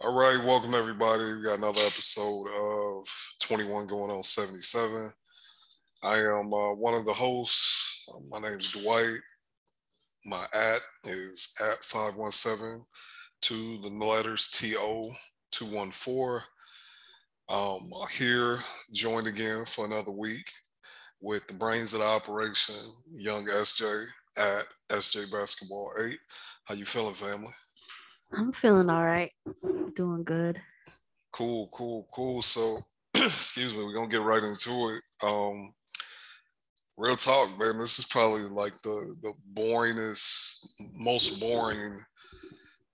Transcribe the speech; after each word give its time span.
All 0.00 0.14
right, 0.14 0.38
welcome 0.44 0.74
everybody. 0.74 1.24
We 1.24 1.42
got 1.42 1.58
another 1.58 1.80
episode 1.80 2.46
of 2.54 3.08
21 3.42 3.88
going 3.88 4.12
on 4.12 4.22
77. 4.22 5.10
I 6.04 6.18
am 6.18 6.54
uh, 6.54 6.72
one 6.74 6.94
of 6.94 7.04
the 7.04 7.12
hosts. 7.12 8.04
Uh, 8.08 8.20
my 8.30 8.38
name 8.38 8.60
is 8.60 8.70
Dwight. 8.70 9.18
My 10.24 10.46
at 10.54 10.82
is 11.04 11.52
at 11.60 11.82
517 11.82 12.84
to 13.40 13.78
the 13.82 13.88
letters 13.88 14.48
TO 14.50 15.10
214. 15.50 16.46
Um, 17.48 17.90
here, 18.16 18.60
joined 18.92 19.26
again 19.26 19.64
for 19.64 19.84
another 19.84 20.12
week 20.12 20.48
with 21.20 21.44
the 21.48 21.54
brains 21.54 21.92
of 21.92 21.98
the 21.98 22.06
operation, 22.06 22.76
young 23.10 23.46
SJ 23.48 24.06
at 24.36 24.62
SJ 24.90 25.32
Basketball 25.32 25.90
8. 26.00 26.16
How 26.66 26.76
you 26.76 26.84
feeling, 26.84 27.14
family? 27.14 27.52
I'm 28.32 28.52
feeling 28.52 28.90
all 28.90 29.04
right. 29.04 29.32
Doing 29.98 30.22
good. 30.22 30.60
Cool, 31.32 31.68
cool, 31.72 32.06
cool. 32.12 32.40
So, 32.40 32.76
excuse 33.16 33.76
me, 33.76 33.82
we're 33.82 33.94
gonna 33.94 34.06
get 34.06 34.22
right 34.22 34.44
into 34.44 34.94
it. 34.94 35.26
Um, 35.26 35.74
real 36.96 37.16
talk, 37.16 37.58
man. 37.58 37.80
This 37.80 37.98
is 37.98 38.04
probably 38.04 38.42
like 38.42 38.80
the 38.82 39.16
the 39.22 39.32
boringest, 39.52 40.74
most 40.94 41.40
boring 41.40 41.98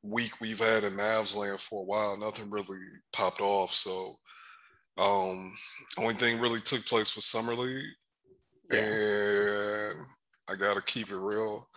week 0.02 0.40
we've 0.40 0.58
had 0.58 0.84
in 0.84 0.94
Mavs 0.94 1.36
land 1.36 1.60
for 1.60 1.82
a 1.82 1.84
while. 1.84 2.16
Nothing 2.16 2.50
really 2.50 2.78
popped 3.12 3.42
off. 3.42 3.74
So, 3.74 4.14
um, 4.96 5.52
only 5.98 6.14
thing 6.14 6.40
really 6.40 6.60
took 6.60 6.86
place 6.86 7.14
was 7.14 7.26
summer 7.26 7.52
league, 7.52 7.84
yeah. 8.72 8.78
and 8.80 9.98
I 10.48 10.54
gotta 10.54 10.80
keep 10.80 11.10
it 11.10 11.16
real. 11.16 11.68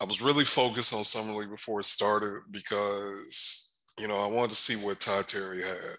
I 0.00 0.04
was 0.04 0.22
really 0.22 0.44
focused 0.44 0.94
on 0.94 1.02
summer 1.02 1.32
league 1.32 1.50
before 1.50 1.80
it 1.80 1.86
started 1.86 2.42
because 2.52 3.71
you 3.98 4.08
know 4.08 4.18
I 4.18 4.26
wanted 4.26 4.50
to 4.50 4.56
see 4.56 4.86
what 4.86 5.00
Ty 5.00 5.22
Terry 5.22 5.62
had. 5.62 5.96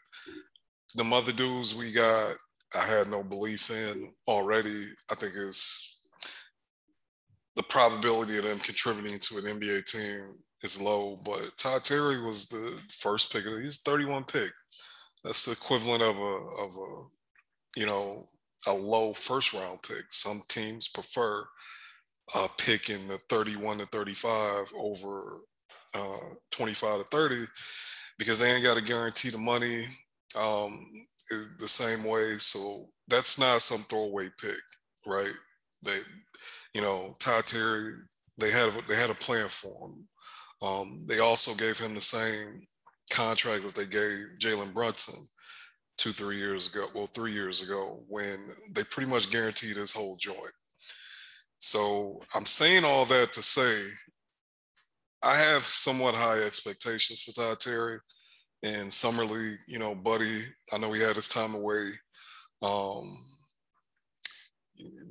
The 0.96 1.04
mother 1.04 1.32
dudes 1.32 1.76
we 1.76 1.92
got, 1.92 2.36
I 2.76 2.86
had 2.86 3.10
no 3.10 3.24
belief 3.24 3.70
in 3.70 4.12
already. 4.28 4.88
I 5.12 5.16
think 5.16 5.34
it's 5.36 6.04
the 7.56 7.64
probability 7.64 8.38
of 8.38 8.44
them 8.44 8.60
contributing 8.60 9.20
to 9.20 9.38
an 9.38 9.60
NBA 9.60 9.86
team 9.92 10.36
is 10.64 10.82
low, 10.82 11.18
but 11.26 11.52
Ty 11.58 11.80
Terry 11.80 12.22
was 12.22 12.48
the 12.48 12.80
first 12.90 13.32
pick. 13.32 13.46
He's 13.46 13.82
31 13.82 14.26
pick. 14.26 14.52
That's 15.24 15.46
the 15.46 15.52
equivalent 15.54 16.04
of 16.04 16.18
a 16.18 16.36
of 16.62 16.78
a 16.78 17.80
you 17.80 17.86
know 17.86 18.28
a 18.68 18.74
low 18.74 19.14
first 19.14 19.54
round 19.54 19.82
pick. 19.84 20.06
Some 20.10 20.40
teams 20.50 20.88
prefer 20.88 21.46
pick 22.58 22.90
in 22.90 23.08
the 23.08 23.18
31 23.30 23.80
to 23.80 23.86
35 23.88 24.72
over 24.78 25.42
uh, 25.94 26.18
25 26.52 27.00
to 27.00 27.04
30 27.04 27.46
because 28.18 28.40
they 28.40 28.52
ain't 28.52 28.64
got 28.64 28.78
to 28.78 28.84
guarantee 28.84 29.30
the 29.30 29.38
money 29.38 29.86
um, 30.40 30.86
the 31.60 31.68
same 31.68 32.10
way. 32.10 32.36
So 32.38 32.90
that's 33.08 33.40
not 33.40 33.62
some 33.62 33.80
throwaway 33.80 34.30
pick, 34.40 34.60
right? 35.06 35.34
They, 35.82 35.98
you 36.74 36.82
know, 36.82 37.16
Ty 37.20 37.42
Terry, 37.42 37.94
they 38.38 38.52
had 38.52 38.72
they 38.88 38.96
had 38.96 39.10
a 39.10 39.16
plan 39.16 39.48
for 39.48 39.88
him. 39.88 40.08
Um, 40.62 41.06
they 41.08 41.20
also 41.20 41.54
gave 41.56 41.78
him 41.78 41.94
the 41.94 42.02
same 42.02 42.66
contract 43.12 43.64
that 43.64 43.76
they 43.76 43.86
gave 43.86 44.40
Jalen 44.40 44.74
Brunson 44.74 45.16
two, 45.98 46.12
three 46.12 46.38
years 46.38 46.74
ago. 46.74 46.88
Well, 46.96 47.08
three 47.08 47.34
years 47.34 47.62
ago, 47.62 48.04
when 48.08 48.38
they 48.74 48.84
pretty 48.86 49.10
much 49.10 49.32
guaranteed 49.32 49.76
his 49.78 49.94
whole 49.94 50.16
joint. 50.20 50.54
So 51.60 52.22
I'm 52.34 52.46
saying 52.46 52.84
all 52.84 53.06
that 53.06 53.32
to 53.34 53.42
say 53.42 53.84
I 55.24 55.38
have 55.38 55.64
somewhat 55.64 56.16
high 56.16 56.40
expectations 56.40 57.24
for 57.24 57.32
Todd 57.32 57.60
Terry 57.60 58.00
and 58.64 58.92
Summer 58.92 59.24
League. 59.24 59.60
You 59.68 59.80
know, 59.80 59.96
Buddy, 59.96 60.44
I 60.72 60.78
know 60.78 60.92
he 60.92 61.02
had 61.02 61.16
his 61.16 61.28
time 61.28 61.56
away. 61.56 61.92
Um, 62.62 63.18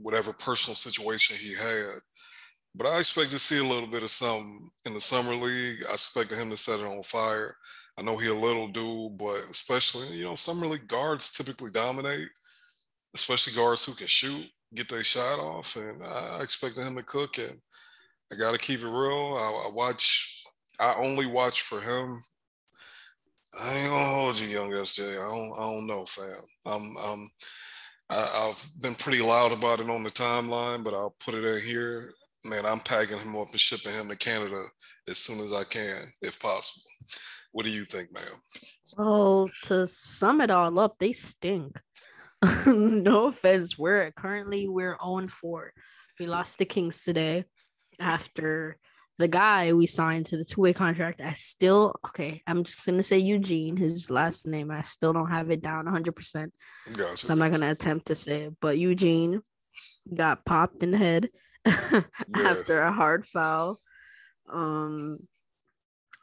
whatever 0.03 0.33
personal 0.33 0.75
situation 0.75 1.37
he 1.37 1.55
had. 1.55 2.01
But 2.75 2.87
I 2.87 2.99
expect 2.99 3.31
to 3.33 3.39
see 3.39 3.59
a 3.59 3.69
little 3.69 3.89
bit 3.89 4.03
of 4.03 4.11
some 4.11 4.71
in 4.87 4.95
the 4.95 5.01
summer 5.01 5.35
league. 5.35 5.85
I 5.89 5.95
expected 5.95 6.39
him 6.39 6.51
to 6.51 6.57
set 6.57 6.81
it 6.81 6.87
on 6.87 7.03
fire. 7.03 7.57
I 7.99 8.03
know 8.03 8.17
he 8.17 8.29
a 8.29 8.35
little 8.35 8.69
dude, 8.69 9.19
but 9.19 9.45
especially, 9.51 10.17
you 10.17 10.25
know, 10.25 10.35
summer 10.35 10.67
league 10.67 10.89
guards 10.89 11.31
typically 11.31 11.71
dominate, 11.71 12.29
especially 13.15 13.55
guards 13.55 13.85
who 13.85 13.93
can 13.93 14.07
shoot 14.07 14.47
get 14.75 14.89
their 14.89 15.05
shot 15.05 15.39
off, 15.39 15.77
and 15.77 16.03
I 16.03 16.41
expected 16.43 16.83
him 16.85 16.97
to 16.97 17.03
cook. 17.03 17.39
And 17.39 17.61
I 18.33 18.37
got 18.37 18.53
to 18.53 18.59
keep 18.59 18.81
it 18.81 18.89
real. 18.89 19.37
I, 19.37 19.67
I, 19.67 19.71
watch. 19.71 20.45
I 20.81 20.95
only 20.99 21.27
watch 21.27 21.63
for 21.63 21.81
him. 21.81 22.23
I 23.61 23.75
ain't 23.75 23.91
gonna 23.91 24.05
hold 24.07 24.41
you, 24.41 24.49
young 24.49 24.71
SJ. 24.71 25.11
I 25.11 25.15
don't. 25.15 25.53
I 25.53 25.63
don't 25.63 25.87
know, 25.87 26.07
fam. 26.07 26.41
I'm. 26.65 26.97
I'm 26.97 27.31
I, 28.09 28.49
I've 28.49 28.81
been 28.81 28.95
pretty 28.95 29.23
loud 29.23 29.53
about 29.53 29.81
it 29.81 29.91
on 29.91 30.03
the 30.03 30.11
timeline, 30.11 30.83
but 30.83 30.95
I'll 30.95 31.15
put 31.25 31.35
it 31.35 31.45
in 31.45 31.61
here. 31.61 32.15
Man, 32.45 32.67
I'm 32.67 32.81
packing 32.81 33.19
him 33.19 33.37
up 33.37 33.51
and 33.51 33.61
shipping 33.61 33.93
him 33.93 34.09
to 34.09 34.17
Canada 34.17 34.65
as 35.09 35.19
soon 35.19 35.39
as 35.43 35.53
I 35.53 35.65
can, 35.65 36.13
if 36.23 36.41
possible. 36.41 36.83
What 37.53 37.65
do 37.65 37.71
you 37.71 37.85
think, 37.85 38.13
ma'am? 38.13 38.41
Well, 38.97 39.51
to 39.65 39.87
sum 39.87 40.41
it 40.41 40.51
all 40.51 40.79
up, 40.79 40.97
they 40.99 41.13
stink. 41.13 41.77
no 42.67 43.27
offense. 43.27 43.79
We're 43.79 44.11
currently 44.13 44.69
we're 44.69 44.97
on 45.01 45.29
4. 45.29 45.73
We 46.19 46.27
lost 46.27 46.59
the 46.59 46.65
Kings 46.65 47.03
today 47.05 47.45
after 48.01 48.79
the 49.19 49.29
guy 49.29 49.73
we 49.73 49.87
signed 49.87 50.27
to 50.27 50.37
the 50.37 50.45
two-way 50.45 50.73
contract. 50.73 51.21
I 51.21 51.33
still 51.33 51.95
okay, 52.07 52.43
I'm 52.47 52.65
just 52.65 52.85
gonna 52.85 53.03
say 53.03 53.19
Eugene, 53.19 53.77
his 53.77 54.11
last 54.11 54.47
name. 54.47 54.71
I 54.71 54.83
still 54.83 55.13
don't 55.13 55.31
have 55.31 55.51
it 55.51 55.63
down 55.63 55.85
100 55.85 56.17
percent 56.17 56.53
gotcha. 56.97 57.17
So 57.17 57.33
I'm 57.33 57.39
not 57.39 57.53
gonna 57.53 57.71
attempt 57.71 58.07
to 58.07 58.15
say 58.15 58.43
it, 58.45 58.55
but 58.61 58.79
Eugene 58.79 59.41
got 60.13 60.45
popped 60.45 60.83
in 60.83 60.91
the 60.91 60.99
head 60.99 61.29
yeah. 61.67 62.03
after 62.37 62.83
a 62.83 62.93
hard 62.93 63.27
foul. 63.27 63.79
Um 64.51 65.19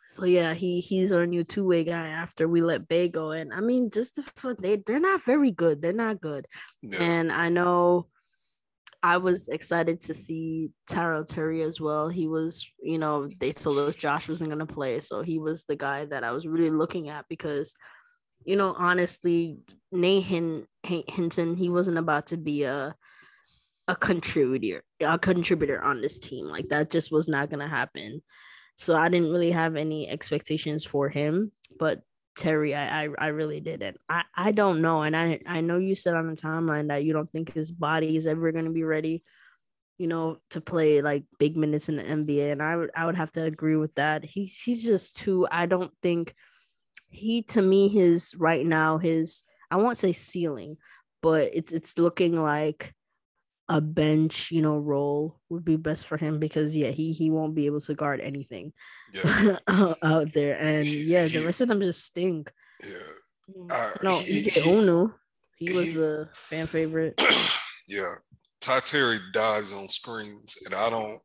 so 0.07 0.25
yeah, 0.25 0.55
he 0.55 0.79
he's 0.79 1.11
our 1.11 1.27
new 1.27 1.43
two 1.43 1.65
way 1.65 1.83
guy 1.83 2.07
after 2.07 2.47
we 2.47 2.61
let 2.61 2.87
Bey 2.87 3.09
go. 3.09 3.29
And 3.29 3.53
I 3.53 3.59
mean, 3.59 3.91
just 3.91 4.15
the, 4.15 4.55
they 4.57 4.77
they're 4.77 4.99
not 4.99 5.23
very 5.23 5.51
good. 5.51 5.83
They're 5.83 5.93
not 5.93 6.19
good. 6.19 6.47
And 6.97 7.31
I 7.31 7.49
know 7.49 8.07
I 9.01 9.17
was 9.17 9.47
excited 9.47 10.01
to 10.03 10.13
see 10.13 10.71
Tyrell 10.89 11.23
Terry 11.23 11.61
as 11.61 11.79
well. 11.79 12.09
He 12.09 12.27
was, 12.27 12.69
you 12.81 12.97
know, 12.97 13.29
they 13.39 13.51
told 13.51 13.77
us 13.77 13.95
Josh 13.95 14.27
wasn't 14.27 14.49
gonna 14.49 14.65
play, 14.65 14.99
so 14.99 15.21
he 15.21 15.39
was 15.39 15.63
the 15.65 15.75
guy 15.75 16.05
that 16.05 16.23
I 16.23 16.31
was 16.31 16.47
really 16.47 16.69
looking 16.69 17.07
at 17.09 17.25
because, 17.29 17.73
you 18.43 18.57
know, 18.57 18.75
honestly, 18.77 19.57
Nate 19.91 20.23
Hinton, 20.23 21.55
he 21.55 21.69
wasn't 21.69 21.97
about 21.97 22.27
to 22.27 22.37
be 22.37 22.63
a 22.63 22.95
a 23.87 23.95
contributor, 23.95 24.83
a 25.01 25.17
contributor 25.17 25.81
on 25.81 26.01
this 26.01 26.19
team. 26.19 26.45
Like 26.45 26.69
that 26.69 26.91
just 26.91 27.11
was 27.11 27.27
not 27.27 27.49
gonna 27.49 27.67
happen. 27.67 28.21
So 28.75 28.95
I 28.95 29.09
didn't 29.09 29.31
really 29.31 29.51
have 29.51 29.75
any 29.75 30.07
expectations 30.07 30.85
for 30.85 31.09
him, 31.09 31.51
but 31.79 32.01
Terry, 32.39 32.73
I, 32.73 33.03
I, 33.03 33.09
I 33.17 33.27
really 33.27 33.59
didn't. 33.59 33.97
I, 34.07 34.23
I 34.33 34.53
don't 34.53 34.81
know. 34.81 35.01
And 35.01 35.15
I, 35.15 35.41
I 35.45 35.59
know 35.59 35.77
you 35.77 35.93
said 35.93 36.15
on 36.15 36.27
the 36.27 36.41
timeline 36.41 36.87
that 36.87 37.03
you 37.03 37.11
don't 37.11 37.29
think 37.29 37.53
his 37.53 37.69
body 37.69 38.15
is 38.15 38.25
ever 38.25 38.53
going 38.53 38.63
to 38.63 38.71
be 38.71 38.85
ready, 38.85 39.23
you 39.97 40.07
know, 40.07 40.37
to 40.51 40.61
play 40.61 41.01
like 41.01 41.25
big 41.37 41.57
minutes 41.57 41.89
in 41.89 41.97
the 41.97 42.03
NBA. 42.03 42.53
And 42.53 42.63
I 42.63 42.77
would, 42.77 42.91
I 42.95 43.05
would 43.05 43.17
have 43.17 43.33
to 43.33 43.43
agree 43.43 43.75
with 43.75 43.93
that. 43.95 44.23
He's, 44.23 44.61
he's 44.61 44.85
just 44.85 45.17
too, 45.17 45.47
I 45.51 45.65
don't 45.65 45.91
think 46.01 46.33
he, 47.09 47.41
to 47.43 47.61
me, 47.61 47.89
his 47.89 48.33
right 48.37 48.65
now, 48.65 48.99
his, 48.99 49.43
I 49.69 49.75
won't 49.75 49.97
say 49.97 50.13
ceiling, 50.13 50.77
but 51.21 51.49
it's, 51.53 51.73
it's 51.73 51.97
looking 51.97 52.41
like 52.41 52.95
a 53.69 53.79
bench, 53.79 54.51
you 54.51 54.61
know, 54.61 54.77
role 54.77 55.39
would 55.49 55.63
be 55.63 55.77
best 55.77 56.07
for 56.07 56.17
him 56.17 56.39
because 56.39 56.75
yeah, 56.75 56.89
he 56.89 57.13
he 57.13 57.29
won't 57.29 57.55
be 57.55 57.67
able 57.67 57.79
to 57.81 57.93
guard 57.93 58.19
anything 58.19 58.73
yeah. 59.13 59.57
out 60.03 60.33
there, 60.33 60.57
and 60.59 60.87
yeah, 60.87 61.27
the 61.27 61.43
rest 61.45 61.61
of 61.61 61.67
them 61.67 61.79
just 61.79 62.03
stink. 62.03 62.51
Yeah. 62.83 63.69
Uh, 63.71 63.91
no, 64.03 64.15
Ike 64.17 65.07
he 65.59 65.73
was 65.73 65.97
a 65.97 66.29
fan 66.33 66.67
favorite. 66.67 67.21
yeah, 67.87 68.15
Ty 68.61 68.79
Terry 68.79 69.17
dies 69.33 69.73
on 69.73 69.87
screens, 69.87 70.57
and 70.65 70.73
I 70.73 70.89
don't, 70.89 71.19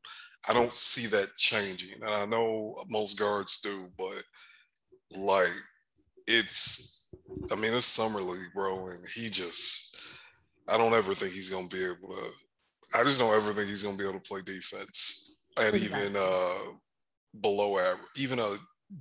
I 0.48 0.52
don't 0.52 0.74
see 0.74 1.06
that 1.08 1.32
changing. 1.36 2.02
And 2.02 2.10
I 2.10 2.26
know 2.26 2.82
most 2.88 3.18
guards 3.18 3.60
do, 3.60 3.88
but 3.96 4.22
like, 5.16 5.52
it's, 6.26 7.14
I 7.52 7.54
mean, 7.54 7.74
it's 7.74 7.86
summer 7.86 8.20
league, 8.20 8.52
bro, 8.54 8.88
and 8.88 9.04
he 9.14 9.30
just 9.30 9.93
I 10.68 10.76
don't 10.76 10.94
ever 10.94 11.14
think 11.14 11.32
he's 11.32 11.50
gonna 11.50 11.68
be 11.68 11.84
able 11.84 12.14
to. 12.16 12.30
I 12.98 13.02
just 13.02 13.18
don't 13.18 13.34
ever 13.34 13.52
think 13.52 13.68
he's 13.68 13.82
gonna 13.82 13.98
be 13.98 14.04
able 14.04 14.20
to 14.20 14.28
play 14.28 14.40
defense 14.42 15.42
at 15.58 15.74
even 15.74 16.14
uh, 16.16 16.72
below 17.40 17.78
average, 17.78 18.08
even 18.16 18.38
a 18.38 18.56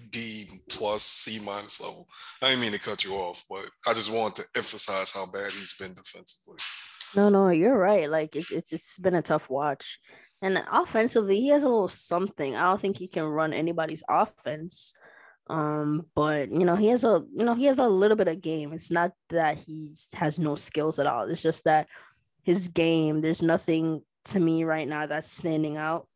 D 0.09 0.45
plus 0.69 1.03
C 1.03 1.43
minus 1.45 1.81
level. 1.81 2.07
I 2.41 2.49
didn't 2.49 2.61
mean 2.61 2.71
to 2.71 2.79
cut 2.79 3.03
you 3.03 3.15
off, 3.15 3.43
but 3.49 3.65
I 3.87 3.93
just 3.93 4.11
want 4.11 4.35
to 4.37 4.43
emphasize 4.55 5.11
how 5.11 5.25
bad 5.27 5.51
he's 5.51 5.75
been 5.77 5.93
defensively. 5.93 6.57
No, 7.15 7.29
no, 7.29 7.49
you're 7.49 7.77
right. 7.77 8.09
Like 8.09 8.35
it, 8.35 8.45
it's 8.51 8.73
it's 8.73 8.97
been 8.97 9.15
a 9.15 9.21
tough 9.21 9.49
watch, 9.49 9.99
and 10.41 10.63
offensively, 10.71 11.39
he 11.39 11.49
has 11.49 11.63
a 11.63 11.69
little 11.69 11.87
something. 11.87 12.55
I 12.55 12.63
don't 12.63 12.81
think 12.81 12.97
he 12.97 13.07
can 13.07 13.25
run 13.25 13.53
anybody's 13.53 14.03
offense, 14.09 14.93
Um, 15.47 16.05
but 16.15 16.51
you 16.51 16.65
know, 16.65 16.75
he 16.75 16.87
has 16.87 17.03
a 17.03 17.23
you 17.35 17.45
know, 17.45 17.55
he 17.55 17.65
has 17.65 17.79
a 17.79 17.87
little 17.87 18.17
bit 18.17 18.27
of 18.27 18.41
game. 18.41 18.73
It's 18.73 18.91
not 18.91 19.11
that 19.29 19.57
he 19.57 19.93
has 20.13 20.39
no 20.39 20.55
skills 20.55 20.99
at 20.99 21.07
all. 21.07 21.29
It's 21.29 21.41
just 21.41 21.65
that 21.65 21.87
his 22.43 22.69
game, 22.69 23.21
there's 23.21 23.41
nothing 23.41 24.01
to 24.25 24.39
me 24.39 24.63
right 24.63 24.87
now 24.87 25.05
that's 25.05 25.31
standing 25.31 25.77
out 25.77 26.07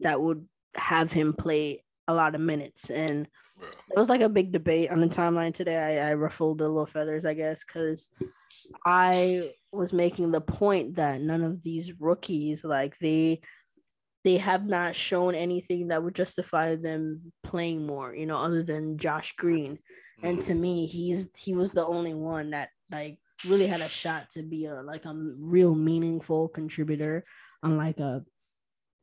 that 0.00 0.20
would 0.20 0.46
have 0.74 1.12
him 1.12 1.32
play 1.32 1.84
a 2.08 2.14
lot 2.14 2.34
of 2.34 2.40
minutes. 2.40 2.90
And 2.90 3.28
it 3.60 3.96
was 3.96 4.08
like 4.08 4.20
a 4.20 4.28
big 4.28 4.52
debate 4.52 4.90
on 4.90 5.00
the 5.00 5.06
timeline 5.06 5.54
today. 5.54 6.00
I, 6.00 6.10
I 6.10 6.14
ruffled 6.14 6.60
a 6.60 6.68
little 6.68 6.86
feathers, 6.86 7.24
I 7.24 7.34
guess, 7.34 7.64
because 7.64 8.10
I 8.84 9.50
was 9.70 9.92
making 9.92 10.32
the 10.32 10.40
point 10.40 10.96
that 10.96 11.20
none 11.20 11.42
of 11.42 11.62
these 11.62 11.94
rookies, 12.00 12.64
like 12.64 12.98
they 12.98 13.40
they 14.24 14.36
have 14.36 14.66
not 14.66 14.94
shown 14.94 15.34
anything 15.34 15.88
that 15.88 16.02
would 16.02 16.14
justify 16.14 16.76
them 16.76 17.32
playing 17.42 17.86
more, 17.86 18.14
you 18.14 18.26
know, 18.26 18.36
other 18.36 18.62
than 18.62 18.98
Josh 18.98 19.34
Green. 19.36 19.78
And 20.22 20.40
to 20.42 20.52
mm-hmm. 20.52 20.62
me, 20.62 20.86
he's 20.86 21.30
he 21.36 21.54
was 21.54 21.72
the 21.72 21.84
only 21.84 22.14
one 22.14 22.50
that 22.50 22.68
like 22.90 23.18
really 23.46 23.66
had 23.66 23.80
a 23.80 23.88
shot 23.88 24.30
to 24.32 24.42
be 24.42 24.66
a 24.66 24.82
like 24.82 25.04
a 25.04 25.14
real 25.38 25.74
meaningful 25.74 26.48
contributor 26.48 27.24
on 27.62 27.76
like 27.76 27.98
a 27.98 28.24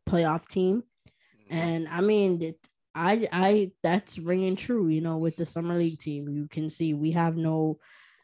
playoff 0.07 0.48
team. 0.48 0.83
Mm-hmm. 1.51 1.57
And 1.57 1.88
I 1.89 2.01
mean, 2.01 2.42
it, 2.42 2.57
I 2.95 3.27
I 3.31 3.71
that's 3.83 4.19
ringing 4.19 4.56
true, 4.56 4.88
you 4.88 5.01
know, 5.01 5.18
with 5.18 5.36
the 5.36 5.45
summer 5.45 5.75
league 5.75 6.00
team. 6.00 6.30
You 6.30 6.48
can 6.48 6.69
see 6.69 6.94
we 6.94 7.12
have 7.12 7.36
no 7.36 7.80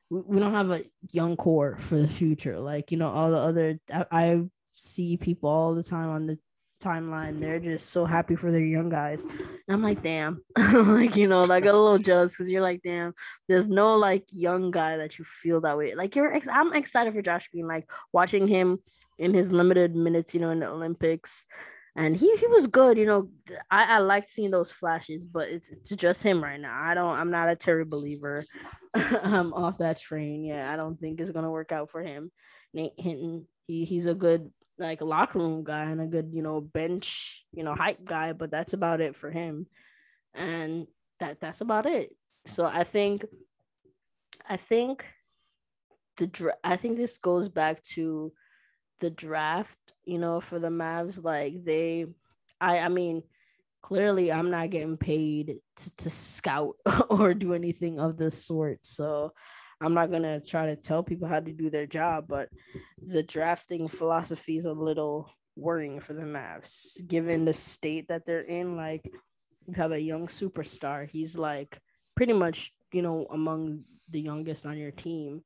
we 0.09 0.39
don't 0.39 0.53
have 0.53 0.71
a 0.71 0.81
young 1.11 1.35
core 1.35 1.77
for 1.77 1.97
the 1.97 2.07
future. 2.07 2.59
Like, 2.59 2.91
you 2.91 2.97
know, 2.97 3.09
all 3.09 3.31
the 3.31 3.37
other 3.37 3.79
I, 3.93 4.05
I 4.11 4.41
see 4.75 5.17
people 5.17 5.49
all 5.49 5.75
the 5.75 5.83
time 5.83 6.09
on 6.09 6.27
the 6.27 6.39
timeline. 6.81 7.39
They're 7.39 7.59
just 7.59 7.89
so 7.89 8.05
happy 8.05 8.35
for 8.35 8.51
their 8.51 8.61
young 8.61 8.89
guys. 8.89 9.23
And 9.23 9.49
I'm 9.69 9.83
like, 9.83 10.01
damn. 10.01 10.43
like, 10.57 11.15
you 11.15 11.27
know, 11.27 11.45
got 11.47 11.63
a 11.63 11.79
little 11.79 11.97
jealous 11.97 12.33
because 12.33 12.49
you're 12.49 12.61
like, 12.61 12.81
damn, 12.83 13.13
there's 13.47 13.67
no 13.67 13.95
like 13.95 14.25
young 14.31 14.71
guy 14.71 14.97
that 14.97 15.17
you 15.17 15.25
feel 15.25 15.61
that 15.61 15.77
way. 15.77 15.95
Like 15.95 16.15
you're 16.15 16.33
ex- 16.33 16.47
I'm 16.51 16.73
excited 16.73 17.13
for 17.13 17.21
Josh 17.21 17.47
Green, 17.47 17.67
like 17.67 17.89
watching 18.13 18.47
him 18.47 18.79
in 19.17 19.33
his 19.33 19.51
limited 19.51 19.95
minutes, 19.95 20.33
you 20.33 20.41
know, 20.41 20.49
in 20.51 20.59
the 20.59 20.69
Olympics. 20.69 21.45
And 21.97 22.15
he, 22.15 22.35
he 22.35 22.47
was 22.47 22.67
good, 22.67 22.97
you 22.97 23.05
know. 23.05 23.29
I, 23.71 23.95
I 23.95 23.99
like 23.99 24.27
seeing 24.27 24.51
those 24.51 24.71
flashes, 24.71 25.25
but 25.25 25.47
it's, 25.47 25.69
it's 25.69 25.89
just 25.89 26.21
him 26.21 26.43
right 26.43 26.59
now. 26.59 26.77
I 26.77 26.93
don't 26.93 27.17
I'm 27.17 27.31
not 27.31 27.49
a 27.49 27.55
Terry 27.55 27.85
believer. 27.85 28.43
I'm 28.93 29.15
um, 29.33 29.53
off 29.53 29.77
that 29.77 29.97
train. 29.97 30.43
Yeah, 30.43 30.71
I 30.73 30.75
don't 30.75 30.99
think 30.99 31.21
it's 31.21 31.31
gonna 31.31 31.49
work 31.49 31.71
out 31.71 31.89
for 31.89 32.03
him. 32.03 32.31
Nate 32.73 32.91
Hinton, 32.97 33.47
he, 33.65 33.85
he's 33.85 34.07
a 34.07 34.13
good 34.13 34.51
like 34.77 35.01
locker 35.01 35.39
room 35.39 35.63
guy 35.63 35.85
and 35.85 36.01
a 36.01 36.07
good, 36.07 36.29
you 36.33 36.41
know, 36.41 36.61
bench, 36.61 37.45
you 37.51 37.63
know, 37.63 37.73
hype 37.73 38.03
guy, 38.03 38.33
but 38.33 38.51
that's 38.51 38.73
about 38.73 39.01
it 39.01 39.15
for 39.15 39.31
him. 39.31 39.67
And 40.33 40.87
that 41.19 41.39
that's 41.39 41.61
about 41.61 41.85
it. 41.85 42.15
So 42.45 42.65
I 42.65 42.83
think 42.83 43.25
I 44.47 44.57
think 44.57 45.05
the 46.17 46.27
dra- 46.27 46.57
I 46.63 46.75
think 46.75 46.97
this 46.97 47.17
goes 47.17 47.49
back 47.49 47.83
to 47.95 48.33
the 48.99 49.09
draft, 49.09 49.79
you 50.05 50.19
know, 50.19 50.41
for 50.41 50.59
the 50.59 50.69
Mavs 50.69 51.23
like 51.23 51.63
they 51.63 52.05
I 52.59 52.79
I 52.79 52.89
mean 52.89 53.23
clearly 53.81 54.31
I'm 54.31 54.49
not 54.49 54.71
getting 54.71 54.97
paid 54.97 55.57
to, 55.75 55.95
to 55.97 56.09
scout 56.09 56.75
or 57.09 57.33
do 57.33 57.53
anything 57.53 57.99
of 57.99 58.17
the 58.17 58.31
sort. 58.31 58.79
So 58.85 59.33
I'm 59.81 59.93
not 59.93 60.11
gonna 60.11 60.39
try 60.39 60.67
to 60.67 60.75
tell 60.75 61.03
people 61.03 61.27
how 61.27 61.39
to 61.39 61.51
do 61.51 61.69
their 61.69 61.87
job, 61.87 62.25
but 62.27 62.49
the 63.05 63.23
drafting 63.23 63.87
philosophy 63.87 64.57
is 64.57 64.65
a 64.65 64.73
little 64.73 65.29
worrying 65.55 65.99
for 65.99 66.13
the 66.13 66.25
Mavs, 66.25 67.05
given 67.07 67.45
the 67.45 67.53
state 67.53 68.07
that 68.07 68.25
they're 68.25 68.41
in. 68.41 68.75
Like 68.75 69.09
you 69.67 69.73
have 69.75 69.91
a 69.91 70.01
young 70.01 70.27
superstar, 70.27 71.09
he's 71.09 71.37
like 71.37 71.77
pretty 72.15 72.33
much 72.33 72.71
you 72.91 73.01
know 73.01 73.25
among 73.31 73.83
the 74.09 74.21
youngest 74.21 74.65
on 74.65 74.77
your 74.77 74.91
team, 74.91 75.43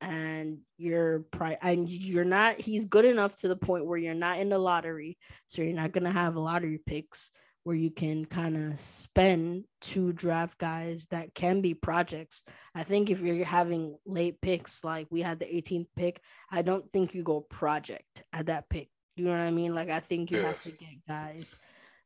and 0.00 0.58
you're 0.76 1.20
pri- 1.30 1.58
and 1.62 1.88
you're 1.88 2.24
not. 2.24 2.56
He's 2.56 2.84
good 2.84 3.06
enough 3.06 3.36
to 3.40 3.48
the 3.48 3.56
point 3.56 3.86
where 3.86 3.98
you're 3.98 4.14
not 4.14 4.38
in 4.38 4.50
the 4.50 4.58
lottery, 4.58 5.16
so 5.46 5.62
you're 5.62 5.74
not 5.74 5.92
gonna 5.92 6.12
have 6.12 6.36
lottery 6.36 6.78
picks 6.84 7.30
where 7.66 7.74
you 7.74 7.90
can 7.90 8.24
kind 8.24 8.56
of 8.56 8.80
spend 8.80 9.64
two 9.80 10.12
draft 10.12 10.56
guys 10.56 11.08
that 11.10 11.34
can 11.34 11.60
be 11.60 11.74
projects. 11.74 12.44
I 12.76 12.84
think 12.84 13.10
if 13.10 13.20
you're 13.20 13.44
having 13.44 13.98
late 14.06 14.40
picks, 14.40 14.84
like 14.84 15.08
we 15.10 15.20
had 15.20 15.40
the 15.40 15.46
18th 15.46 15.88
pick, 15.96 16.20
I 16.48 16.62
don't 16.62 16.84
think 16.92 17.12
you 17.12 17.24
go 17.24 17.40
project 17.40 18.22
at 18.32 18.46
that 18.46 18.68
pick. 18.68 18.88
You 19.16 19.24
know 19.24 19.32
what 19.32 19.40
I 19.40 19.50
mean? 19.50 19.74
Like 19.74 19.90
I 19.90 19.98
think 19.98 20.30
you 20.30 20.40
have 20.42 20.62
to 20.62 20.70
get 20.70 20.90
guys 21.08 21.56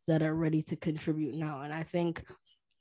that 0.09 0.23
are 0.23 0.35
ready 0.35 0.63
to 0.63 0.77
contribute 0.77 1.35
now. 1.35 1.61
And 1.61 1.75
I 1.75 1.83
think 1.83 2.25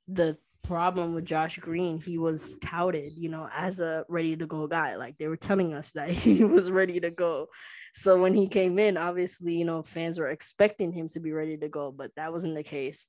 the 0.08 0.38
problem 0.64 1.14
with 1.14 1.26
Josh 1.26 1.58
Green, 1.58 2.00
he 2.00 2.18
was 2.18 2.56
touted, 2.62 3.12
you 3.18 3.28
know, 3.28 3.50
as 3.54 3.82
a 3.82 4.06
ready 4.08 4.38
to 4.38 4.46
go 4.46 4.68
guy. 4.68 4.96
Like 4.96 5.18
they 5.18 5.28
were 5.28 5.36
telling 5.36 5.74
us 5.74 5.92
that 5.94 6.10
he 6.12 6.46
was 6.46 6.72
ready 6.72 7.02
to 7.02 7.12
go. 7.12 7.48
So 7.94 8.22
when 8.22 8.34
he 8.34 8.48
came 8.48 8.80
in, 8.80 8.98
obviously, 8.98 9.54
you 9.56 9.66
know, 9.66 9.84
fans 9.84 10.20
were 10.20 10.30
expecting 10.30 10.92
him 10.92 11.08
to 11.10 11.20
be 11.20 11.32
ready 11.32 11.58
to 11.58 11.70
go, 11.70 11.92
but 11.92 12.12
that 12.16 12.32
wasn't 12.32 12.56
the 12.56 12.64
case. 12.64 13.08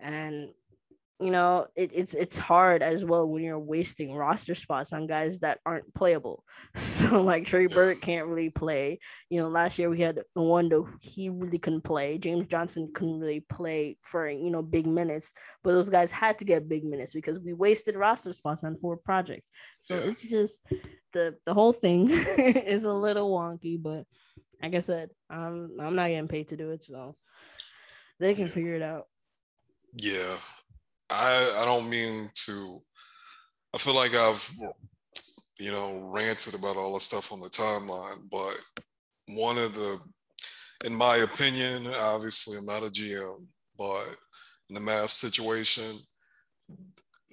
And 0.00 0.50
you 1.22 1.30
know, 1.30 1.66
it, 1.76 1.92
it's 1.94 2.14
it's 2.14 2.36
hard 2.36 2.82
as 2.82 3.04
well 3.04 3.28
when 3.28 3.42
you're 3.42 3.58
wasting 3.58 4.14
roster 4.14 4.54
spots 4.54 4.92
on 4.92 5.06
guys 5.06 5.38
that 5.38 5.60
aren't 5.64 5.92
playable. 5.94 6.44
So 7.02 7.22
like 7.22 7.46
Trey 7.46 7.66
Burke 7.66 8.00
can't 8.00 8.26
really 8.28 8.50
play. 8.50 8.98
You 9.28 9.40
know, 9.40 9.48
last 9.48 9.78
year 9.78 9.90
we 9.90 10.00
had 10.00 10.20
Iwundu, 10.36 10.88
he 11.00 11.28
really 11.30 11.58
couldn't 11.58 11.82
play. 11.82 12.18
James 12.18 12.46
Johnson 12.46 12.90
couldn't 12.94 13.20
really 13.20 13.40
play 13.40 13.96
for 14.00 14.28
you 14.28 14.50
know 14.50 14.62
big 14.62 14.86
minutes, 14.86 15.32
but 15.62 15.72
those 15.72 15.90
guys 15.90 16.10
had 16.10 16.38
to 16.38 16.44
get 16.44 16.68
big 16.68 16.84
minutes 16.84 17.12
because 17.12 17.38
we 17.40 17.52
wasted 17.52 17.96
roster 17.96 18.32
spots 18.32 18.64
on 18.64 18.78
four 18.78 18.96
projects. 18.96 19.50
So 19.78 19.94
yeah. 19.96 20.04
it's 20.06 20.28
just 20.28 20.60
the 21.12 21.36
the 21.44 21.54
whole 21.54 21.72
thing 21.72 22.10
is 22.38 22.84
a 22.84 22.92
little 22.92 23.30
wonky, 23.30 23.80
but 23.80 24.04
like 24.62 24.74
I 24.74 24.80
said, 24.80 25.10
I'm 25.28 25.76
I'm 25.80 25.94
not 25.94 26.08
getting 26.08 26.28
paid 26.28 26.48
to 26.48 26.56
do 26.56 26.70
it, 26.70 26.84
so 26.84 27.16
they 28.18 28.34
can 28.34 28.48
figure 28.48 28.76
it 28.76 28.82
out. 28.82 29.06
Yeah, 29.94 30.36
I 31.12 31.62
I 31.62 31.64
don't 31.64 31.88
mean 31.88 32.30
to. 32.46 32.82
I 33.74 33.78
feel 33.78 33.94
like 33.94 34.14
I've 34.14 34.50
you 35.58 35.70
know 35.70 36.00
ranted 36.12 36.54
about 36.54 36.76
all 36.76 36.94
the 36.94 37.00
stuff 37.00 37.32
on 37.32 37.40
the 37.40 37.48
timeline, 37.48 38.18
but 38.30 38.58
one 39.28 39.58
of 39.58 39.74
the, 39.74 39.98
in 40.84 40.94
my 40.94 41.16
opinion, 41.16 41.86
obviously 42.00 42.58
I'm 42.58 42.66
not 42.66 42.86
a 42.86 42.90
GM, 42.90 43.46
but 43.78 44.16
in 44.68 44.74
the 44.74 44.80
math 44.80 45.10
situation, 45.10 45.98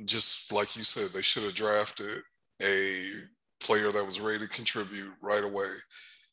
just 0.05 0.51
like 0.51 0.75
you 0.75 0.83
said, 0.83 1.09
they 1.09 1.21
should 1.21 1.43
have 1.43 1.55
drafted 1.55 2.21
a 2.62 3.03
player 3.59 3.91
that 3.91 4.05
was 4.05 4.19
ready 4.19 4.39
to 4.39 4.48
contribute 4.48 5.13
right 5.21 5.43
away, 5.43 5.67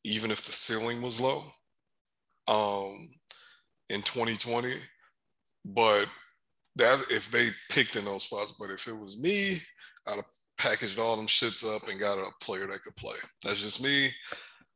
even 0.05 0.31
if 0.31 0.43
the 0.43 0.53
ceiling 0.53 1.03
was 1.03 1.21
low 1.21 1.45
um, 2.49 3.09
in 3.89 4.03
2020. 4.03 4.75
But 5.65 6.07
that 6.77 7.05
if 7.11 7.31
they 7.31 7.49
picked 7.71 7.97
in 7.97 8.05
those 8.05 8.25
spots, 8.25 8.57
but 8.59 8.71
if 8.71 8.87
it 8.87 8.97
was 8.97 9.21
me, 9.21 9.57
I'd 10.07 10.17
have 10.17 10.25
packaged 10.59 10.99
all 10.99 11.17
them 11.17 11.27
shits 11.27 11.65
up 11.65 11.89
and 11.89 12.01
got 12.01 12.19
a 12.19 12.31
player 12.41 12.67
that 12.67 12.83
could 12.83 12.97
play. 12.97 13.17
That's 13.43 13.63
just 13.63 13.83
me. 13.83 14.09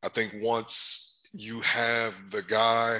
I 0.03 0.09
think 0.09 0.35
once 0.41 1.29
you 1.33 1.61
have 1.61 2.31
the 2.31 2.41
guy 2.43 2.99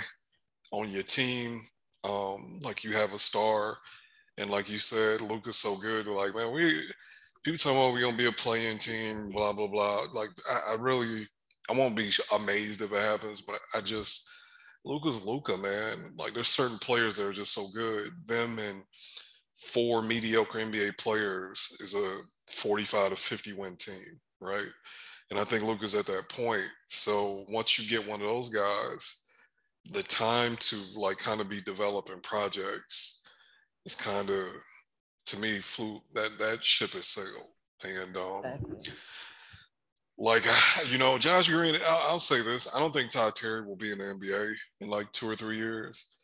on 0.71 0.89
your 0.89 1.03
team, 1.03 1.61
um, 2.03 2.59
like 2.63 2.83
you 2.83 2.91
have 2.93 3.13
a 3.13 3.17
star, 3.17 3.77
and 4.37 4.49
like 4.49 4.69
you 4.69 4.77
said, 4.77 5.21
Luka's 5.21 5.57
so 5.57 5.75
good. 5.81 6.07
Like, 6.07 6.35
man, 6.35 6.51
we 6.51 6.83
people 7.43 7.57
talking 7.57 7.77
about 7.77 7.93
we're 7.93 8.01
gonna 8.01 8.17
be 8.17 8.27
a 8.27 8.31
playing 8.31 8.77
team, 8.77 9.29
blah 9.31 9.53
blah 9.53 9.67
blah. 9.67 10.05
Like 10.13 10.29
I, 10.49 10.73
I, 10.73 10.75
really, 10.79 11.27
I 11.69 11.73
won't 11.73 11.95
be 11.95 12.09
amazed 12.35 12.81
if 12.81 12.93
it 12.93 13.01
happens, 13.01 13.41
but 13.41 13.59
I 13.75 13.81
just 13.81 14.29
Luka's 14.85 15.25
Luka, 15.25 15.57
man. 15.57 16.13
Like 16.17 16.33
there's 16.33 16.47
certain 16.47 16.77
players 16.79 17.17
that 17.17 17.27
are 17.27 17.33
just 17.33 17.53
so 17.53 17.65
good. 17.75 18.11
Them 18.25 18.57
and 18.59 18.81
four 19.61 20.01
mediocre 20.01 20.59
NBA 20.59 20.97
players 20.97 21.77
is 21.79 21.95
a 21.95 22.17
45 22.51 23.11
to 23.11 23.15
50 23.15 23.53
win 23.53 23.75
team, 23.77 24.19
right? 24.39 24.67
And 25.29 25.39
I 25.39 25.43
think 25.43 25.63
Luka's 25.63 25.95
at 25.95 26.05
that 26.07 26.27
point. 26.29 26.67
So 26.85 27.45
once 27.47 27.79
you 27.79 27.89
get 27.89 28.07
one 28.07 28.19
of 28.19 28.27
those 28.27 28.49
guys, 28.49 29.31
the 29.89 30.03
time 30.03 30.57
to 30.57 30.77
like 30.97 31.17
kind 31.17 31.41
of 31.41 31.49
be 31.49 31.61
developing 31.61 32.19
projects 32.21 33.29
is 33.85 33.95
kind 33.95 34.29
of 34.29 34.45
to 35.25 35.39
me 35.39 35.57
flew 35.57 35.99
that 36.13 36.37
that 36.39 36.63
ship 36.63 36.91
has 36.91 37.07
sailed 37.07 37.49
and 37.83 38.15
um 38.15 38.43
exactly. 38.45 38.93
like 40.17 40.43
you 40.91 40.99
know 40.99 41.17
josh 41.17 41.49
green 41.49 41.75
I'll, 41.87 42.11
I'll, 42.11 42.19
say 42.19 42.43
this 42.43 42.73
i 42.75 42.79
don't 42.79 42.93
think 42.93 43.09
todd 43.09 43.33
terry 43.33 43.65
will 43.65 43.75
be 43.75 43.91
in 43.91 43.97
the 43.97 44.03
nba 44.03 44.53
in 44.81 44.87
like 44.87 45.11
two 45.11 45.27
or 45.27 45.35
three 45.35 45.57
years 45.57 46.17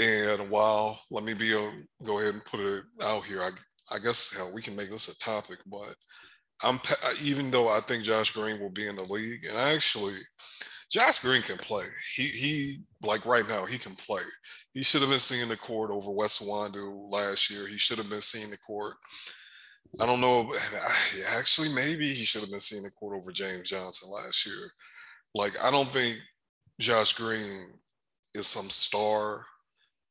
and 0.00 0.48
while 0.50 1.00
let 1.10 1.24
me 1.24 1.34
be 1.34 1.54
a 1.54 1.72
go 2.02 2.18
ahead 2.18 2.34
and 2.34 2.44
put 2.44 2.60
it 2.60 2.84
out 3.02 3.24
here 3.24 3.42
i 3.42 3.50
i 3.90 3.98
guess 3.98 4.34
hell 4.34 4.50
we 4.54 4.62
can 4.62 4.74
make 4.74 4.90
this 4.90 5.08
a 5.08 5.18
topic 5.18 5.58
but 5.66 5.94
i'm 6.64 6.80
even 7.24 7.50
though 7.50 7.68
i 7.68 7.80
think 7.80 8.02
josh 8.02 8.30
green 8.30 8.58
will 8.58 8.70
be 8.70 8.88
in 8.88 8.96
the 8.96 9.04
league 9.04 9.44
and 9.48 9.58
actually 9.58 10.14
Josh 10.92 11.20
Green 11.20 11.40
can 11.40 11.56
play. 11.56 11.86
He 12.14 12.24
he 12.24 12.76
like 13.02 13.24
right 13.24 13.48
now 13.48 13.64
he 13.64 13.78
can 13.78 13.94
play. 13.94 14.20
He 14.74 14.82
should 14.82 15.00
have 15.00 15.08
been 15.08 15.18
seeing 15.18 15.48
the 15.48 15.56
court 15.56 15.90
over 15.90 16.10
Wes 16.10 16.38
Iwundu 16.38 17.10
last 17.10 17.50
year. 17.50 17.66
He 17.66 17.78
should 17.78 17.96
have 17.96 18.10
been 18.10 18.20
seeing 18.20 18.50
the 18.50 18.58
court. 18.58 18.96
I 20.00 20.06
don't 20.06 20.20
know. 20.20 20.54
Actually, 21.38 21.74
maybe 21.74 22.04
he 22.04 22.24
should 22.24 22.42
have 22.42 22.50
been 22.50 22.60
seeing 22.60 22.82
the 22.82 22.90
court 22.90 23.16
over 23.16 23.32
James 23.32 23.70
Johnson 23.70 24.10
last 24.10 24.46
year. 24.46 24.70
Like 25.34 25.62
I 25.64 25.70
don't 25.70 25.88
think 25.88 26.18
Josh 26.78 27.14
Green 27.14 27.72
is 28.34 28.46
some 28.46 28.68
star. 28.68 29.46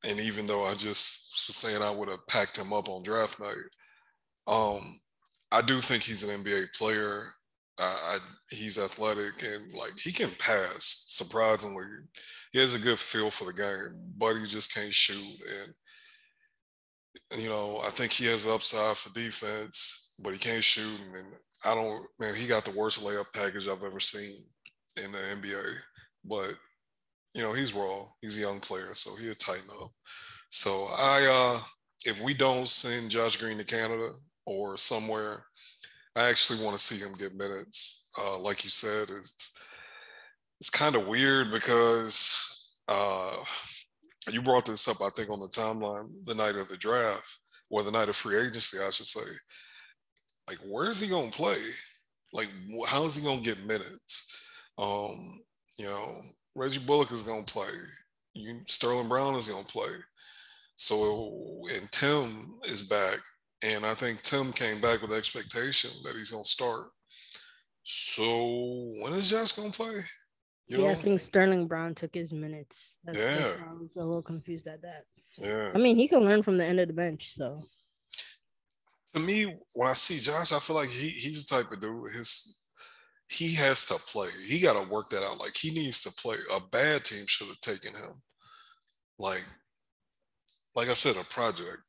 And 0.04 0.20
even 0.20 0.48
though 0.48 0.66
I 0.66 0.74
just 0.74 1.48
was 1.48 1.56
saying 1.56 1.82
I 1.82 1.96
would 1.96 2.10
have 2.10 2.26
packed 2.28 2.58
him 2.58 2.74
up 2.74 2.90
on 2.90 3.04
draft 3.04 3.40
night, 3.40 3.56
um, 4.48 5.00
I 5.52 5.62
do 5.62 5.76
think 5.76 6.04
he's 6.04 6.24
an 6.24 6.44
NBA 6.44 6.74
player. 6.78 7.24
I, 7.80 8.20
he's 8.50 8.78
athletic 8.78 9.42
and 9.44 9.72
like 9.74 9.98
he 9.98 10.12
can 10.12 10.30
pass. 10.40 11.08
Surprisingly, 11.10 11.86
he 12.52 12.60
has 12.60 12.76
a 12.76 12.80
good 12.80 13.00
feel 13.00 13.30
for 13.32 13.46
the 13.46 13.54
game, 13.54 14.00
but 14.18 14.36
he 14.36 14.46
just 14.46 14.74
can't 14.74 14.94
shoot. 14.94 15.18
And, 15.18 15.74
and 17.32 17.42
you 17.42 17.50
know, 17.50 17.80
I 17.84 17.90
think 17.90 18.12
he 18.12 18.26
has 18.26 18.48
upside 18.48 18.98
for 18.98 19.14
defense, 19.14 20.16
but 20.24 20.34
he 20.34 20.40
can't 20.40 20.64
shoot. 20.64 21.00
And 21.16 21.28
I 21.66 21.74
don't, 21.74 22.06
man, 22.20 22.36
he 22.36 22.48
got 22.48 22.66
the 22.66 22.78
worst 22.78 23.04
layup 23.04 23.34
package 23.34 23.68
I've 23.68 23.84
ever 23.84 24.00
seen 24.00 24.32
in 25.04 25.12
the 25.12 25.18
NBA. 25.18 25.64
But 26.26 26.54
you 27.34 27.42
know, 27.42 27.54
he's 27.54 27.74
raw. 27.74 28.06
He's 28.22 28.38
a 28.38 28.42
young 28.42 28.60
player, 28.60 28.94
so 28.94 29.12
he'll 29.22 29.34
tighten 29.36 29.70
up. 29.82 29.92
So 30.50 30.70
I, 30.98 31.28
uh, 31.32 31.60
if 32.06 32.22
we 32.22 32.34
don't 32.34 32.68
send 32.68 33.12
Josh 33.12 33.38
Green 33.38 33.58
to 33.58 33.64
Canada 33.64 34.12
or 34.46 34.78
somewhere 34.78 35.46
I 36.16 36.30
actually 36.30 36.64
want 36.64 36.78
to 36.78 36.84
see 36.84 37.04
him 37.04 37.14
get 37.18 37.38
minutes. 37.38 38.10
Uh, 38.18 38.38
like 38.38 38.64
you 38.64 38.70
said, 38.70 39.04
it's 39.16 39.58
it's 40.60 40.70
kind 40.70 40.96
of 40.96 41.08
weird 41.08 41.52
because 41.52 42.70
uh, 42.88 43.38
you 44.30 44.42
brought 44.42 44.66
this 44.66 44.88
up, 44.88 44.98
I 45.02 45.10
think, 45.10 45.30
on 45.30 45.40
the 45.40 45.48
timeline 45.48 46.10
the 46.26 46.36
night 46.36 46.56
of 46.56 46.68
the 46.68 46.78
draft 46.78 47.40
or 47.70 47.84
the 47.84 47.92
night 47.92 48.10
of 48.10 48.16
free 48.16 48.38
agency, 48.38 48.78
I 48.86 48.90
should 48.90 49.06
say. 49.06 49.32
Like, 50.50 50.60
where 50.68 50.90
is 50.90 51.00
he 51.00 51.08
going 51.08 51.32
to 51.32 51.38
play? 51.38 51.60
Like, 52.34 52.50
how 52.88 53.06
is 53.06 53.16
he 53.16 53.24
going 53.24 53.40
to 53.40 53.44
get 53.44 53.66
minutes? 53.66 54.46
Um, 54.78 55.42
you 55.78 55.86
know, 55.86 56.22
Reggie 56.56 56.80
Bullock 56.80 57.12
is 57.12 57.24
going 57.24 57.46
to 57.46 57.52
play. 57.52 57.70
You, 58.34 58.62
Sterling 58.68 59.10
Brown 59.10 59.36
is 59.36 59.48
going 59.48 59.64
to 59.64 59.72
play. 59.72 59.90
So, 60.76 61.64
and 61.74 61.92
Tim 61.92 62.56
is 62.66 62.82
back. 62.84 63.20
And 63.64 63.86
I 63.86 63.94
think 63.94 64.22
Tim 64.24 64.52
came 64.52 64.82
back 64.82 65.02
with 65.02 65.14
expectation 65.14 65.92
that 66.04 66.16
he's 66.16 66.32
going 66.32 66.44
to 66.44 66.50
start. 66.50 66.88
So 67.84 68.94
when 69.00 69.14
is 69.14 69.30
Josh 69.30 69.52
going 69.54 69.72
to 69.72 69.78
play? 69.78 70.04
You 70.68 70.78
yeah, 70.80 70.86
know? 70.86 70.92
I 70.92 70.96
think 70.96 71.20
Sterling 71.20 71.68
Brown 71.68 71.94
took 71.94 72.16
his 72.16 72.32
minutes. 72.34 73.00
That's, 73.04 73.20
yeah. 73.20 73.36
That's 73.36 73.62
I 73.62 73.74
was 73.74 73.96
a 73.98 74.00
little 74.00 74.22
confused 74.22 74.68
at 74.68 74.82
that. 74.82 75.04
Yeah. 75.38 75.72
I 75.76 75.78
mean, 75.78 75.96
he 75.96 76.08
can 76.08 76.22
learn 76.22 76.42
from 76.42 76.58
the 76.58 76.66
end 76.66 76.80
of 76.80 76.88
the 76.88 76.94
bench. 76.94 77.34
So 77.36 77.62
to 79.14 79.20
me, 79.22 79.58
when 79.76 79.90
I 79.90 79.94
see 79.94 80.20
Josh, 80.20 80.52
I 80.54 80.60
feel 80.60 80.76
like 80.76 80.90
he, 80.90 81.10
he's 81.10 81.46
the 81.46 81.56
type 81.56 81.72
of 81.72 81.82
dude. 81.82 82.12
His 82.14 82.61
he 83.32 83.56
has 83.56 83.88
to 83.88 83.96
play. 84.12 84.28
He 84.46 84.60
got 84.60 84.82
to 84.82 84.92
work 84.92 85.08
that 85.10 85.24
out. 85.24 85.40
Like 85.40 85.56
he 85.56 85.72
needs 85.72 86.02
to 86.04 86.22
play. 86.22 86.36
A 86.54 86.60
bad 86.60 87.06
team 87.06 87.24
should 87.28 87.48
have 87.48 87.62
taken 87.62 87.94
him. 87.94 88.22
Like, 89.18 89.46
like 90.76 90.90
I 90.90 90.94
said, 90.94 91.16
a 91.16 91.34
project 91.34 91.82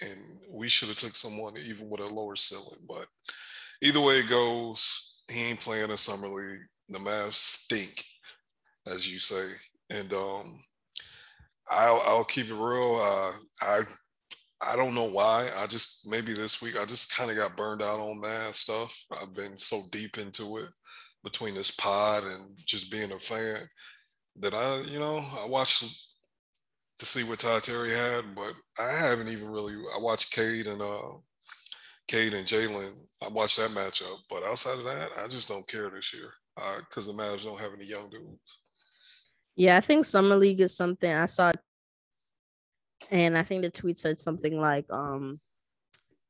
and 0.00 0.18
we 0.52 0.68
should 0.68 0.88
have 0.88 0.98
took 0.98 1.16
someone 1.16 1.54
even 1.56 1.88
with 1.88 2.00
a 2.00 2.06
lower 2.06 2.36
ceiling. 2.36 2.84
But 2.88 3.06
either 3.82 4.00
way 4.00 4.14
it 4.18 4.28
goes, 4.28 5.22
he 5.30 5.48
ain't 5.50 5.60
playing 5.60 5.90
in 5.90 5.96
summer 5.96 6.28
league. 6.28 6.60
The 6.88 6.98
Mavs 6.98 7.32
stink, 7.32 8.04
as 8.86 9.12
you 9.12 9.18
say, 9.18 9.44
and 9.90 10.12
um, 10.12 10.60
I'll 11.68 12.00
I'll 12.06 12.24
keep 12.24 12.46
it 12.46 12.54
real. 12.54 13.00
Uh, 13.02 13.32
I 13.62 13.80
I 14.76 14.78
don't 14.78 14.94
know 14.94 15.08
why. 15.08 15.48
I 15.56 15.66
just 15.66 16.10
maybe 16.10 16.34
this 16.34 16.60
week 16.60 16.78
I 16.78 16.84
just 16.84 17.16
kind 17.16 17.30
of 17.30 17.36
got 17.36 17.56
burned 17.56 17.80
out 17.80 17.98
on 17.98 18.20
Mavs 18.20 18.56
stuff. 18.56 18.94
I've 19.10 19.32
been 19.32 19.56
so 19.56 19.80
deep 19.90 20.18
into 20.18 20.58
it 20.58 20.68
between 21.24 21.54
this 21.54 21.70
pod 21.70 22.24
and 22.24 22.58
just 22.58 22.92
being 22.92 23.10
a 23.10 23.18
fan 23.18 23.56
that 24.40 24.52
I, 24.52 24.82
you 24.82 24.98
know, 24.98 25.24
I 25.42 25.46
watched 25.46 25.82
to 26.98 27.06
see 27.06 27.24
what 27.24 27.38
Ty 27.38 27.60
Terry 27.60 27.90
had, 27.90 28.34
but 28.34 28.52
I 28.78 28.98
haven't 28.98 29.28
even 29.28 29.48
really. 29.48 29.72
I 29.72 29.98
watched 29.98 30.34
Cade 30.34 30.66
and 30.66 30.82
uh, 30.82 31.12
Cade 32.06 32.34
and 32.34 32.46
Jalen. 32.46 32.92
I 33.24 33.28
watched 33.28 33.56
that 33.56 33.70
matchup, 33.70 34.18
but 34.28 34.44
outside 34.44 34.78
of 34.78 34.84
that, 34.84 35.08
I 35.24 35.26
just 35.28 35.48
don't 35.48 35.66
care 35.66 35.88
this 35.88 36.12
year 36.12 36.34
because 36.80 37.08
uh, 37.08 37.12
the 37.12 37.22
Mavs 37.22 37.44
don't 37.44 37.60
have 37.60 37.72
any 37.72 37.86
young 37.86 38.10
dudes. 38.10 38.60
Yeah, 39.56 39.78
I 39.78 39.80
think 39.80 40.04
summer 40.04 40.36
league 40.36 40.60
is 40.60 40.76
something 40.76 41.10
I 41.10 41.24
saw, 41.24 41.52
and 43.10 43.36
I 43.36 43.42
think 43.42 43.62
the 43.62 43.70
tweet 43.70 43.98
said 43.98 44.18
something 44.18 44.60
like, 44.60 44.86
um, 44.92 45.40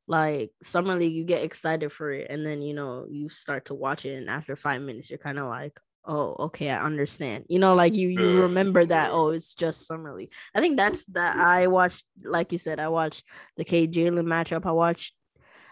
like 0.07 0.51
summer 0.63 0.95
league, 0.95 1.13
you 1.13 1.23
get 1.23 1.43
excited 1.43 1.91
for 1.91 2.11
it, 2.11 2.27
and 2.29 2.45
then 2.45 2.61
you 2.61 2.73
know 2.73 3.07
you 3.09 3.29
start 3.29 3.65
to 3.65 3.73
watch 3.73 4.05
it, 4.05 4.13
and 4.13 4.29
after 4.29 4.55
five 4.55 4.81
minutes, 4.81 5.09
you're 5.09 5.19
kind 5.19 5.39
of 5.39 5.47
like, 5.47 5.79
oh 6.07 6.35
okay 6.39 6.69
i 6.69 6.81
understand. 6.81 7.45
You 7.49 7.59
know 7.59 7.75
like 7.75 7.93
you 7.93 8.07
you 8.09 8.41
remember 8.41 8.85
that 8.85 9.11
oh 9.11 9.29
it's 9.31 9.53
just 9.53 9.85
summer 9.85 10.15
league. 10.15 10.33
I 10.55 10.61
think 10.61 10.77
that's 10.77 11.05
that 11.07 11.37
i 11.37 11.67
watched 11.67 12.03
like 12.23 12.51
you 12.51 12.57
said 12.57 12.79
i 12.79 12.87
watched 12.87 13.23
the 13.57 13.65
k 13.65 13.87
jalen 13.87 14.25
matchup. 14.25 14.65
I 14.65 14.71
watched 14.71 15.13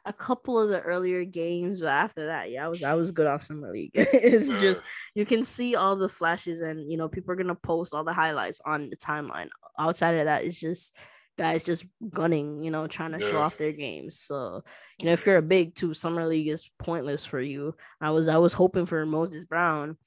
a 0.06 0.14
couple 0.14 0.60
of 0.60 0.70
the 0.70 0.82
earlier 0.82 1.26
games 1.26 1.82
but 1.82 1.90
after 1.90 2.28
that 2.28 2.52
yeah 2.52 2.66
i 2.66 2.68
was 2.68 2.84
i 2.84 2.94
was 2.94 3.12
good 3.12 3.28
off 3.28 3.44
summer 3.44 3.72
league 3.72 3.92
it's 3.96 4.60
just 4.60 4.82
you 5.16 5.26
can 5.26 5.44
see 5.44 5.76
all 5.76 5.96
the 5.96 6.10
flashes 6.10 6.62
and 6.62 6.92
you 6.92 6.98
know 6.98 7.10
people 7.10 7.32
are 7.32 7.36
gonna 7.36 7.56
post 7.56 7.94
all 7.94 8.04
the 8.04 8.14
highlights 8.14 8.62
on 8.66 8.90
the 8.90 8.98
timeline 8.98 9.50
outside 9.80 10.16
of 10.16 10.26
that 10.26 10.44
it's 10.44 10.60
just 10.60 10.96
guys 11.38 11.64
just 11.66 11.84
gunning, 12.12 12.64
you 12.64 12.72
know, 12.72 12.88
trying 12.88 13.12
to 13.12 13.20
yeah. 13.20 13.30
show 13.30 13.42
off 13.42 13.58
their 13.58 13.74
games. 13.74 14.18
So, 14.18 14.64
you 14.98 15.06
know, 15.06 15.12
if 15.12 15.26
you're 15.26 15.36
a 15.36 15.42
big 15.42 15.76
two, 15.76 15.94
summer 15.94 16.26
league 16.26 16.48
is 16.48 16.72
pointless 16.80 17.26
for 17.26 17.42
you. 17.42 17.76
I 18.00 18.12
was 18.12 18.30
I 18.30 18.38
was 18.38 18.54
hoping 18.54 18.86
for 18.86 19.06
Moses 19.06 19.44
Brown 19.44 19.98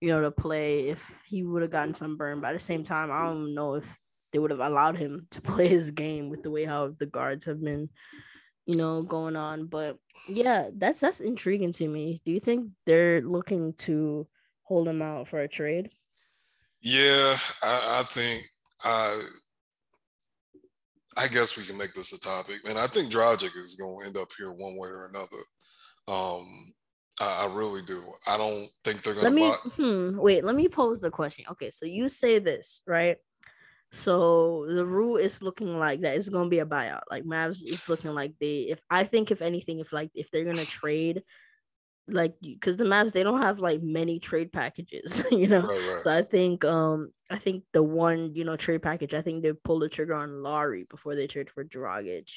you 0.00 0.10
know, 0.10 0.20
to 0.20 0.30
play 0.30 0.88
if 0.88 1.22
he 1.26 1.42
would 1.42 1.62
have 1.62 1.70
gotten 1.70 1.94
some 1.94 2.16
burn. 2.16 2.40
But 2.40 2.48
at 2.48 2.52
the 2.54 2.58
same 2.58 2.84
time, 2.84 3.10
I 3.10 3.24
don't 3.24 3.54
know 3.54 3.74
if 3.74 4.00
they 4.32 4.38
would 4.38 4.50
have 4.50 4.60
allowed 4.60 4.96
him 4.96 5.26
to 5.32 5.40
play 5.42 5.68
his 5.68 5.90
game 5.90 6.28
with 6.28 6.42
the 6.42 6.50
way 6.50 6.64
how 6.64 6.94
the 6.98 7.06
guards 7.06 7.46
have 7.46 7.62
been, 7.62 7.88
you 8.68 8.76
know, 8.76 9.02
going 9.02 9.34
on. 9.34 9.66
But 9.66 9.98
yeah, 10.28 10.68
that's 10.76 11.00
that's 11.00 11.20
intriguing 11.20 11.72
to 11.72 11.88
me. 11.88 12.20
Do 12.24 12.30
you 12.30 12.38
think 12.38 12.70
they're 12.84 13.22
looking 13.22 13.72
to 13.78 14.28
hold 14.62 14.86
him 14.86 15.00
out 15.00 15.26
for 15.26 15.40
a 15.40 15.48
trade? 15.48 15.90
Yeah, 16.82 17.36
I, 17.62 18.00
I 18.00 18.02
think 18.04 18.44
I 18.84 19.20
I 21.16 21.28
guess 21.28 21.56
we 21.56 21.64
can 21.64 21.78
make 21.78 21.94
this 21.94 22.12
a 22.12 22.20
topic. 22.20 22.60
And 22.68 22.78
I 22.78 22.86
think 22.86 23.10
Dragic 23.10 23.56
is 23.56 23.74
going 23.74 24.00
to 24.00 24.06
end 24.06 24.16
up 24.18 24.30
here 24.36 24.52
one 24.52 24.76
way 24.76 24.90
or 24.90 25.06
another. 25.06 25.42
Um, 26.06 26.74
I, 27.20 27.46
I 27.46 27.54
really 27.54 27.82
do. 27.82 28.04
I 28.26 28.36
don't 28.36 28.68
think 28.84 29.00
they're 29.00 29.14
gonna. 29.14 29.30
Let 29.30 29.32
me 29.32 29.50
hmm, 29.76 30.18
wait. 30.18 30.44
Let 30.44 30.54
me 30.56 30.68
pose 30.68 31.00
the 31.00 31.10
question. 31.10 31.46
Okay, 31.52 31.70
so 31.70 31.86
you 31.86 32.10
say 32.10 32.38
this 32.38 32.82
right? 32.86 33.16
So 33.90 34.66
the 34.68 34.84
rule 34.84 35.16
is 35.16 35.42
looking 35.42 35.76
like 35.76 36.02
that 36.02 36.16
it's 36.16 36.28
gonna 36.28 36.50
be 36.50 36.58
a 36.58 36.66
buyout. 36.66 37.02
Like 37.10 37.24
Mavs 37.24 37.64
is 37.64 37.88
looking 37.88 38.14
like 38.14 38.34
they. 38.40 38.68
If 38.68 38.82
I 38.90 39.04
think 39.04 39.30
if 39.30 39.40
anything, 39.40 39.78
if 39.78 39.92
like 39.92 40.10
if 40.14 40.30
they're 40.30 40.44
gonna 40.44 40.66
trade, 40.66 41.22
like 42.06 42.34
because 42.42 42.76
the 42.76 42.84
Mavs 42.84 43.12
they 43.12 43.22
don't 43.22 43.42
have 43.42 43.60
like 43.60 43.82
many 43.82 44.18
trade 44.18 44.52
packages, 44.52 45.24
you 45.32 45.46
know. 45.46 45.62
Right, 45.62 45.94
right. 45.94 46.02
So 46.02 46.18
I 46.18 46.22
think 46.22 46.64
um 46.64 47.12
I 47.30 47.38
think 47.38 47.64
the 47.72 47.82
one 47.82 48.34
you 48.34 48.44
know 48.44 48.56
trade 48.56 48.82
package 48.82 49.14
I 49.14 49.22
think 49.22 49.42
they 49.42 49.52
pulled 49.52 49.82
the 49.82 49.88
trigger 49.88 50.14
on 50.14 50.42
Lauri 50.42 50.84
before 50.88 51.14
they 51.14 51.26
trade 51.26 51.50
for 51.50 51.64
Dragic, 51.64 52.30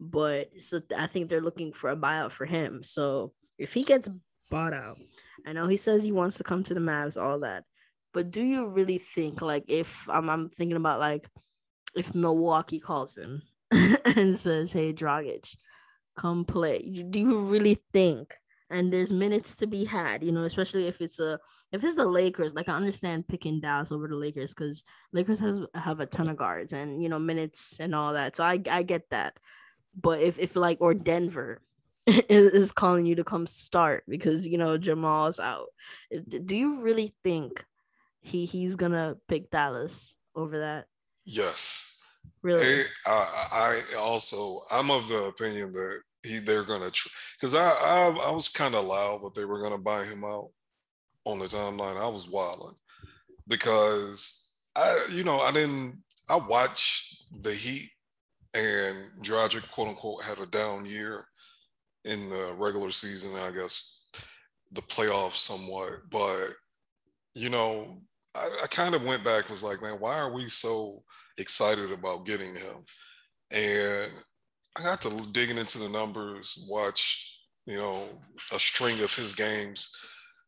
but 0.00 0.60
so 0.60 0.80
I 0.96 1.06
think 1.06 1.28
they're 1.28 1.40
looking 1.42 1.72
for 1.72 1.90
a 1.90 1.96
buyout 1.96 2.32
for 2.32 2.46
him. 2.46 2.82
So 2.82 3.32
if 3.58 3.74
he 3.74 3.82
gets 3.82 4.08
bought 4.50 4.72
out, 4.72 4.96
I 5.46 5.52
know 5.52 5.66
he 5.66 5.76
says 5.76 6.02
he 6.02 6.12
wants 6.12 6.38
to 6.38 6.44
come 6.44 6.62
to 6.64 6.74
the 6.74 6.80
Mavs, 6.80 7.20
all 7.20 7.40
that. 7.40 7.64
But 8.16 8.30
do 8.30 8.42
you 8.42 8.66
really 8.68 8.96
think 8.96 9.42
like 9.42 9.64
if 9.68 10.08
I'm, 10.08 10.30
I'm 10.30 10.48
thinking 10.48 10.78
about 10.78 11.00
like 11.00 11.28
if 11.94 12.14
Milwaukee 12.14 12.80
calls 12.80 13.14
him 13.14 13.42
and 13.70 14.34
says, 14.34 14.72
"Hey, 14.72 14.94
Dragic, 14.94 15.54
come 16.16 16.46
play," 16.46 17.04
do 17.10 17.18
you 17.18 17.40
really 17.40 17.76
think? 17.92 18.32
And 18.70 18.90
there's 18.90 19.12
minutes 19.12 19.54
to 19.56 19.66
be 19.66 19.84
had, 19.84 20.24
you 20.24 20.32
know, 20.32 20.44
especially 20.44 20.88
if 20.88 21.02
it's 21.02 21.20
a 21.20 21.38
if 21.72 21.84
it's 21.84 21.96
the 21.96 22.06
Lakers. 22.06 22.54
Like 22.54 22.70
I 22.70 22.76
understand 22.76 23.28
picking 23.28 23.60
Dallas 23.60 23.92
over 23.92 24.08
the 24.08 24.16
Lakers 24.16 24.54
because 24.54 24.82
Lakers 25.12 25.40
has 25.40 25.60
have 25.74 26.00
a 26.00 26.06
ton 26.06 26.30
of 26.30 26.38
guards 26.38 26.72
and 26.72 27.02
you 27.02 27.10
know 27.10 27.18
minutes 27.18 27.80
and 27.80 27.94
all 27.94 28.14
that. 28.14 28.34
So 28.34 28.44
I 28.44 28.58
I 28.70 28.82
get 28.82 29.10
that. 29.10 29.34
But 29.94 30.22
if 30.22 30.38
if 30.38 30.56
like 30.56 30.78
or 30.80 30.94
Denver, 30.94 31.60
is 32.06 32.72
calling 32.72 33.04
you 33.04 33.16
to 33.16 33.24
come 33.24 33.46
start 33.46 34.04
because 34.08 34.46
you 34.46 34.56
know 34.56 34.78
Jamal's 34.78 35.38
out. 35.38 35.66
Do 36.46 36.56
you 36.56 36.80
really 36.80 37.14
think 37.22 37.62
he 38.26 38.44
he's 38.46 38.76
gonna 38.76 39.16
pick 39.28 39.50
Dallas 39.50 40.16
over 40.34 40.58
that? 40.60 40.86
Yes. 41.24 42.04
Really? 42.42 42.82
I, 43.06 43.80
I 43.94 43.98
also 43.98 44.60
I'm 44.70 44.90
of 44.90 45.08
the 45.08 45.24
opinion 45.24 45.72
that 45.72 46.00
he 46.22 46.38
they're 46.38 46.64
gonna 46.64 46.90
because 47.40 47.54
I, 47.54 47.68
I 47.68 48.28
I 48.28 48.30
was 48.30 48.48
kind 48.48 48.74
of 48.74 48.86
loud 48.86 49.22
that 49.24 49.34
they 49.34 49.44
were 49.44 49.60
gonna 49.62 49.78
buy 49.78 50.04
him 50.04 50.24
out 50.24 50.50
on 51.24 51.38
the 51.38 51.46
timeline. 51.46 51.96
I 52.00 52.08
was 52.08 52.28
wilding. 52.30 52.76
because 53.48 54.58
I, 54.76 55.06
you 55.12 55.24
know, 55.24 55.40
I 55.40 55.52
didn't. 55.52 56.02
I 56.28 56.36
watched 56.36 57.26
the 57.42 57.52
Heat, 57.52 57.90
and 58.54 58.96
Dragic, 59.22 59.70
quote 59.70 59.88
unquote, 59.88 60.24
had 60.24 60.38
a 60.38 60.46
down 60.46 60.86
year 60.86 61.24
in 62.04 62.28
the 62.30 62.54
regular 62.58 62.90
season. 62.90 63.38
I 63.40 63.52
guess 63.52 64.10
the 64.72 64.82
playoffs 64.82 65.36
somewhat, 65.36 66.00
but 66.10 66.48
you 67.34 67.50
know, 67.50 68.02
I, 68.36 68.64
I 68.64 68.66
kind 68.68 68.94
of 68.94 69.04
went 69.04 69.24
back 69.24 69.42
and 69.42 69.50
was 69.50 69.64
like, 69.64 69.82
man, 69.82 69.96
why 69.98 70.18
are 70.18 70.32
we 70.32 70.48
so 70.48 71.02
excited 71.38 71.92
about 71.92 72.26
getting 72.26 72.54
him? 72.54 72.84
And 73.50 74.10
I 74.78 74.82
got 74.82 75.00
to 75.02 75.32
digging 75.32 75.58
into 75.58 75.78
the 75.78 75.88
numbers, 75.88 76.66
watch, 76.70 77.40
you 77.66 77.76
know, 77.76 78.02
a 78.52 78.58
string 78.58 79.00
of 79.02 79.14
his 79.14 79.32
games 79.32 79.94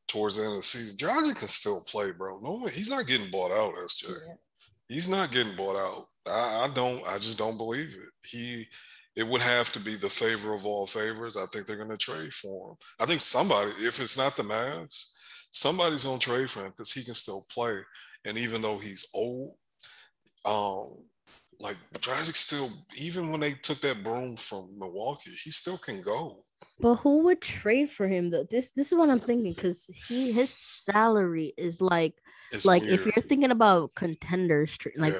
towards 0.07 0.37
the 0.37 0.43
end 0.43 0.53
of 0.53 0.59
the 0.59 0.63
season. 0.63 0.99
Dragic 0.99 1.39
can 1.39 1.49
still 1.49 1.83
play, 1.87 2.11
bro. 2.11 2.39
No, 2.41 2.67
he's 2.67 2.91
not 2.91 3.07
getting 3.07 3.31
bought 3.31 3.53
out, 3.53 3.75
SJ. 3.77 4.09
Yeah. 4.09 4.35
He's 4.89 5.09
not 5.09 5.33
getting 5.33 5.55
bought 5.57 5.77
out. 5.77 6.09
I, 6.27 6.69
I 6.69 6.75
don't. 6.75 7.07
I 7.07 7.19
just 7.19 7.39
don't 7.39 7.57
believe 7.57 7.89
it. 7.89 8.29
He. 8.29 8.67
It 9.17 9.27
would 9.27 9.41
have 9.41 9.73
to 9.73 9.81
be 9.81 9.97
the 9.97 10.09
favor 10.09 10.55
of 10.55 10.65
all 10.65 10.87
favors. 10.87 11.37
I 11.37 11.45
think 11.47 11.67
they're 11.67 11.77
going 11.77 11.89
to 11.89 11.97
trade 11.97 12.33
for 12.33 12.71
him. 12.71 12.77
I 13.01 13.05
think 13.05 13.21
somebody, 13.21 13.73
if 13.81 14.01
it's 14.01 14.17
not 14.17 14.37
the 14.37 14.45
Mavs, 14.45 15.11
somebody's 15.51 16.05
going 16.05 16.19
to 16.19 16.25
trade 16.25 16.51
for 16.51 16.61
him 16.65 16.71
because 16.71 16.93
he 16.93 17.05
can 17.05 17.15
still 17.15 17.43
play. 17.51 17.81
And 18.25 18.37
even 18.37 18.63
though 18.63 18.79
he's 18.79 19.09
old, 19.15 19.55
um, 20.45 21.05
like 21.61 21.77
Dragic 21.95 22.37
still, 22.37 22.69
even 23.01 23.31
when 23.31 23.41
they 23.41 23.53
took 23.53 23.79
that 23.81 24.03
broom 24.03 24.37
from 24.37 24.79
Milwaukee, 24.79 25.31
he 25.31 25.51
still 25.51 25.79
can 25.79 26.03
go. 26.03 26.45
But 26.81 26.97
who 26.97 27.25
would 27.25 27.41
trade 27.41 27.91
for 27.91 28.09
him 28.09 28.31
though? 28.31 28.45
This 28.45 28.71
this 28.73 28.89
is 28.89 28.99
what 28.99 29.11
I'm 29.11 29.21
thinking 29.21 29.53
because 29.53 29.91
he 30.09 30.33
his 30.33 30.51
salary 30.51 31.53
is 31.57 31.81
like 31.81 32.15
it's 32.53 32.65
like 32.65 32.83
weird. 32.83 33.01
if 33.01 33.07
you're 33.07 33.25
thinking 33.25 33.51
about 33.51 33.91
contenders, 33.97 34.77
like 34.97 35.15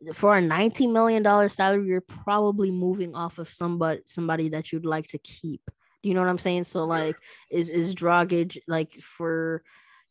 yeah. 0.00 0.12
for 0.12 0.36
a 0.36 0.40
19 0.40 0.92
million 0.92 1.22
dollar 1.22 1.48
salary, 1.48 1.86
you're 1.86 2.00
probably 2.00 2.70
moving 2.70 3.14
off 3.14 3.38
of 3.38 3.48
somebody 3.48 4.02
somebody 4.06 4.48
that 4.50 4.72
you'd 4.72 4.86
like 4.86 5.08
to 5.08 5.18
keep. 5.18 5.62
Do 6.02 6.08
you 6.08 6.14
know 6.14 6.20
what 6.20 6.30
I'm 6.30 6.38
saying? 6.38 6.64
So 6.64 6.84
like, 6.84 7.16
is 7.50 7.68
is 7.68 7.94
Dragic 7.94 8.58
like 8.66 8.92
for 8.94 9.62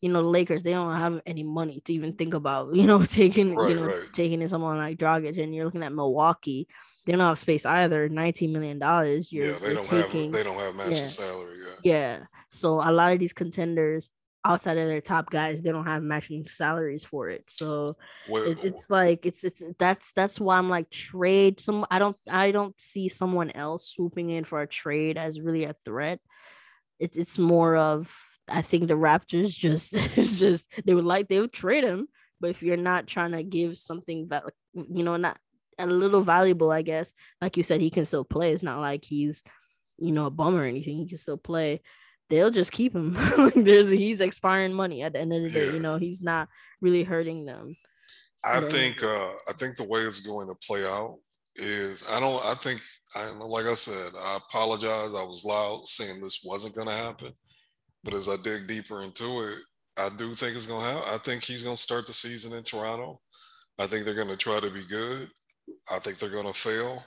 you 0.02 0.12
know, 0.12 0.24
the 0.24 0.28
Lakers, 0.28 0.64
they 0.64 0.72
don't 0.72 0.98
have 0.98 1.22
any 1.28 1.44
money 1.44 1.80
to 1.86 1.94
even 1.94 2.14
think 2.14 2.34
about, 2.34 2.76
you 2.76 2.88
know, 2.88 3.04
taking, 3.06 3.56
right, 3.56 3.70
you 3.70 3.76
know, 3.76 3.86
right. 3.86 4.08
taking 4.14 4.42
in 4.42 4.50
someone 4.50 4.78
like 4.78 4.98
Dragic 4.98 5.42
and 5.42 5.56
you're 5.56 5.66
looking 5.66 5.84
at 5.84 5.94
Milwaukee, 5.94 6.68
they 7.06 7.12
don't 7.12 7.22
have 7.22 7.40
space 7.40 7.66
either. 7.66 8.10
$19 8.10 8.52
million. 8.52 8.80
Yeah, 8.80 9.58
they 9.62 9.74
don't 9.74 9.86
taking, 9.86 10.24
have, 10.26 10.34
they 10.34 10.44
don't 10.44 10.60
have 10.60 10.76
matching 10.76 10.94
yeah, 10.94 11.08
salary. 11.08 11.56
Yeah. 11.84 11.92
Yeah. 11.94 12.20
So 12.50 12.82
a 12.82 12.92
lot 12.92 13.14
of 13.14 13.20
these 13.20 13.34
contenders 13.34 14.10
outside 14.44 14.78
of 14.78 14.88
their 14.88 15.02
top 15.02 15.30
guys, 15.30 15.62
they 15.62 15.72
don't 15.72 15.86
have 15.86 16.04
matching 16.04 16.48
salaries 16.48 17.04
for 17.04 17.30
it. 17.30 17.44
So 17.48 17.98
well, 18.28 18.44
it, 18.44 18.64
it's 18.64 18.90
like, 18.90 19.26
it's, 19.26 19.44
it's, 19.44 19.64
that's, 19.78 20.12
that's 20.14 20.40
why 20.40 20.58
I'm 20.58 20.70
like 20.70 20.90
trade 20.90 21.60
some, 21.60 21.86
I 21.92 22.00
don't, 22.00 22.18
I 22.30 22.52
don't 22.52 22.80
see 22.80 23.08
someone 23.08 23.52
else 23.52 23.90
swooping 23.90 24.30
in 24.30 24.44
for 24.44 24.62
a 24.62 24.68
trade 24.68 25.18
as 25.18 25.40
really 25.40 25.66
a 25.66 25.76
threat. 25.86 26.20
It, 27.00 27.16
it's 27.16 27.38
more 27.38 27.76
of, 27.76 28.16
I 28.52 28.62
think 28.62 28.88
the 28.88 28.96
Raptors 28.96 29.50
just 29.50 29.94
it's 30.18 30.40
just 30.40 30.68
they 30.86 30.94
would 30.94 31.06
like 31.06 31.28
they 31.28 31.40
would 31.40 31.54
trade 31.54 31.84
him, 31.84 32.08
but 32.40 32.50
if 32.50 32.62
you're 32.62 32.78
not 32.78 33.08
trying 33.08 33.32
to 33.32 33.44
give 33.44 33.78
something 33.78 34.28
that 34.30 34.44
you 34.74 35.04
know 35.04 35.18
not 35.18 35.38
a 35.80 35.88
little 35.88 36.22
valuable, 36.22 36.72
I 36.72 36.82
guess, 36.82 37.14
like 37.42 37.58
you 37.58 37.64
said, 37.64 37.82
he 37.82 37.90
can 37.90 38.06
still 38.06 38.26
play. 38.26 38.52
It's 38.52 38.64
not 38.64 38.80
like 38.80 39.06
he's 39.06 39.44
you 39.98 40.12
know 40.12 40.26
a 40.26 40.32
bum 40.32 40.56
or 40.56 40.64
anything. 40.64 40.98
He 40.98 41.08
can 41.08 41.18
still 41.18 41.38
play. 41.38 41.82
They'll 42.32 42.50
just 42.50 42.72
keep 42.72 42.96
him. 42.96 43.14
There's 43.56 43.92
he's 43.92 44.22
expiring 44.22 44.74
money 44.74 45.04
at 45.04 45.14
the 45.14 45.20
end 45.20 45.34
of 45.34 45.44
the 45.44 45.50
day. 45.50 45.72
You 45.74 45.82
know 45.82 45.98
he's 45.98 46.24
not 46.24 46.50
really 46.82 47.04
hurting 47.04 47.46
them. 47.46 47.76
I 48.44 48.62
think 48.62 49.04
uh, 49.04 49.30
I 49.48 49.54
think 49.54 49.76
the 49.76 49.84
way 49.84 50.02
it's 50.02 50.26
going 50.26 50.48
to 50.48 50.56
play 50.56 50.84
out 50.84 51.20
is 51.56 52.10
I 52.10 52.20
don't 52.20 52.44
I 52.44 52.56
think 52.56 52.82
I 53.16 53.30
like 53.32 53.66
I 53.66 53.76
said 53.76 54.18
I 54.20 54.38
apologize 54.38 55.14
I 55.14 55.24
was 55.24 55.46
loud 55.46 55.86
saying 55.86 56.20
this 56.20 56.42
wasn't 56.44 56.74
going 56.74 56.88
to 56.88 56.94
happen 56.96 57.34
but 58.04 58.14
as 58.14 58.28
I 58.28 58.36
dig 58.44 58.68
deeper 58.68 59.02
into 59.02 59.24
it, 59.42 59.60
I 59.98 60.10
do 60.18 60.34
think 60.34 60.56
it's 60.56 60.66
going 60.66 60.84
to 60.84 60.92
happen. 60.92 61.14
I 61.14 61.18
think 61.18 61.44
he's 61.44 61.64
going 61.64 61.76
to 61.76 61.82
start 61.82 62.08
the 62.08 62.14
season 62.14 62.58
in 62.58 62.64
Toronto. 62.64 63.20
I 63.80 63.88
think 63.88 64.06
they're 64.06 64.14
going 64.14 64.30
to 64.30 64.38
try 64.38 64.60
to 64.60 64.70
be 64.70 64.84
good. 64.90 65.30
I 65.92 66.00
think 66.00 66.18
they're 66.18 66.30
going 66.30 66.46
to 66.46 66.54
fail. 66.54 67.04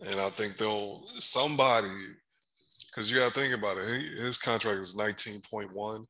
And 0.00 0.18
I 0.18 0.30
think 0.30 0.56
they'll, 0.56 1.02
somebody, 1.06 1.90
because 2.92 3.10
you 3.10 3.18
got 3.18 3.32
to 3.32 3.40
think 3.40 3.54
about 3.54 3.78
it, 3.78 3.86
his 3.86 4.38
contract 4.38 4.78
is 4.78 4.96
19.1. 4.96 6.06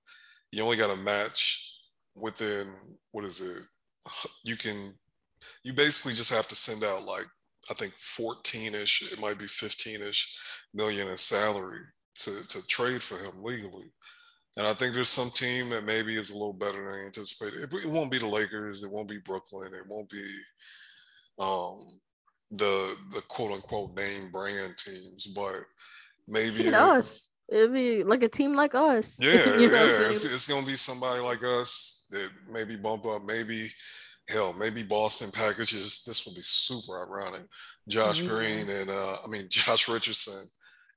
You 0.51 0.63
only 0.63 0.77
got 0.77 0.95
to 0.95 1.03
match 1.03 1.81
within, 2.15 2.67
what 3.13 3.25
is 3.25 3.41
it? 3.41 3.63
You 4.45 4.57
can, 4.57 4.95
you 5.63 5.73
basically 5.73 6.15
just 6.15 6.33
have 6.33 6.49
to 6.49 6.57
send 6.57 6.83
out 6.85 7.07
like, 7.07 7.27
I 7.71 7.75
think 7.75 7.93
14 7.93 8.75
ish, 8.75 9.13
it 9.13 9.21
might 9.21 9.39
be 9.39 9.47
15 9.47 10.03
ish 10.03 10.37
million 10.75 11.09
in 11.09 11.17
salary 11.17 11.83
to, 12.17 12.49
to 12.49 12.67
trade 12.67 13.01
for 13.01 13.17
him 13.17 13.43
legally. 13.43 13.87
And 14.57 14.67
I 14.67 14.75
think 14.75 14.95
there's 14.95 15.09
some 15.09 15.31
team 15.31 15.71
that 15.71 15.85
maybe 15.85 16.17
is 16.17 16.31
a 16.31 16.35
little 16.35 16.53
better 16.53 16.85
than 16.85 17.01
I 17.01 17.07
anticipated. 17.07 17.73
It, 17.73 17.85
it 17.85 17.89
won't 17.89 18.11
be 18.11 18.19
the 18.19 18.27
Lakers. 18.27 18.83
It 18.83 18.91
won't 18.91 19.09
be 19.09 19.19
Brooklyn. 19.25 19.73
It 19.73 19.87
won't 19.89 20.11
be 20.11 20.27
um, 21.39 21.79
the 22.51 22.95
the 23.13 23.23
quote 23.29 23.53
unquote 23.53 23.97
name 23.97 24.31
brand 24.31 24.75
teams, 24.77 25.27
but 25.35 25.63
maybe 26.29 26.67
it, 26.67 26.75
us. 26.75 27.29
It'd 27.49 27.73
be 27.73 28.03
like 28.03 28.23
a 28.23 28.29
team 28.29 28.55
like 28.55 28.75
us. 28.75 29.19
Yeah, 29.23 29.57
yeah. 29.59 30.09
It's, 30.09 30.25
it's, 30.25 30.49
gonna 30.49 30.67
be 30.67 30.75
somebody 30.75 31.21
like 31.21 31.43
us 31.43 32.07
that 32.11 32.31
maybe 32.51 32.77
bump 32.77 33.05
up. 33.07 33.25
Maybe 33.25 33.69
hell, 34.29 34.55
maybe 34.59 34.83
Boston 34.83 35.31
packages. 35.31 36.05
This 36.07 36.25
would 36.27 36.35
be 36.35 36.43
super 36.43 37.03
ironic. 37.03 37.43
Josh 37.89 38.23
mm-hmm. 38.23 38.35
Green 38.35 38.81
and 38.81 38.91
uh, 38.91 39.17
I 39.25 39.29
mean 39.29 39.47
Josh 39.51 39.89
Richardson 39.89 40.49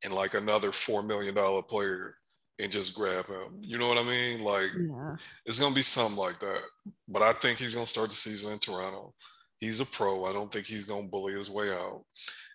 and 0.04 0.14
like 0.14 0.34
another 0.34 0.72
four 0.72 1.04
million 1.04 1.36
dollar 1.36 1.62
player 1.62 2.16
and 2.60 2.72
just 2.72 2.96
grab 2.96 3.26
him. 3.28 3.60
You 3.62 3.78
know 3.78 3.88
what 3.90 3.98
I 3.98 4.04
mean? 4.04 4.42
Like 4.42 4.70
yeah. 4.78 5.16
it's 5.46 5.60
gonna 5.60 5.76
be 5.76 5.82
something 5.82 6.18
like 6.18 6.40
that. 6.40 6.62
But 7.08 7.22
I 7.22 7.34
think 7.34 7.60
he's 7.60 7.74
gonna 7.74 7.86
start 7.86 8.10
the 8.10 8.16
season 8.16 8.54
in 8.54 8.60
Toronto. 8.60 9.14
He's 9.60 9.80
a 9.80 9.86
pro. 9.86 10.26
I 10.26 10.34
don't 10.34 10.52
think 10.52 10.66
he's 10.66 10.86
gonna 10.86 11.08
bully 11.08 11.34
his 11.34 11.50
way 11.50 11.72
out. 11.72 12.04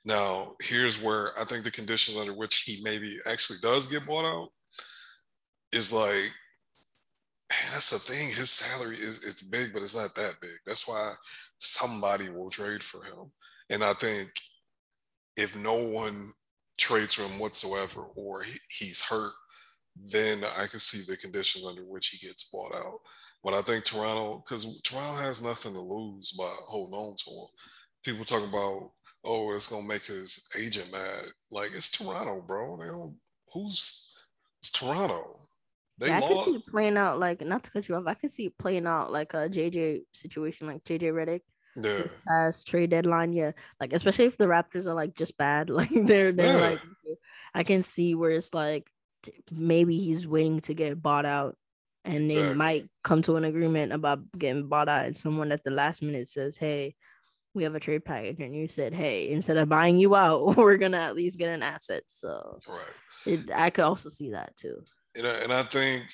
Now, 0.04 0.56
here's 0.62 1.02
where 1.02 1.30
I 1.38 1.44
think 1.44 1.64
the 1.64 1.70
conditions 1.70 2.16
under 2.18 2.32
which 2.32 2.62
he 2.62 2.80
maybe 2.82 3.18
actually 3.26 3.58
does 3.62 3.86
get 3.86 4.06
bought 4.06 4.24
out 4.24 4.48
is 5.72 5.92
like 5.92 6.30
that's 7.72 7.90
the 7.90 7.98
thing. 7.98 8.28
His 8.28 8.50
salary 8.50 8.96
is 8.96 9.24
it's 9.24 9.42
big, 9.42 9.72
but 9.72 9.82
it's 9.82 9.96
not 9.96 10.14
that 10.14 10.36
big. 10.40 10.56
That's 10.66 10.88
why 10.88 11.14
somebody 11.58 12.30
will 12.30 12.50
trade 12.50 12.82
for 12.82 13.04
him. 13.04 13.30
And 13.68 13.84
I 13.84 13.92
think 13.92 14.30
if 15.36 15.56
no 15.56 15.74
one 15.74 16.28
trades 16.78 17.14
for 17.14 17.22
him 17.22 17.38
whatsoever, 17.38 18.02
or 18.14 18.42
he, 18.42 18.56
he's 18.70 19.02
hurt 19.02 19.32
then 19.96 20.42
I 20.56 20.66
can 20.66 20.78
see 20.78 21.10
the 21.10 21.16
conditions 21.16 21.66
under 21.66 21.82
which 21.84 22.08
he 22.08 22.26
gets 22.26 22.50
bought 22.50 22.74
out. 22.74 23.00
But 23.42 23.54
I 23.54 23.62
think 23.62 23.84
Toronto, 23.84 24.42
because 24.44 24.82
Toronto 24.82 25.20
has 25.22 25.42
nothing 25.42 25.72
to 25.72 25.80
lose 25.80 26.32
by 26.32 26.50
holding 26.66 26.94
on 26.94 27.14
to 27.16 27.30
him. 27.30 27.46
People 28.04 28.24
talk 28.24 28.46
about, 28.46 28.90
oh, 29.24 29.52
it's 29.54 29.68
gonna 29.68 29.87
make 29.87 30.04
his 30.04 30.48
agent 30.59 30.90
mad. 30.92 31.24
Like 31.50 31.70
it's 31.74 31.90
Toronto, 31.90 32.42
bro. 32.46 32.76
They 32.76 32.87
don't. 32.87 33.16
Who's 33.52 34.28
it's 34.61 34.72
Toronto? 34.72 35.33
They 35.98 36.09
yeah, 36.09 36.18
I 36.18 36.20
can 36.20 36.44
see 36.44 36.54
it 36.54 36.66
playing 36.66 36.96
out 36.96 37.18
like 37.18 37.40
not 37.42 37.64
to 37.64 37.70
cut 37.70 37.88
you 37.88 37.96
off. 37.96 38.04
I 38.06 38.14
can 38.14 38.28
see 38.28 38.46
it 38.46 38.59
playing 38.59 38.87
out 38.87 39.12
like 39.12 39.35
a 39.35 39.48
JJ 39.48 40.02
situation, 40.12 40.66
like 40.66 40.85
JJ 40.85 41.12
Redick. 41.12 41.40
Yeah. 41.76 42.02
Past 42.26 42.66
trade 42.66 42.90
deadline, 42.90 43.33
yeah. 43.33 43.52
Like 43.78 43.92
especially 43.92 44.24
if 44.24 44.37
the 44.37 44.46
Raptors 44.46 44.87
are 44.87 44.94
like 44.94 45.14
just 45.14 45.37
bad, 45.37 45.70
like 45.70 45.90
they're 45.90 46.33
they're 46.33 46.59
yeah. 46.59 46.70
like 46.70 46.80
I 47.54 47.62
can 47.64 47.83
see 47.83 48.14
where 48.14 48.30
it's 48.30 48.54
like 48.54 48.90
maybe 49.50 49.98
he's 49.98 50.26
waiting 50.26 50.61
to 50.61 50.74
get 50.74 51.02
bought 51.02 51.26
out 51.26 51.56
and 52.04 52.24
exactly. 52.24 52.48
they 52.48 52.54
might 52.54 52.83
come 53.04 53.22
to 53.22 53.37
an 53.37 53.44
agreement 53.44 53.92
about 53.92 54.20
getting 54.38 54.68
bought 54.68 54.88
out 54.88 55.06
and 55.06 55.16
someone 55.16 55.52
at 55.52 55.62
the 55.64 55.70
last 55.70 56.02
minute 56.02 56.28
says 56.28 56.56
hey 56.56 56.94
we 57.54 57.64
have 57.64 57.74
a 57.74 57.80
trade 57.80 58.04
package 58.04 58.40
and 58.40 58.54
you 58.54 58.68
said 58.68 58.94
hey 58.94 59.28
instead 59.30 59.56
of 59.56 59.68
buying 59.68 59.98
you 59.98 60.14
out 60.14 60.56
we're 60.56 60.76
gonna 60.76 60.96
at 60.96 61.16
least 61.16 61.38
get 61.38 61.50
an 61.50 61.62
asset 61.62 62.02
so 62.06 62.58
right. 62.68 62.80
it, 63.26 63.50
i 63.54 63.70
could 63.70 63.84
also 63.84 64.08
see 64.08 64.30
that 64.30 64.56
too 64.56 64.82
and 65.16 65.26
I, 65.26 65.30
and 65.42 65.52
I 65.52 65.62
think 65.64 66.04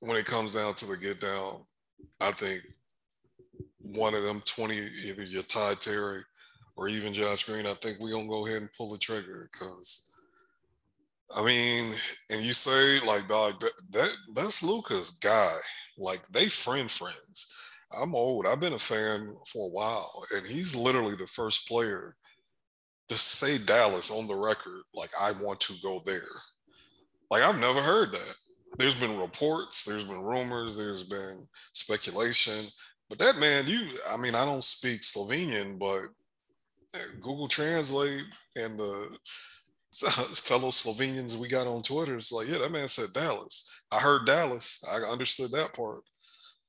when 0.00 0.16
it 0.16 0.26
comes 0.26 0.54
down 0.54 0.74
to 0.74 0.86
the 0.86 0.96
get 0.96 1.20
down 1.20 1.62
i 2.20 2.30
think 2.30 2.62
one 3.78 4.14
of 4.14 4.22
them 4.22 4.40
20 4.44 4.74
either 5.06 5.24
your 5.24 5.42
Ty 5.42 5.74
Terry 5.74 6.22
or 6.76 6.88
even 6.88 7.12
Josh 7.12 7.44
Green 7.44 7.66
I 7.66 7.74
think 7.74 7.98
we're 7.98 8.12
gonna 8.12 8.28
go 8.28 8.46
ahead 8.46 8.62
and 8.62 8.72
pull 8.76 8.90
the 8.90 8.98
trigger 8.98 9.50
because 9.52 10.12
I 11.34 11.44
mean, 11.44 11.94
and 12.30 12.42
you 12.42 12.52
say 12.52 13.00
like, 13.06 13.28
dog, 13.28 13.60
that, 13.60 13.72
that 13.90 14.16
that's 14.34 14.62
Luka's 14.62 15.12
guy. 15.12 15.54
Like 15.96 16.26
they 16.28 16.46
friend 16.46 16.90
friends. 16.90 17.54
I'm 17.96 18.14
old. 18.14 18.46
I've 18.46 18.60
been 18.60 18.72
a 18.72 18.78
fan 18.78 19.34
for 19.46 19.66
a 19.66 19.70
while, 19.70 20.24
and 20.34 20.46
he's 20.46 20.74
literally 20.74 21.16
the 21.16 21.26
first 21.26 21.68
player 21.68 22.16
to 23.08 23.18
say 23.18 23.58
Dallas 23.64 24.10
on 24.10 24.26
the 24.26 24.34
record, 24.34 24.82
like 24.94 25.10
I 25.20 25.32
want 25.42 25.60
to 25.60 25.74
go 25.82 26.00
there. 26.04 26.28
Like 27.30 27.42
I've 27.42 27.60
never 27.60 27.80
heard 27.80 28.12
that. 28.12 28.34
There's 28.78 28.94
been 28.94 29.18
reports, 29.18 29.84
there's 29.84 30.08
been 30.08 30.22
rumors, 30.22 30.76
there's 30.76 31.04
been 31.04 31.46
speculation, 31.72 32.66
But 33.08 33.18
that 33.18 33.38
man, 33.38 33.66
you, 33.66 33.86
I 34.10 34.16
mean, 34.16 34.34
I 34.34 34.44
don't 34.44 34.62
speak 34.62 35.02
Slovenian, 35.02 35.78
but 35.78 36.04
eh, 36.94 37.12
Google 37.20 37.48
Translate 37.48 38.24
and 38.56 38.78
the 38.78 39.08
fellow 39.92 40.68
Slovenians 40.68 41.36
we 41.36 41.48
got 41.48 41.66
on 41.66 41.82
Twitter, 41.82 42.16
it's 42.16 42.32
like, 42.32 42.48
yeah, 42.48 42.58
that 42.58 42.72
man 42.72 42.88
said 42.88 43.08
Dallas. 43.12 43.70
I 43.90 43.98
heard 43.98 44.26
Dallas. 44.26 44.82
I 44.90 44.96
understood 45.10 45.50
that 45.52 45.74
part. 45.74 46.00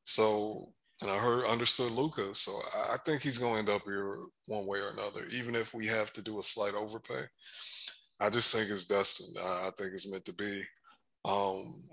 So, 0.04 0.74
and 1.04 1.12
I 1.12 1.18
heard 1.18 1.46
understood 1.46 1.92
Luka. 1.92 2.34
So 2.34 2.52
I 2.94 2.98
think 3.06 3.22
he's 3.22 3.38
going 3.38 3.54
to 3.54 3.60
end 3.60 3.70
up 3.70 3.84
here 3.84 4.18
one 4.48 4.66
way 4.66 4.80
or 4.80 4.90
another, 4.92 5.26
even 5.34 5.54
if 5.54 5.74
we 5.74 5.86
have 5.88 6.14
to 6.14 6.24
do 6.24 6.40
a 6.40 6.44
slight 6.44 6.74
overpay. 6.76 7.24
I 8.20 8.30
just 8.30 8.56
think 8.56 8.70
it's 8.70 8.88
destined. 8.88 9.46
I, 9.46 9.70
think 9.78 9.92
it's 9.94 10.10
meant 10.10 10.24
to 10.26 10.34
be. 10.34 10.64
Um, 11.26 11.84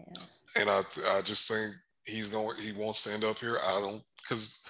and 0.57 0.71
I, 0.71 0.83
I 1.09 1.23
just 1.23 1.49
think 1.49 1.73
he's 2.05 2.29
going. 2.29 2.57
He 2.59 2.73
wants 2.73 3.03
to 3.03 3.13
end 3.13 3.25
up 3.25 3.39
here. 3.39 3.59
I 3.65 3.81
don't 3.81 4.03
because 4.23 4.65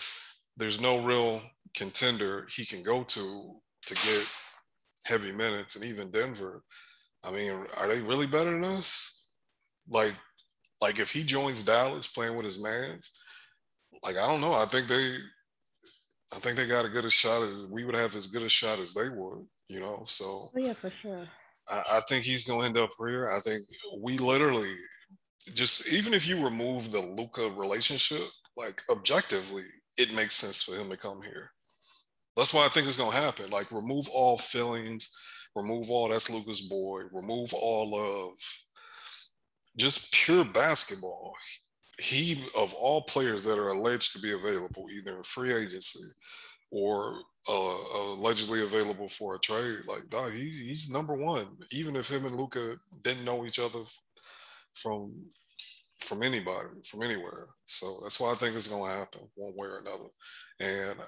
there's 0.57 0.81
no 0.81 1.03
real 1.03 1.43
contender 1.77 2.47
he 2.51 2.65
can 2.65 2.83
go 2.83 3.03
to 3.03 3.61
to 3.87 3.95
get 3.95 4.27
heavy 5.05 5.33
minutes, 5.33 5.77
and 5.77 5.85
even 5.85 6.11
Denver. 6.11 6.63
I 7.25 7.31
mean, 7.31 7.67
are 7.79 7.89
they 7.89 8.01
really 8.01 8.27
better 8.27 8.51
than 8.51 8.65
us? 8.65 9.33
Like, 9.91 10.15
like 10.81 10.99
if 10.99 11.13
he 11.13 11.23
joins 11.23 11.65
Dallas 11.65 12.07
playing 12.07 12.37
with 12.37 12.47
his 12.47 12.63
mans, 12.63 13.13
like 14.03 14.17
I 14.17 14.27
don't 14.27 14.41
know. 14.41 14.55
I 14.55 14.65
think 14.67 14.89
they, 14.89 15.17
I 16.35 16.39
think 16.39 16.57
they 16.57 16.67
got 16.67 16.85
a 16.85 16.89
good 16.89 17.05
a 17.05 17.11
shot 17.11 17.43
as 17.43 17.67
we 17.71 17.85
would 17.85 17.97
have 17.97 18.15
as 18.15 18.27
good 18.27 18.43
a 18.43 18.49
shot 18.49 18.79
as 18.79 18.95
they 18.95 19.09
would. 19.09 19.47
You 19.69 19.81
know, 19.81 20.03
so 20.05 20.25
oh, 20.25 20.51
yeah, 20.57 20.73
for 20.73 20.91
sure. 20.91 21.29
I, 21.69 21.83
I 21.93 22.01
think 22.09 22.25
he's 22.25 22.45
going 22.45 22.61
to 22.61 22.67
end 22.67 22.79
up 22.79 22.91
here. 22.99 23.29
I 23.29 23.39
think 23.39 23.63
we 24.01 24.19
literally 24.19 24.75
just 25.55 25.93
even 25.93 26.13
if 26.13 26.29
you 26.29 26.45
remove 26.45 26.93
the 26.93 27.01
Luka 27.01 27.51
relationship, 27.51 28.23
like 28.57 28.81
objectively, 28.91 29.65
it 29.97 30.15
makes 30.15 30.35
sense 30.35 30.63
for 30.63 30.75
him 30.75 30.91
to 30.91 30.97
come 30.97 31.23
here. 31.23 31.53
That's 32.37 32.55
why 32.55 32.65
I 32.65 32.69
think 32.69 32.87
it's 32.87 32.97
gonna 32.97 33.17
happen. 33.17 33.51
Like 33.51 33.71
remove 33.71 34.09
all 34.15 34.39
feelings, 34.39 35.11
remove 35.57 35.91
all 35.91 36.09
that's 36.09 36.31
Luka's 36.31 36.63
boy, 36.63 37.03
remove 37.13 37.53
all 37.55 37.95
of 37.95 38.33
just 39.77 40.13
pure 40.15 40.45
basketball. 40.45 41.35
He 42.01 42.43
of 42.57 42.73
all 42.75 43.03
players 43.03 43.45
that 43.45 43.59
are 43.59 43.71
alleged 43.71 44.13
to 44.13 44.21
be 44.21 44.33
available, 44.33 44.87
either 44.91 45.17
in 45.17 45.23
free 45.23 45.55
agency 45.55 46.01
or 46.71 47.21
uh, 47.49 47.77
allegedly 47.97 48.63
available 48.63 49.09
for 49.09 49.35
a 49.35 49.39
trade, 49.39 49.87
like 49.87 50.09
dog, 50.09 50.33
he, 50.33 50.51
he's 50.69 50.93
number 50.93 51.15
one. 51.15 51.47
Even 51.73 51.97
if 51.97 52.11
him 52.11 52.25
and 52.27 52.37
Luka 52.37 52.77
didn't 53.03 53.25
know 53.25 53.45
each 53.45 53.59
other 53.59 53.81
from 54.75 55.13
from 56.01 56.23
anybody, 56.23 56.69
from 56.85 57.03
anywhere. 57.03 57.49
So 57.67 57.87
that's 58.03 58.19
why 58.19 58.33
I 58.33 58.35
think 58.35 58.57
it's 58.57 58.69
going 58.69 58.91
to 58.91 58.99
happen 58.99 59.21
one 59.35 59.53
way 59.57 59.69
or 59.69 59.79
another. 59.79 60.09
And 60.59 60.99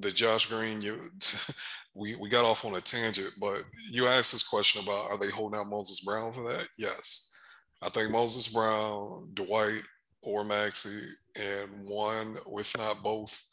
the 0.00 0.10
Josh 0.10 0.46
Green, 0.46 0.80
you, 0.80 1.10
we, 1.94 2.14
we 2.16 2.28
got 2.28 2.44
off 2.44 2.64
on 2.64 2.76
a 2.76 2.80
tangent, 2.80 3.34
but 3.40 3.64
you 3.90 4.06
asked 4.06 4.32
this 4.32 4.46
question 4.46 4.82
about 4.82 5.10
are 5.10 5.18
they 5.18 5.30
holding 5.30 5.58
out 5.58 5.68
Moses 5.68 6.00
Brown 6.00 6.32
for 6.32 6.46
that? 6.48 6.66
Yes. 6.78 7.34
I 7.82 7.88
think 7.88 8.10
Moses 8.10 8.52
Brown, 8.52 9.30
Dwight, 9.34 9.82
or 10.22 10.44
Maxi 10.44 11.06
and 11.36 11.86
one, 11.86 12.36
if 12.58 12.76
not 12.76 13.02
both, 13.02 13.46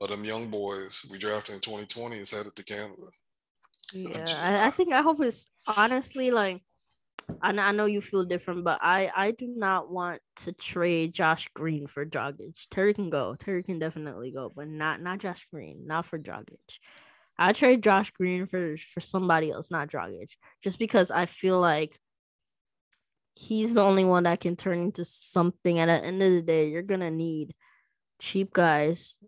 of 0.00 0.08
them 0.08 0.24
young 0.24 0.48
boys 0.48 1.06
we 1.10 1.18
drafted 1.18 1.54
in 1.54 1.60
2020 1.60 2.18
is 2.18 2.32
headed 2.32 2.54
to 2.56 2.64
Canada. 2.64 2.94
Yeah, 3.92 4.24
I, 4.40 4.66
I 4.66 4.70
think 4.70 4.92
I 4.92 5.02
hope 5.02 5.20
it's 5.20 5.48
honestly 5.76 6.30
like 6.30 6.62
I, 7.40 7.50
I 7.50 7.72
know 7.72 7.86
you 7.86 8.00
feel 8.00 8.24
different, 8.24 8.64
but 8.64 8.78
I 8.82 9.10
I 9.14 9.30
do 9.30 9.46
not 9.46 9.90
want 9.90 10.20
to 10.36 10.52
trade 10.52 11.14
Josh 11.14 11.48
Green 11.54 11.86
for 11.86 12.04
Dragic. 12.04 12.66
Terry 12.70 12.94
can 12.94 13.10
go. 13.10 13.36
Terry 13.38 13.62
can 13.62 13.78
definitely 13.78 14.32
go, 14.32 14.52
but 14.54 14.68
not 14.68 15.00
not 15.00 15.18
Josh 15.18 15.44
Green, 15.52 15.86
not 15.86 16.06
for 16.06 16.18
Dragic. 16.18 16.58
I 17.38 17.52
trade 17.52 17.82
Josh 17.82 18.10
Green 18.10 18.46
for 18.46 18.76
for 18.76 19.00
somebody 19.00 19.50
else, 19.50 19.70
not 19.70 19.88
Dragic, 19.88 20.30
just 20.62 20.78
because 20.78 21.10
I 21.10 21.26
feel 21.26 21.60
like 21.60 21.98
he's 23.34 23.74
the 23.74 23.82
only 23.82 24.04
one 24.04 24.24
that 24.24 24.40
can 24.40 24.56
turn 24.56 24.80
into 24.80 25.04
something. 25.04 25.78
At 25.78 25.86
the 25.86 26.06
end 26.06 26.22
of 26.22 26.32
the 26.32 26.42
day, 26.42 26.68
you're 26.68 26.82
gonna 26.82 27.10
need 27.10 27.54
cheap 28.20 28.52
guys. 28.52 29.18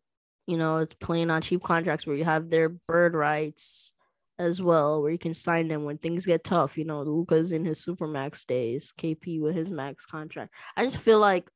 You 0.47 0.59
know, 0.59 0.79
it's 0.79 0.95
playing 0.95 1.31
on 1.31 1.43
cheap 1.43 1.63
contracts 1.63 2.07
where 2.07 2.17
you 2.17 2.25
have 2.25 2.51
their 2.51 2.69
bird 2.69 3.15
rights 3.15 3.93
as 4.39 4.61
well, 4.61 5.01
where 5.01 5.11
you 5.11 5.19
can 5.19 5.35
sign 5.35 5.69
them 5.69 5.85
when 5.85 5.99
things 5.99 6.27
get 6.27 6.45
tough. 6.45 6.77
You 6.77 6.85
know, 6.85 7.03
Luka's 7.03 7.53
in 7.53 7.65
his 7.65 7.81
super 7.81 8.07
max 8.07 8.45
days, 8.45 8.93
KP 8.99 9.41
with 9.41 9.55
his 9.55 9.71
max 9.71 10.07
contract. 10.07 10.53
I 10.77 10.85
just 10.85 11.01
feel 11.01 11.19
like 11.19 11.49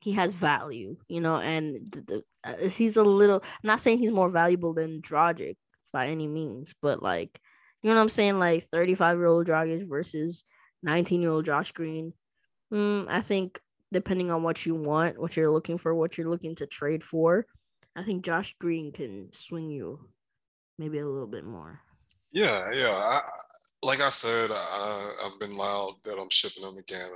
he 0.00 0.12
has 0.12 0.32
value, 0.32 0.96
you 1.08 1.20
know, 1.20 1.36
and 1.36 1.76
the, 1.90 2.00
the, 2.02 2.24
uh, 2.44 2.68
he's 2.68 2.96
a 2.96 3.02
little. 3.02 3.42
I'm 3.42 3.66
not 3.66 3.80
saying 3.80 3.98
he's 3.98 4.12
more 4.12 4.30
valuable 4.30 4.74
than 4.74 5.02
Dragic 5.02 5.56
by 5.92 6.06
any 6.06 6.28
means, 6.28 6.74
but 6.80 7.02
like, 7.02 7.40
you 7.82 7.90
know 7.90 7.96
what 7.96 8.02
I'm 8.02 8.08
saying? 8.08 8.38
Like 8.38 8.64
35 8.64 9.16
year 9.16 9.26
old 9.26 9.46
Dragic 9.46 9.88
versus 9.88 10.44
19 10.82 11.20
year 11.20 11.30
old 11.30 11.44
Josh 11.44 11.72
Green. 11.72 12.12
Mm, 12.72 13.08
I 13.08 13.20
think 13.20 13.60
depending 13.92 14.30
on 14.30 14.42
what 14.42 14.64
you 14.64 14.74
want, 14.74 15.18
what 15.18 15.36
you're 15.36 15.50
looking 15.50 15.78
for, 15.78 15.94
what 15.94 16.16
you're 16.16 16.28
looking 16.28 16.54
to 16.56 16.66
trade 16.66 17.02
for, 17.02 17.46
I 17.96 18.02
think 18.02 18.24
Josh 18.24 18.54
Green 18.60 18.92
can 18.92 19.32
swing 19.32 19.70
you 19.70 20.08
maybe 20.78 20.98
a 20.98 21.06
little 21.06 21.26
bit 21.26 21.44
more. 21.44 21.80
Yeah, 22.32 22.70
yeah. 22.72 22.92
I, 22.92 23.20
like 23.82 24.00
I 24.00 24.10
said, 24.10 24.50
I, 24.52 25.12
I've 25.24 25.38
been 25.40 25.56
loud 25.56 25.96
that 26.04 26.18
I'm 26.20 26.30
shipping 26.30 26.62
him 26.62 26.76
to 26.76 26.82
Canada, 26.82 27.14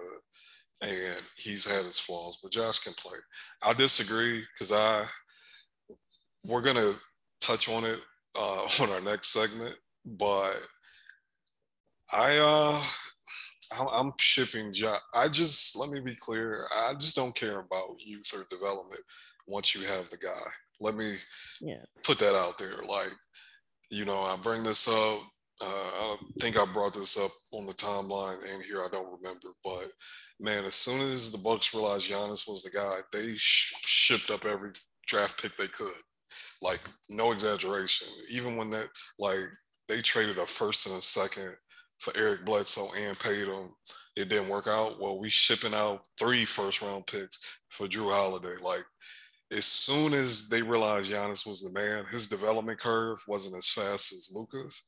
and 0.83 1.23
he's 1.37 1.71
had 1.71 1.85
his 1.85 1.99
flaws, 1.99 2.41
but 2.43 2.53
Josh 2.53 2.81
can 2.81 2.95
play. 2.95 3.19
I 3.63 3.73
disagree 3.75 4.43
because 4.55 4.73
I 4.73 5.05
we're 6.47 6.63
gonna 6.63 6.93
touch 7.41 7.69
on 7.69 7.85
it 7.85 8.01
uh, 8.39 8.67
on 8.83 8.91
our 8.91 9.01
next 9.01 9.33
segment, 9.33 9.77
but 10.05 10.61
I 12.13 12.39
uh 12.39 12.83
I'm 13.93 14.13
shipping 14.19 14.73
Josh. 14.73 15.01
I 15.15 15.29
just 15.29 15.79
let 15.79 15.91
me 15.91 16.01
be 16.01 16.17
clear. 16.17 16.67
I 16.87 16.95
just 16.95 17.17
don't 17.17 17.35
care 17.35 17.61
about 17.61 17.97
youth 17.99 18.33
or 18.35 18.45
development 18.51 19.01
once 19.47 19.75
you 19.75 19.87
have 19.87 20.09
the 20.11 20.17
guy. 20.17 20.51
Let 20.81 20.95
me 20.95 21.15
yeah. 21.61 21.83
put 22.03 22.19
that 22.19 22.35
out 22.35 22.59
there. 22.59 22.83
Like 22.89 23.13
you 23.91 24.05
know, 24.05 24.21
I 24.21 24.37
bring 24.43 24.63
this 24.63 24.89
up. 24.89 25.21
Uh, 25.61 25.67
I 25.67 26.17
think 26.41 26.59
I 26.59 26.65
brought 26.67 26.95
this 26.95 27.17
up 27.17 27.31
on 27.59 27.67
the 27.67 27.73
timeline 27.73 28.39
and 28.53 28.63
here 28.63 28.83
I 28.83 28.89
don't 28.91 29.21
remember, 29.21 29.49
but 29.63 29.87
man, 30.41 30.65
as 30.65 30.75
soon 30.75 31.01
as 31.01 31.31
the 31.31 31.39
Bucks 31.39 31.73
realized 31.73 32.11
Giannis 32.11 32.49
was 32.49 32.65
the 32.65 32.77
guy, 32.77 32.99
they 33.13 33.35
sh- 33.37 33.75
shipped 33.85 34.31
up 34.31 34.47
every 34.47 34.73
draft 35.07 35.41
pick 35.41 35.57
they 35.57 35.69
could. 35.69 35.87
Like 36.61 36.81
no 37.09 37.31
exaggeration. 37.31 38.09
Even 38.31 38.57
when 38.57 38.71
that 38.71 38.89
like 39.19 39.39
they 39.89 40.01
traded 40.01 40.39
a 40.39 40.47
first 40.47 40.87
and 40.87 40.97
a 40.97 41.03
second 41.03 41.55
for 41.99 42.13
Eric 42.17 42.45
Bledsoe 42.45 42.89
and 42.99 43.19
paid 43.19 43.47
him, 43.47 43.71
it 44.17 44.29
didn't 44.29 44.49
work 44.49 44.67
out. 44.67 45.01
Well, 45.01 45.19
we 45.19 45.29
shipping 45.29 45.75
out 45.75 46.01
three 46.19 46.45
first 46.45 46.83
round 46.83 47.07
picks 47.07 47.59
for 47.71 47.87
Jrue 47.87 48.13
Holiday. 48.13 48.57
Like 48.63 48.85
as 49.51 49.65
soon 49.65 50.13
as 50.13 50.49
they 50.49 50.63
realized 50.63 51.13
Giannis 51.13 51.47
was 51.47 51.63
the 51.63 51.73
man, 51.79 52.05
his 52.11 52.29
development 52.29 52.81
curve 52.81 53.23
wasn't 53.27 53.57
as 53.57 53.71
fast 53.71 54.13
as 54.13 54.33
Luka's. 54.35 54.83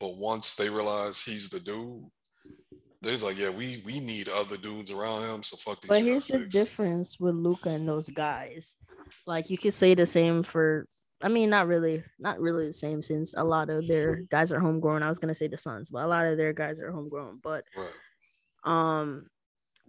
But 0.00 0.16
once 0.16 0.56
they 0.56 0.68
realized 0.68 1.24
he's 1.24 1.48
the 1.48 1.60
dude, 1.60 2.04
there's 3.02 3.22
like, 3.22 3.38
yeah, 3.38 3.50
we 3.50 3.82
we 3.84 4.00
need 4.00 4.28
other 4.28 4.56
dudes 4.56 4.90
around 4.90 5.22
him. 5.22 5.42
So 5.42 5.56
fuck 5.56 5.80
these. 5.80 5.88
But 5.88 6.02
here's 6.02 6.26
the 6.26 6.46
difference 6.46 7.18
with 7.18 7.34
Luka 7.34 7.70
and 7.70 7.88
those 7.88 8.08
guys. 8.08 8.76
Like 9.26 9.50
you 9.50 9.58
could 9.58 9.74
say 9.74 9.94
the 9.94 10.06
same 10.06 10.42
for 10.42 10.86
I 11.22 11.28
mean, 11.28 11.50
not 11.50 11.68
really, 11.68 12.02
not 12.18 12.40
really 12.40 12.66
the 12.66 12.72
same 12.72 13.00
since 13.00 13.34
a 13.36 13.44
lot 13.44 13.70
of 13.70 13.86
their 13.86 14.16
guys 14.30 14.50
are 14.50 14.60
homegrown. 14.60 15.02
I 15.02 15.08
was 15.08 15.18
gonna 15.18 15.34
say 15.34 15.48
the 15.48 15.58
Suns, 15.58 15.90
but 15.90 16.04
a 16.04 16.06
lot 16.08 16.26
of 16.26 16.36
their 16.36 16.52
guys 16.52 16.80
are 16.80 16.90
homegrown. 16.90 17.40
But 17.42 17.64
right. 17.76 17.90
um 18.64 19.26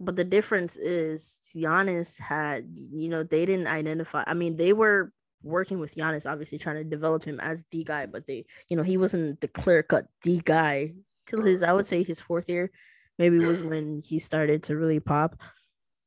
but 0.00 0.16
the 0.16 0.24
difference 0.24 0.76
is 0.76 1.52
Giannis 1.54 2.20
had, 2.20 2.66
you 2.92 3.08
know, 3.08 3.22
they 3.22 3.46
didn't 3.46 3.68
identify. 3.68 4.24
I 4.26 4.34
mean, 4.34 4.56
they 4.56 4.72
were 4.72 5.12
working 5.42 5.78
with 5.78 5.94
Giannis, 5.94 6.30
obviously 6.30 6.58
trying 6.58 6.76
to 6.76 6.84
develop 6.84 7.24
him 7.24 7.38
as 7.40 7.64
the 7.70 7.84
guy, 7.84 8.06
but 8.06 8.26
they, 8.26 8.46
you 8.68 8.76
know, 8.76 8.82
he 8.82 8.96
wasn't 8.96 9.40
the 9.40 9.48
clear 9.48 9.82
cut 9.82 10.06
the 10.22 10.40
guy 10.44 10.94
till 11.26 11.42
his, 11.42 11.62
I 11.62 11.72
would 11.72 11.86
say 11.86 12.02
his 12.02 12.20
fourth 12.20 12.48
year, 12.48 12.70
maybe 13.18 13.38
was 13.38 13.62
when 13.62 14.02
he 14.04 14.18
started 14.18 14.64
to 14.64 14.76
really 14.76 15.00
pop. 15.00 15.36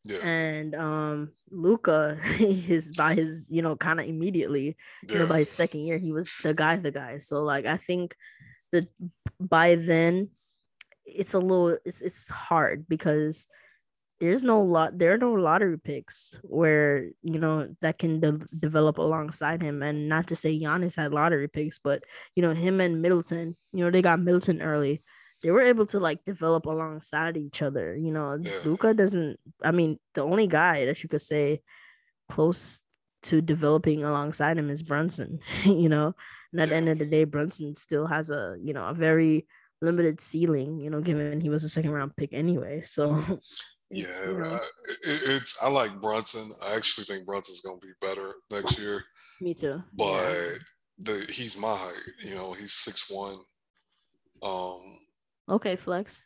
Yeah. 0.08 0.18
And 0.24 0.76
um 0.76 1.32
Luka 1.52 2.16
his 2.38 2.92
by 2.96 3.16
his, 3.16 3.50
you 3.50 3.62
know, 3.62 3.76
kind 3.76 4.00
of 4.00 4.06
immediately, 4.06 4.78
yeah. 5.08 5.14
you 5.14 5.20
know, 5.20 5.28
by 5.28 5.40
his 5.40 5.52
second 5.52 5.82
year, 5.82 5.98
he 5.98 6.12
was 6.12 6.30
the 6.44 6.54
guy, 6.54 6.78
the 6.78 6.92
guy. 6.92 7.18
So 7.18 7.44
like 7.44 7.66
I 7.66 7.78
think 7.78 8.16
that 8.72 8.88
by 9.40 9.76
then 9.76 10.30
it's 11.06 11.34
a 11.34 11.40
little 11.40 11.78
it's 11.86 12.02
it's 12.02 12.30
hard 12.30 12.88
because 12.88 13.48
there's 14.20 14.44
no 14.44 14.62
lot 14.62 14.98
there 14.98 15.14
are 15.14 15.18
no 15.18 15.34
lottery 15.34 15.78
picks 15.78 16.36
where 16.42 17.10
you 17.22 17.40
know 17.40 17.74
that 17.82 18.00
can 18.00 18.20
de- 18.20 18.48
develop 18.60 18.98
alongside 18.98 19.62
him 19.62 19.84
and 19.84 20.10
not 20.10 20.28
to 20.28 20.36
say 20.36 20.60
Giannis 20.60 20.96
had 20.96 21.14
lottery 21.14 21.48
picks 21.48 21.80
but 21.80 22.04
you 22.36 22.42
know 22.42 22.54
him 22.54 22.82
and 22.82 23.02
Middleton 23.02 23.56
you 23.74 23.84
know 23.84 23.92
they 23.92 24.02
got 24.02 24.20
Middleton 24.20 24.62
early 24.62 25.04
they 25.44 25.52
were 25.52 25.62
able 25.62 25.86
to 25.86 26.00
like 26.00 26.24
develop 26.24 26.66
alongside 26.66 27.38
each 27.38 27.62
other 27.62 27.96
you 27.96 28.12
know 28.12 28.38
yeah. 28.42 28.52
Luka 28.66 28.94
doesn't 28.94 29.40
I 29.64 29.72
mean 29.72 30.00
the 30.14 30.22
only 30.22 30.48
guy 30.48 30.86
that 30.86 31.04
you 31.04 31.10
could 31.10 31.22
say 31.22 31.62
close 32.30 32.82
to 33.24 33.42
developing 33.42 34.04
alongside 34.04 34.58
him 34.58 34.70
is 34.70 34.82
Brunson. 34.82 35.40
you 35.64 35.90
know, 35.90 36.16
and 36.52 36.62
at 36.62 36.70
the 36.70 36.76
end 36.76 36.90
of 36.90 37.00
the 37.00 37.06
day, 37.06 37.24
Brunson 37.24 37.76
still 37.76 38.08
has 38.08 38.30
a 38.30 38.56
you 38.62 38.74
know 38.74 38.88
a 38.88 38.94
very 38.94 39.48
limited 39.82 40.22
ceiling. 40.22 40.80
You 40.80 40.90
know, 40.90 41.02
given 41.02 41.42
he 41.42 41.50
was 41.50 41.64
a 41.64 41.70
second 41.70 41.92
round 41.92 42.16
pick 42.16 42.34
anyway. 42.34 42.82
So. 42.82 43.22
Yeah, 43.90 44.26
you 44.26 44.38
know. 44.38 44.56
it, 44.56 45.22
it's 45.30 45.64
I 45.64 45.70
like 45.70 46.02
Brunson. 46.02 46.44
I 46.62 46.76
actually 46.76 47.06
think 47.06 47.26
Brunson's 47.26 47.62
going 47.62 47.80
to 47.80 47.88
be 47.88 47.94
better 48.02 48.34
next 48.52 48.78
year. 48.78 49.02
Me 49.40 49.54
too. 49.54 49.82
But 49.94 50.24
yeah. 50.24 50.50
the 51.04 51.26
he's 51.32 51.58
my 51.58 51.74
height. 51.74 52.04
You 52.22 52.36
know, 52.36 52.52
he's 52.52 52.74
six 52.74 53.10
one. 53.10 53.38
Um. 54.44 54.82
Okay, 55.50 55.76
flex. 55.76 56.26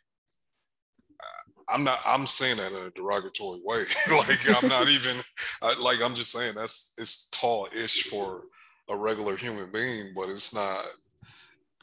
I'm 1.68 1.84
not. 1.84 1.98
I'm 2.06 2.26
saying 2.26 2.58
that 2.58 2.72
in 2.72 2.86
a 2.86 2.90
derogatory 2.90 3.60
way. 3.64 3.84
like 4.10 4.62
I'm 4.62 4.68
not 4.68 4.88
even. 4.88 5.16
I, 5.62 5.74
like 5.80 6.02
I'm 6.02 6.14
just 6.14 6.32
saying 6.32 6.54
that's 6.54 6.94
it's 6.98 7.28
tall-ish 7.30 8.04
for 8.04 8.42
a 8.88 8.96
regular 8.96 9.36
human 9.36 9.70
being, 9.72 10.12
but 10.14 10.28
it's 10.28 10.54
not 10.54 10.84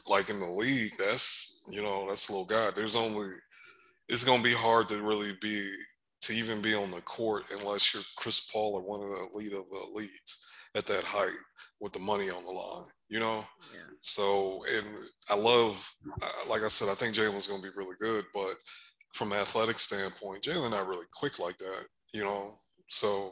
like 0.06 0.30
in 0.30 0.38
the 0.38 0.50
league. 0.50 0.92
That's 0.98 1.66
you 1.70 1.82
know 1.82 2.06
that's 2.08 2.28
a 2.28 2.32
little 2.32 2.46
guy. 2.46 2.70
There's 2.74 2.96
only. 2.96 3.28
It's 4.08 4.24
gonna 4.24 4.42
be 4.42 4.54
hard 4.54 4.88
to 4.88 5.02
really 5.02 5.32
be 5.40 5.72
to 6.22 6.34
even 6.34 6.60
be 6.60 6.74
on 6.74 6.90
the 6.90 7.00
court 7.02 7.44
unless 7.58 7.94
you're 7.94 8.02
Chris 8.16 8.50
Paul 8.50 8.74
or 8.74 8.82
one 8.82 9.02
of 9.02 9.10
the 9.10 9.28
elite 9.32 9.52
of 9.54 9.64
the 9.70 9.76
elites 9.76 10.46
at 10.74 10.86
that 10.86 11.04
height 11.04 11.30
with 11.80 11.92
the 11.92 11.98
money 11.98 12.30
on 12.30 12.44
the 12.44 12.50
line. 12.50 12.86
You 13.08 13.20
know. 13.20 13.44
Yeah. 13.72 13.80
So 14.00 14.64
and 14.76 14.86
I 15.30 15.36
love, 15.36 15.92
uh, 16.22 16.28
like 16.48 16.62
I 16.62 16.68
said, 16.68 16.88
I 16.90 16.94
think 16.94 17.14
Jalen's 17.14 17.46
gonna 17.46 17.62
be 17.62 17.76
really 17.76 17.96
good, 18.00 18.24
but 18.34 18.54
from 19.12 19.32
an 19.32 19.38
athletic 19.38 19.78
standpoint, 19.78 20.42
Jalen 20.42 20.70
not 20.70 20.88
really 20.88 21.06
quick 21.14 21.38
like 21.38 21.58
that, 21.58 21.86
you 22.12 22.22
know. 22.22 22.58
So 22.88 23.30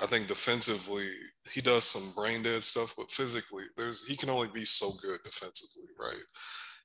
I 0.00 0.06
think 0.06 0.26
defensively 0.26 1.06
he 1.50 1.60
does 1.60 1.84
some 1.84 2.22
brain 2.22 2.42
dead 2.42 2.62
stuff, 2.64 2.94
but 2.96 3.10
physically 3.10 3.64
there's 3.76 4.06
he 4.06 4.16
can 4.16 4.30
only 4.30 4.48
be 4.48 4.64
so 4.64 4.88
good 5.02 5.20
defensively, 5.24 5.88
right? 5.98 6.22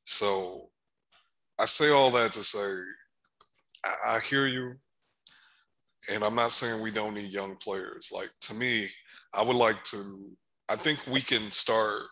So 0.03 0.69
I 1.59 1.65
say 1.65 1.91
all 1.91 2.11
that 2.11 2.33
to 2.33 2.43
say 2.43 2.81
I, 3.85 4.15
I 4.15 4.19
hear 4.19 4.47
you. 4.47 4.71
And 6.11 6.23
I'm 6.23 6.35
not 6.35 6.51
saying 6.51 6.83
we 6.83 6.91
don't 6.91 7.15
need 7.15 7.31
young 7.31 7.57
players. 7.57 8.11
Like 8.13 8.29
to 8.41 8.53
me, 8.53 8.87
I 9.33 9.43
would 9.43 9.55
like 9.57 9.83
to 9.85 10.31
I 10.69 10.75
think 10.75 10.99
we 11.07 11.21
can 11.21 11.41
start 11.49 12.03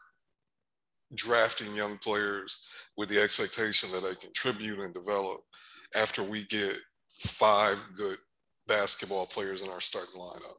drafting 1.16 1.74
young 1.76 1.98
players 1.98 2.68
with 2.98 3.10
the 3.10 3.20
expectation 3.20 3.90
that 3.92 4.04
they 4.04 4.16
contribute 4.16 4.80
and 4.80 4.94
develop 4.94 5.42
after 5.96 6.24
we 6.24 6.46
get 6.46 6.78
five 7.16 7.78
good 7.96 8.18
basketball 8.68 9.26
players 9.26 9.62
in 9.62 9.70
our 9.70 9.82
starting 9.82 10.20
lineup. 10.20 10.58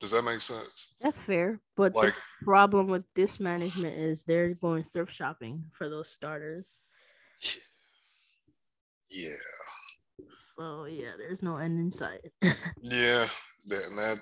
Does 0.00 0.10
that 0.10 0.22
make 0.22 0.40
sense? 0.40 0.96
That's 1.00 1.18
fair. 1.18 1.60
But 1.76 1.94
like, 1.94 2.14
the 2.40 2.44
problem 2.44 2.88
with 2.88 3.04
this 3.14 3.38
management 3.38 3.96
is 3.98 4.24
they're 4.24 4.54
going 4.54 4.82
thrift 4.82 5.12
shopping 5.12 5.64
for 5.72 5.88
those 5.88 6.10
starters. 6.10 6.80
Yeah. 9.10 9.30
So 10.28 10.86
yeah, 10.86 11.12
there's 11.18 11.42
no 11.42 11.56
end 11.58 11.78
in 11.78 11.92
sight. 11.92 12.20
yeah, 12.42 13.26
that, 13.66 13.86
and 13.88 13.98
that 13.98 14.20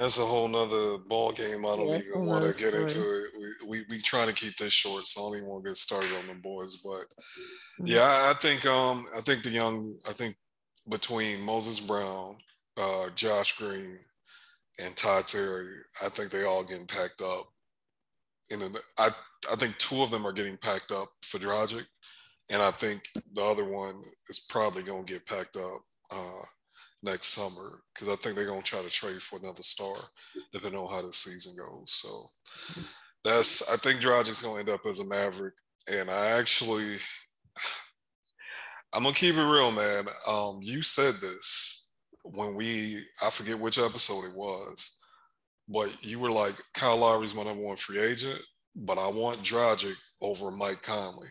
that's 0.00 0.18
a 0.18 0.22
whole 0.22 0.48
nother 0.48 0.96
ball 0.96 1.30
game. 1.30 1.66
I 1.66 1.76
don't 1.76 1.88
yeah, 1.88 1.98
even 1.98 2.26
want 2.26 2.42
to 2.42 2.58
get 2.58 2.70
story. 2.70 2.82
into 2.82 2.98
it. 2.98 3.30
We, 3.38 3.68
we 3.68 3.84
we 3.90 3.98
trying 3.98 4.28
to 4.28 4.34
keep 4.34 4.56
this 4.56 4.72
short, 4.72 5.06
so 5.06 5.20
I 5.20 5.24
don't 5.24 5.36
even 5.38 5.50
want 5.50 5.64
to 5.64 5.70
get 5.70 5.76
started 5.76 6.10
on 6.18 6.26
the 6.26 6.34
boys. 6.34 6.76
But 6.76 7.02
mm-hmm. 7.02 7.86
yeah, 7.86 8.04
I, 8.04 8.30
I, 8.30 8.34
think 8.40 8.64
um 8.64 9.06
I 9.14 9.20
think 9.20 9.42
the 9.42 9.50
young 9.50 9.96
I 10.08 10.12
think 10.12 10.36
between 10.88 11.42
Moses 11.42 11.80
Brown, 11.80 12.38
uh, 12.78 13.10
Josh 13.14 13.58
Green, 13.58 13.98
and 14.82 14.96
Todd 14.96 15.26
Terry, 15.26 15.68
I 16.02 16.08
think 16.08 16.30
they 16.30 16.44
all 16.44 16.64
getting 16.64 16.86
packed 16.86 17.20
up. 17.20 17.48
In 18.50 18.62
an, 18.62 18.76
I 18.98 19.10
I 19.52 19.56
think 19.56 19.76
two 19.76 20.02
of 20.02 20.10
them 20.10 20.26
are 20.26 20.32
getting 20.32 20.56
packed 20.56 20.92
up 20.92 21.08
for 21.22 21.38
Dragic, 21.38 21.84
and 22.50 22.62
I 22.62 22.70
think 22.70 23.02
the 23.34 23.44
other 23.44 23.64
one 23.64 24.02
is 24.30 24.46
probably 24.48 24.82
going 24.82 25.04
to 25.04 25.12
get 25.12 25.26
packed 25.26 25.58
up. 25.58 25.80
Uh, 26.10 26.44
next 27.02 27.28
summer 27.28 27.80
because 27.94 28.08
I 28.08 28.16
think 28.16 28.36
they're 28.36 28.46
gonna 28.46 28.62
try 28.62 28.82
to 28.82 28.90
trade 28.90 29.22
for 29.22 29.38
another 29.38 29.62
star, 29.62 29.94
depending 30.52 30.80
on 30.80 30.88
how 30.88 31.02
the 31.02 31.12
season 31.12 31.52
goes. 31.56 31.92
So 31.92 32.26
that's 33.24 33.72
I 33.72 33.76
think 33.76 34.00
Dragic's 34.00 34.42
gonna 34.42 34.60
end 34.60 34.70
up 34.70 34.84
as 34.86 35.00
a 35.00 35.08
Maverick, 35.08 35.54
and 35.88 36.10
I 36.10 36.26
actually 36.26 36.96
I'm 38.92 39.02
gonna 39.02 39.14
keep 39.14 39.36
it 39.36 39.52
real, 39.52 39.70
man. 39.70 40.06
Um, 40.26 40.60
you 40.62 40.82
said 40.82 41.14
this 41.14 41.90
when 42.24 42.54
we 42.54 43.00
I 43.22 43.30
forget 43.30 43.58
which 43.58 43.78
episode 43.78 44.24
it 44.24 44.36
was, 44.36 44.98
but 45.68 46.04
you 46.04 46.18
were 46.18 46.30
like 46.30 46.54
Kyle 46.74 46.96
Lowry's 46.96 47.34
my 47.34 47.44
number 47.44 47.62
one 47.62 47.76
free 47.76 48.00
agent, 48.00 48.40
but 48.74 48.98
I 48.98 49.08
want 49.08 49.38
Dragic 49.38 49.96
over 50.20 50.50
Mike 50.50 50.82
Conley. 50.82 51.28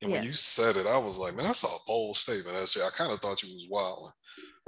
And 0.00 0.12
when 0.12 0.22
you 0.22 0.30
said 0.30 0.76
it, 0.76 0.86
I 0.86 0.96
was 0.96 1.18
like, 1.18 1.34
man, 1.34 1.46
that's 1.46 1.64
a 1.64 1.86
bold 1.88 2.16
statement. 2.16 2.56
Actually, 2.56 2.84
I 2.84 2.90
kind 2.90 3.12
of 3.12 3.18
thought 3.18 3.42
you 3.42 3.52
was 3.52 3.66
wild. 3.68 4.12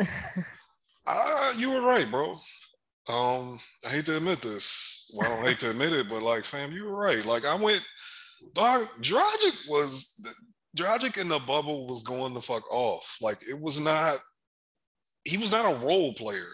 uh, 1.06 1.52
you 1.58 1.70
were 1.70 1.82
right, 1.82 2.10
bro. 2.10 2.32
Um, 3.08 3.58
I 3.86 3.90
hate 3.90 4.06
to 4.06 4.16
admit 4.16 4.40
this. 4.40 5.12
Well, 5.16 5.30
I 5.30 5.34
don't 5.34 5.46
hate 5.46 5.58
to 5.60 5.70
admit 5.70 5.92
it, 5.92 6.08
but 6.08 6.22
like, 6.22 6.44
fam, 6.44 6.72
you 6.72 6.84
were 6.84 6.96
right. 6.96 7.24
Like, 7.24 7.44
I 7.44 7.54
went, 7.54 7.86
dog. 8.54 8.82
Dragic 9.00 9.68
was 9.68 10.20
Dragic 10.76 11.20
in 11.20 11.28
the 11.28 11.40
bubble 11.40 11.86
was 11.86 12.02
going 12.02 12.34
the 12.34 12.40
fuck 12.40 12.70
off. 12.72 13.18
Like, 13.20 13.38
it 13.42 13.60
was 13.60 13.82
not. 13.82 14.18
He 15.24 15.36
was 15.36 15.52
not 15.52 15.70
a 15.70 15.86
role 15.86 16.14
player. 16.14 16.48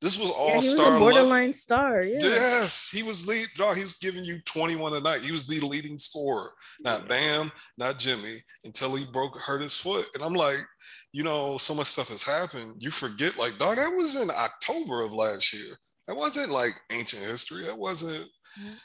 This 0.00 0.18
was 0.18 0.30
all 0.30 0.54
yeah, 0.54 0.60
star. 0.60 0.98
borderline 0.98 1.40
level. 1.40 1.52
star. 1.52 2.02
Yeah. 2.02 2.18
Yes, 2.22 2.90
he 2.90 3.02
was 3.02 3.28
lead. 3.28 3.46
Dog, 3.56 3.76
he 3.76 3.82
was 3.82 3.98
giving 3.98 4.24
you 4.24 4.38
21 4.46 4.94
a 4.94 5.00
night. 5.00 5.20
He 5.20 5.32
was 5.32 5.46
the 5.46 5.64
leading 5.66 5.98
scorer. 5.98 6.50
Not 6.80 7.06
Bam, 7.06 7.52
not 7.76 7.98
Jimmy, 7.98 8.42
until 8.64 8.96
he 8.96 9.04
broke 9.12 9.38
hurt 9.38 9.60
his 9.60 9.76
foot. 9.76 10.06
And 10.14 10.22
I'm 10.22 10.32
like, 10.32 10.56
you 11.12 11.24
know, 11.24 11.58
so 11.58 11.74
much 11.74 11.86
stuff 11.86 12.08
has 12.08 12.22
happened. 12.22 12.74
You 12.78 12.90
forget, 12.90 13.36
like, 13.36 13.58
dog, 13.58 13.76
that 13.76 13.90
was 13.90 14.16
in 14.16 14.30
October 14.30 15.02
of 15.02 15.12
last 15.12 15.52
year. 15.52 15.78
That 16.06 16.16
wasn't 16.16 16.50
like 16.50 16.72
ancient 16.90 17.22
history. 17.22 17.64
That 17.66 17.78
wasn't. 17.78 18.28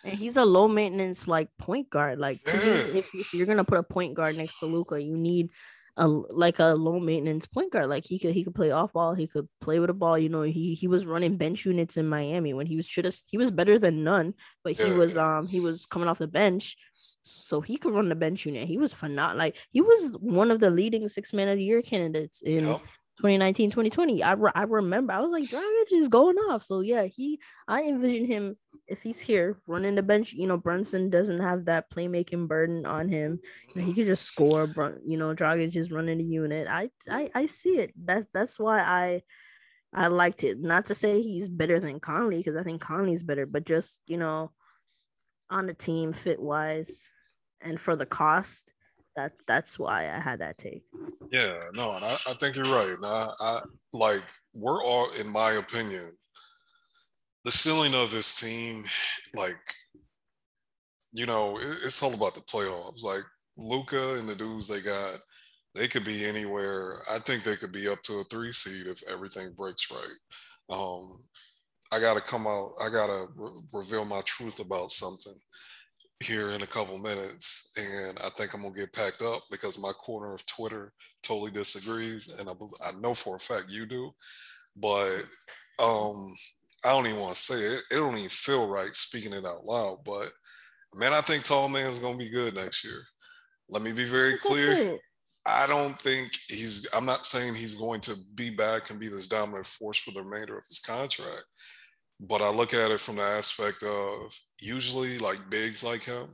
And 0.04 0.14
he's 0.14 0.38
a 0.38 0.46
low 0.46 0.68
maintenance 0.68 1.28
like 1.28 1.50
point 1.58 1.90
guard. 1.90 2.20
Like 2.20 2.40
yeah. 2.46 2.54
if, 2.54 3.10
if, 3.16 3.34
you're 3.34 3.48
gonna 3.48 3.64
put 3.64 3.80
a 3.80 3.84
point 3.84 4.14
guard 4.14 4.38
next 4.38 4.60
to 4.60 4.68
Luka, 4.68 5.02
you 5.02 5.16
need 5.16 5.50
a 5.98 6.08
like 6.08 6.60
a 6.60 6.76
low 6.76 7.00
maintenance 7.00 7.46
point 7.48 7.72
guard. 7.72 7.90
Like 7.90 8.06
he 8.06 8.20
could 8.20 8.34
he 8.34 8.44
could 8.44 8.54
play 8.54 8.72
off 8.72 8.94
ball. 8.94 9.16
He 9.16 9.28
could 9.28 9.48
play 9.62 9.80
with 9.80 9.90
a 9.90 9.94
ball. 9.94 10.20
You 10.20 10.30
know, 10.30 10.44
he 10.44 10.76
he 10.76 10.88
was 10.88 11.06
running 11.06 11.38
bench 11.38 11.66
units 11.66 11.98
in 11.98 12.08
Miami 12.08 12.54
when 12.54 12.68
he 12.68 12.76
was 12.76 12.86
should 12.86 13.06
have 13.06 13.16
he 13.30 13.38
was 13.38 13.50
better 13.50 13.80
than 13.80 14.04
none, 14.04 14.34
but 14.64 14.74
he 14.74 14.88
yeah. 14.88 14.98
was 14.98 15.18
um 15.18 15.48
he 15.48 15.60
was 15.60 15.86
coming 15.86 16.08
off 16.08 16.20
the 16.20 16.28
bench 16.28 16.78
so 17.26 17.60
he 17.60 17.78
could 17.78 17.94
run 17.94 18.10
the 18.10 18.16
bench 18.16 18.46
unit. 18.46 18.68
He 18.68 18.78
was 18.78 18.94
phenomenal. 18.94 19.38
Like 19.38 19.56
he 19.72 19.82
was 19.82 20.16
one 20.20 20.52
of 20.52 20.60
the 20.60 20.70
leading 20.70 21.08
six 21.10 21.34
man 21.34 21.50
of 21.50 21.58
the 21.58 21.64
year 21.64 21.82
candidates 21.82 22.42
in 22.42 22.68
yep. 22.68 22.78
2019, 23.18 23.72
2020. 23.72 24.22
I, 24.22 24.34
re- 24.34 24.52
I 24.54 24.64
remember 24.64 25.14
I 25.14 25.22
was 25.22 25.32
like, 25.32 25.46
Dragic 25.46 25.92
is 25.94 26.08
going 26.08 26.38
off. 26.38 26.64
So 26.64 26.82
yeah, 26.82 27.06
he 27.06 27.40
I 27.68 27.84
envision 27.84 28.26
him 28.26 28.58
if 28.88 29.02
he's 29.02 29.20
here 29.20 29.60
running 29.68 29.96
the 29.96 30.04
bench. 30.04 30.34
You 30.34 30.46
know, 30.46 30.58
Brunson 30.58 31.10
doesn't 31.10 31.40
have 31.40 31.66
that 31.66 31.90
playmaking 31.90 32.48
burden 32.48 32.86
on 32.86 33.10
him. 33.10 33.40
He 33.74 33.94
could 33.94 34.06
just 34.06 34.24
score. 34.24 34.68
You 35.06 35.18
know, 35.18 35.34
Dragic 35.34 35.76
is 35.76 35.92
running 35.92 36.20
the 36.20 36.26
unit. 36.26 36.68
I 36.70 36.90
I 37.10 37.32
I 37.34 37.46
see 37.48 37.80
it. 37.80 37.92
That 38.06 38.28
that's 38.34 38.60
why 38.60 38.80
I. 38.82 39.22
I 39.98 40.08
liked 40.08 40.44
it. 40.44 40.60
Not 40.60 40.88
to 40.88 40.94
say 40.94 41.22
he's 41.22 41.48
better 41.48 41.80
than 41.80 42.02
Conley 42.02 42.40
because 42.40 42.58
I 42.58 42.64
think 42.64 42.82
Conley's 42.82 43.24
better, 43.24 43.46
but 43.46 43.66
just 43.66 44.02
you 44.08 44.18
know, 44.18 44.52
on 45.50 45.68
the 45.68 45.74
team 45.74 46.12
fit 46.12 46.42
wise, 46.42 47.10
and 47.62 47.80
for 47.80 47.96
the 47.96 48.06
cost, 48.06 48.74
that 49.16 49.34
that's 49.48 49.80
why 49.80 50.04
I 50.04 50.20
had 50.20 50.40
that 50.40 50.58
take. 50.58 50.84
Yeah, 51.32 51.58
no, 51.74 51.96
and 51.96 52.06
I, 52.06 52.14
I 52.28 52.34
think 52.34 52.56
you're 52.56 52.66
right. 52.66 52.96
I, 53.04 53.30
I 53.40 53.62
like 53.94 54.24
we're 54.54 54.84
all, 54.84 55.12
in 55.20 55.28
my 55.28 55.54
opinion, 55.54 56.12
the 57.44 57.52
ceiling 57.52 57.94
of 57.94 58.10
this 58.12 58.40
team, 58.40 58.84
like, 59.36 59.60
you 61.14 61.26
know, 61.26 61.58
it, 61.58 61.80
it's 61.84 62.02
all 62.02 62.14
about 62.14 62.36
the 62.36 62.42
playoffs. 62.42 63.04
Like 63.04 63.24
Luka 63.58 64.16
and 64.16 64.28
the 64.28 64.36
dudes 64.36 64.68
they 64.68 64.82
got, 64.82 65.20
they 65.76 65.88
could 65.88 66.06
be 66.06 66.26
anywhere. 66.26 67.02
I 67.12 67.20
think 67.20 67.44
they 67.44 67.56
could 67.56 67.72
be 67.72 67.88
up 67.88 68.02
to 68.04 68.14
a 68.14 68.24
three 68.26 68.52
seed 68.52 68.88
if 68.88 69.08
everything 69.10 69.54
breaks 69.58 69.92
right. 69.92 70.78
Um, 70.78 71.24
I 71.92 72.00
got 72.00 72.16
to 72.16 72.22
come 72.22 72.48
out. 72.48 72.72
I 72.82 72.90
got 72.90 73.08
to 73.08 73.28
re- 73.36 73.62
reveal 73.74 74.06
my 74.06 74.22
truth 74.26 74.60
about 74.60 74.92
something 74.92 75.40
here 76.26 76.50
in 76.50 76.62
a 76.62 76.68
couple 76.68 76.98
minutes, 76.98 77.72
and 77.78 78.18
I 78.24 78.30
think 78.30 78.54
I'm 78.54 78.64
gonna 78.64 78.74
get 78.74 78.94
packed 78.94 79.22
up 79.22 79.44
because 79.52 79.82
my 79.82 79.92
corner 79.92 80.34
of 80.34 80.46
Twitter 80.46 80.92
totally 81.24 81.52
disagrees, 81.52 82.36
and 82.40 82.50
I, 82.50 82.54
I 82.86 82.92
know 83.00 83.14
for 83.14 83.36
a 83.36 83.40
fact 83.40 83.70
you 83.70 83.86
do, 83.86 84.12
but 84.76 85.24
um, 85.80 86.34
I 86.84 86.90
don't 86.90 87.06
even 87.06 87.20
want 87.20 87.36
to 87.36 87.42
say 87.42 87.56
it. 87.56 87.84
It 87.92 87.98
don't 87.98 88.18
even 88.18 88.30
feel 88.30 88.68
right 88.68 88.94
speaking 88.96 89.34
it 89.34 89.46
out 89.46 89.66
loud, 89.66 90.00
but 90.04 90.32
man, 90.96 91.14
I 91.14 91.22
think 91.22 91.44
Tall 91.44 91.70
Man 91.70 91.90
is 91.90 92.00
gonna 92.00 92.18
be 92.18 92.30
good 92.30 92.56
next 92.56 92.84
year. 92.84 93.04
Let 93.70 93.84
me 93.84 93.92
be 93.92 94.06
very 94.06 94.38
clear. 94.38 94.98
I 95.48 95.68
don't 95.68 96.00
think 96.02 96.32
he's. 96.48 96.90
I'm 96.96 97.06
not 97.06 97.26
saying 97.26 97.54
he's 97.54 97.76
going 97.76 98.02
to 98.02 98.16
be 98.34 98.56
back 98.56 98.90
and 98.90 99.00
be 99.00 99.10
this 99.10 99.28
dominant 99.28 99.68
force 99.68 100.00
for 100.00 100.12
the 100.12 100.24
remainder 100.24 100.58
of 100.58 100.66
his 100.68 100.80
contract, 100.80 101.44
but 102.20 102.42
I 102.42 102.50
look 102.50 102.74
at 102.74 102.90
it 102.90 103.00
from 103.00 103.18
the 103.18 103.22
aspect 103.22 103.84
of 103.84 104.34
usually 104.62 105.18
like 105.18 105.50
bigs 105.50 105.84
like 105.84 106.04
him. 106.04 106.28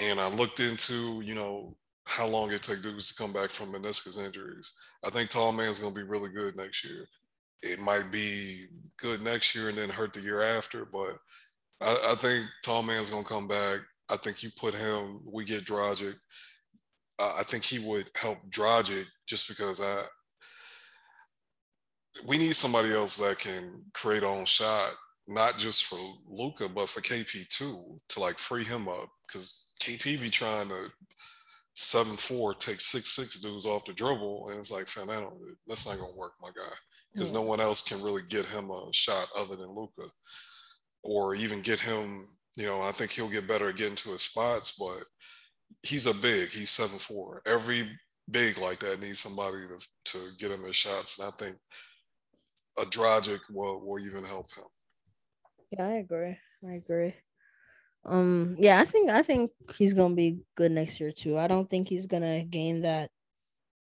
And 0.00 0.20
I 0.20 0.28
looked 0.28 0.60
into, 0.60 1.20
you 1.22 1.34
know, 1.34 1.76
how 2.04 2.26
long 2.26 2.50
it 2.52 2.62
takes 2.62 2.82
dudes 2.82 3.12
to 3.12 3.22
come 3.22 3.32
back 3.32 3.50
from 3.50 3.72
meniscus 3.72 4.24
injuries. 4.24 4.72
I 5.04 5.10
think 5.10 5.30
tall 5.30 5.52
man's 5.52 5.78
gonna 5.78 5.94
be 5.94 6.02
really 6.02 6.30
good 6.30 6.56
next 6.56 6.84
year. 6.84 7.06
It 7.62 7.80
might 7.80 8.10
be 8.10 8.66
good 8.98 9.22
next 9.22 9.54
year 9.54 9.68
and 9.68 9.76
then 9.76 9.88
hurt 9.88 10.12
the 10.12 10.20
year 10.20 10.42
after, 10.42 10.84
but 10.84 11.18
I, 11.80 12.12
I 12.12 12.14
think 12.14 12.46
tall 12.64 12.82
man's 12.82 13.10
gonna 13.10 13.24
come 13.24 13.48
back. 13.48 13.80
I 14.08 14.16
think 14.16 14.42
you 14.42 14.50
put 14.56 14.74
him, 14.74 15.20
we 15.30 15.44
get 15.44 15.64
Dragic. 15.64 16.14
Uh, 17.18 17.34
I 17.38 17.42
think 17.42 17.64
he 17.64 17.78
would 17.78 18.10
help 18.14 18.38
Dragic 18.50 19.04
just 19.26 19.48
because 19.48 19.82
I 19.82 20.02
we 22.26 22.38
need 22.38 22.56
somebody 22.56 22.92
else 22.92 23.16
that 23.18 23.38
can 23.38 23.82
create 23.94 24.22
own 24.22 24.44
shot, 24.44 24.92
not 25.28 25.58
just 25.58 25.84
for 25.84 25.98
Luka, 26.26 26.68
but 26.68 26.88
for 26.88 27.00
KP 27.00 27.46
too, 27.48 28.00
to 28.08 28.20
like 28.20 28.38
free 28.38 28.64
him 28.64 28.88
up. 28.88 29.08
Cause 29.30 29.74
KP 29.80 30.20
be 30.20 30.30
trying 30.30 30.68
to 30.68 30.90
seven 31.74 32.16
four 32.16 32.54
take 32.54 32.80
six 32.80 33.10
six 33.10 33.40
dudes 33.40 33.66
off 33.66 33.84
the 33.84 33.92
dribble, 33.92 34.48
and 34.48 34.58
it's 34.58 34.70
like, 34.70 34.86
fam, 34.86 35.06
that 35.06 35.24
that's 35.66 35.86
not 35.86 35.98
gonna 35.98 36.16
work, 36.16 36.32
my 36.40 36.48
guy, 36.48 36.72
because 37.12 37.32
no 37.32 37.42
one 37.42 37.60
else 37.60 37.86
can 37.86 38.02
really 38.02 38.22
get 38.28 38.46
him 38.46 38.70
a 38.70 38.88
shot 38.92 39.28
other 39.36 39.54
than 39.54 39.68
Luka, 39.68 40.10
or 41.02 41.34
even 41.34 41.62
get 41.62 41.78
him. 41.78 42.24
You 42.56 42.66
know, 42.66 42.80
I 42.80 42.90
think 42.90 43.12
he'll 43.12 43.28
get 43.28 43.46
better 43.46 43.68
at 43.68 43.76
getting 43.76 43.94
to 43.96 44.10
his 44.10 44.22
spots, 44.22 44.76
but 44.78 45.04
he's 45.82 46.06
a 46.06 46.14
big. 46.14 46.48
He's 46.48 46.70
seven 46.70 46.98
four. 46.98 47.42
Every 47.46 47.88
big 48.30 48.58
like 48.58 48.80
that 48.80 49.00
needs 49.00 49.20
somebody 49.20 49.58
to, 49.68 49.86
to 50.12 50.18
get 50.38 50.50
him 50.50 50.64
his 50.64 50.74
shots, 50.74 51.18
and 51.18 51.28
I 51.28 51.30
think 51.30 51.56
a 52.78 52.82
Dragic 52.82 53.40
will 53.50 53.86
will 53.86 54.00
even 54.00 54.24
help 54.24 54.46
him. 54.54 54.64
Yeah, 55.70 55.86
I 55.86 55.92
agree. 55.94 56.36
I 56.66 56.72
agree. 56.72 57.14
Um, 58.04 58.54
yeah, 58.58 58.80
I 58.80 58.84
think 58.84 59.10
I 59.10 59.22
think 59.22 59.50
he's 59.76 59.94
gonna 59.94 60.14
be 60.14 60.40
good 60.54 60.72
next 60.72 61.00
year 61.00 61.12
too. 61.12 61.36
I 61.38 61.46
don't 61.46 61.68
think 61.68 61.88
he's 61.88 62.06
gonna 62.06 62.44
gain 62.44 62.82
that. 62.82 63.10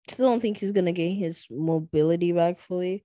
Still 0.09 0.29
don't 0.29 0.41
think 0.41 0.59
he's 0.59 0.73
gonna 0.73 0.93
gain 0.93 1.17
his 1.17 1.47
mobility 1.51 2.33
back 2.33 2.59
fully, 2.61 3.05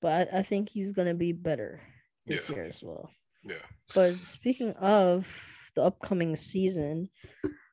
but 0.00 0.32
I, 0.32 0.38
I 0.38 0.42
think 0.42 0.68
he's 0.68 0.92
gonna 0.92 1.14
be 1.14 1.32
better 1.32 1.82
this 2.26 2.48
yeah. 2.48 2.56
year 2.56 2.64
as 2.64 2.82
well. 2.82 3.10
Yeah. 3.44 3.54
But 3.94 4.14
speaking 4.16 4.72
of 4.80 5.30
the 5.74 5.82
upcoming 5.82 6.36
season, 6.36 7.10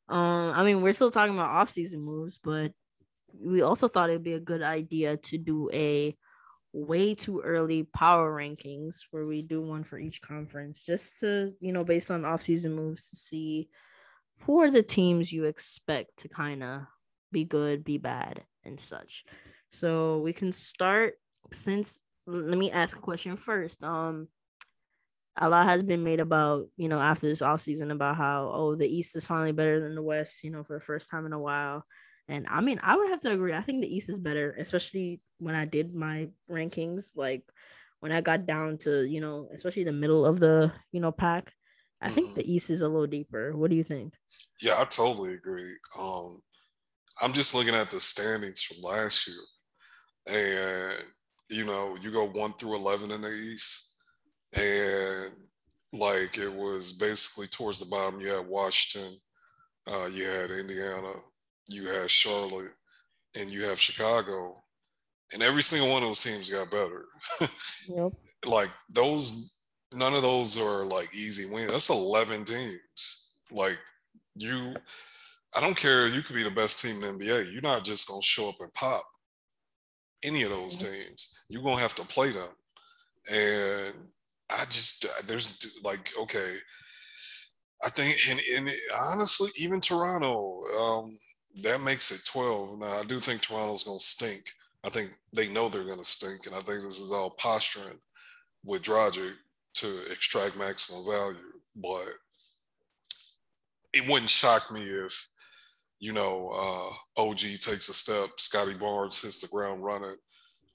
um, 0.10 0.51
I 0.53 0.63
mean 0.63 0.82
we're 0.82 0.93
still 0.93 1.12
talking 1.12 1.36
about 1.36 1.51
off-season 1.51 2.01
moves, 2.01 2.38
but 2.43 2.73
we 3.39 3.62
also 3.62 3.88
thought 3.88 4.10
it'd 4.10 4.23
be 4.23 4.34
a 4.34 4.39
good 4.39 4.62
idea 4.62 5.17
to 5.17 5.38
do 5.38 5.69
a 5.71 6.15
way 6.74 7.14
too 7.14 7.40
early 7.42 7.84
power 7.84 8.36
rankings 8.36 9.06
where 9.12 9.26
we 9.26 9.44
do 9.44 9.62
one 9.62 9.84
for 9.84 10.00
each 10.00 10.22
conference 10.22 10.86
just 10.86 11.20
to, 11.20 11.52
you 11.60 11.72
know, 11.72 11.84
based 11.84 12.10
on 12.10 12.26
off-season 12.26 12.76
moves 12.76 13.10
to 13.10 13.16
see 13.16 13.70
who 14.42 14.60
are 14.62 14.72
the 14.72 14.84
teams 14.84 15.32
you 15.32 15.46
expect 15.46 16.18
to 16.18 16.28
kind 16.28 16.64
of 16.64 16.82
be 17.32 17.44
good, 17.44 17.84
be 17.84 17.98
bad, 17.98 18.44
and 18.64 18.80
such. 18.80 19.24
So 19.70 20.20
we 20.20 20.34
can 20.34 20.52
start 20.52 21.14
since 21.52 22.02
let 22.26 22.58
me 22.58 22.72
ask 22.72 22.98
a 22.98 23.02
question 23.02 23.38
first. 23.38 23.84
Um 23.84 24.28
a 25.38 25.50
lot 25.50 25.66
has 25.66 25.82
been 25.82 26.04
made 26.04 26.20
about, 26.20 26.68
you 26.78 26.88
know, 26.88 27.00
after 27.00 27.28
this 27.28 27.42
offseason 27.42 27.92
about 27.92 28.16
how, 28.16 28.52
oh, 28.54 28.76
the 28.76 28.88
East 28.88 29.16
is 29.16 29.26
finally 29.26 29.52
better 29.52 29.80
than 29.80 29.96
the 29.96 30.02
West, 30.02 30.44
you 30.44 30.52
know, 30.52 30.64
for 30.64 30.74
the 30.78 30.84
first 30.84 31.10
time 31.10 31.26
in 31.26 31.34
a 31.34 31.40
while. 31.40 31.86
And 32.28 32.46
I 32.50 32.62
mean, 32.62 32.80
I 32.82 32.96
would 32.96 33.10
have 33.10 33.22
to 33.22 33.32
agree. 33.32 33.54
I 33.54 33.62
think 33.62 33.82
the 33.82 33.96
East 33.96 34.10
is 34.10 34.20
better, 34.20 34.56
especially 34.58 35.22
when 35.40 35.56
I 35.56 35.66
did 35.66 35.94
my 35.94 36.30
rankings. 36.50 37.18
Like 37.18 37.44
when 38.00 38.12
I 38.12 38.22
got 38.22 38.46
down 38.46 38.78
to, 38.80 39.08
you 39.08 39.22
know, 39.22 39.50
especially 39.54 39.84
the 39.84 39.92
middle 39.92 40.26
of 40.26 40.40
the, 40.40 40.72
you 40.92 41.00
know, 41.00 41.12
pack. 41.12 41.52
I 42.02 42.10
think 42.10 42.28
mm-hmm. 42.30 42.36
the 42.36 42.54
East 42.54 42.70
is 42.70 42.82
a 42.82 42.88
little 42.88 43.08
deeper. 43.08 43.56
What 43.56 43.70
do 43.70 43.78
you 43.78 43.84
think? 43.84 44.14
Yeah, 44.62 44.76
I 44.78 44.86
totally 44.86 45.34
agree. 45.34 45.74
Um, 45.98 46.40
I'm 47.22 47.34
just 47.34 47.56
looking 47.56 47.76
at 47.76 47.90
the 47.90 48.00
standings 48.00 48.62
from 48.62 48.82
last 48.82 49.28
year, 49.28 49.38
and 50.28 51.04
you 51.50 51.66
know, 51.66 51.96
you 52.02 52.12
go 52.12 52.28
one 52.28 52.54
through 52.54 52.76
eleven 52.76 53.12
in 53.12 53.22
the 53.22 53.32
East, 53.32 53.98
and 54.54 55.32
like 55.94 56.38
it 56.38 56.54
was 56.54 56.94
basically 56.94 57.48
towards 57.48 57.80
the 57.80 57.86
bottom. 57.86 58.20
You 58.20 58.30
had 58.30 58.48
Washington, 58.48 59.18
uh, 59.88 60.10
you 60.12 60.26
had 60.26 60.52
Indiana, 60.52 61.14
you 61.67 61.88
have 61.88 62.12
Charlotte, 62.12 62.73
and 63.36 63.52
you 63.52 63.63
have 63.63 63.80
Chicago, 63.80 64.63
and 65.34 65.41
every 65.41 65.63
single 65.63 65.89
one 65.89 66.04
of 66.04 66.10
those 66.10 66.23
teams 66.23 66.49
got 66.49 66.71
better. 66.71 67.06
yep. 67.88 68.12
Like 68.45 68.69
those, 68.89 69.60
none 69.93 70.13
of 70.13 70.21
those 70.21 70.60
are 70.60 70.86
like 70.86 71.13
easy 71.15 71.52
wins. 71.52 71.71
That's 71.71 71.89
eleven 71.89 72.43
teams. 72.43 73.32
Like 73.52 73.78
you, 74.36 74.76
I 75.56 75.62
don't 75.62 75.78
care. 75.78 76.08
You 76.08 76.21
could 76.21 76.36
be 76.36 76.43
the 76.43 76.52
best 76.52 76.82
team 76.82 77.04
in 77.04 77.17
the 77.17 77.26
NBA. 77.26 77.52
You're 77.52 77.62
not 77.62 77.86
just 77.86 78.08
gonna 78.08 78.21
show 78.21 78.49
up 78.49 78.56
and 78.60 78.73
pop 78.73 79.04
any 80.23 80.43
of 80.43 80.49
those 80.49 80.78
teams. 80.78 81.43
You're 81.49 81.63
gonna 81.63 81.82
have 81.82 81.95
to 81.95 82.06
play 82.06 82.32
them, 82.32 82.49
and 83.32 83.93
I 84.49 84.65
just 84.65 85.06
there's 85.28 85.80
like 85.84 86.12
okay. 86.19 86.56
I 87.86 87.89
think, 87.89 88.15
and, 88.30 88.39
and 88.56 88.78
honestly, 89.12 89.49
even 89.60 89.82
Toronto, 89.82 90.63
um, 90.80 91.17
that 91.62 91.82
makes 91.82 92.12
it 92.12 92.26
12. 92.32 92.80
Now, 92.80 93.00
I 93.00 93.04
do 93.04 93.20
think 93.20 93.42
Toronto's 93.42 93.84
going 93.84 94.00
to 94.00 94.04
stink. 94.04 94.42
I 94.84 94.89
think 94.89 95.12
they 95.36 95.50
know 95.50 95.70
they're 95.70 95.86
going 95.86 96.00
to 96.00 96.04
stink. 96.04 96.48
And 96.48 96.56
I 96.56 96.60
think 96.60 96.84
this 96.84 97.00
is 97.00 97.12
all 97.12 97.32
posturing 97.32 98.00
with 98.63 98.82
Dragic 98.82 99.34
to 99.76 99.88
extract 100.12 100.58
maximum 100.58 101.06
value. 101.06 101.38
But 101.76 102.08
it 103.94 104.10
wouldn't 104.10 104.30
shock 104.30 104.72
me 104.72 104.82
if, 104.82 105.28
you 106.00 106.12
know, 106.12 106.50
uh, 107.18 107.22
OG 107.22 107.39
takes 107.62 107.89
a 107.89 107.94
step, 107.94 108.30
Scottie 108.38 108.78
Barnes 108.78 109.22
hits 109.22 109.42
the 109.42 109.48
ground 109.56 109.84
running. 109.84 110.16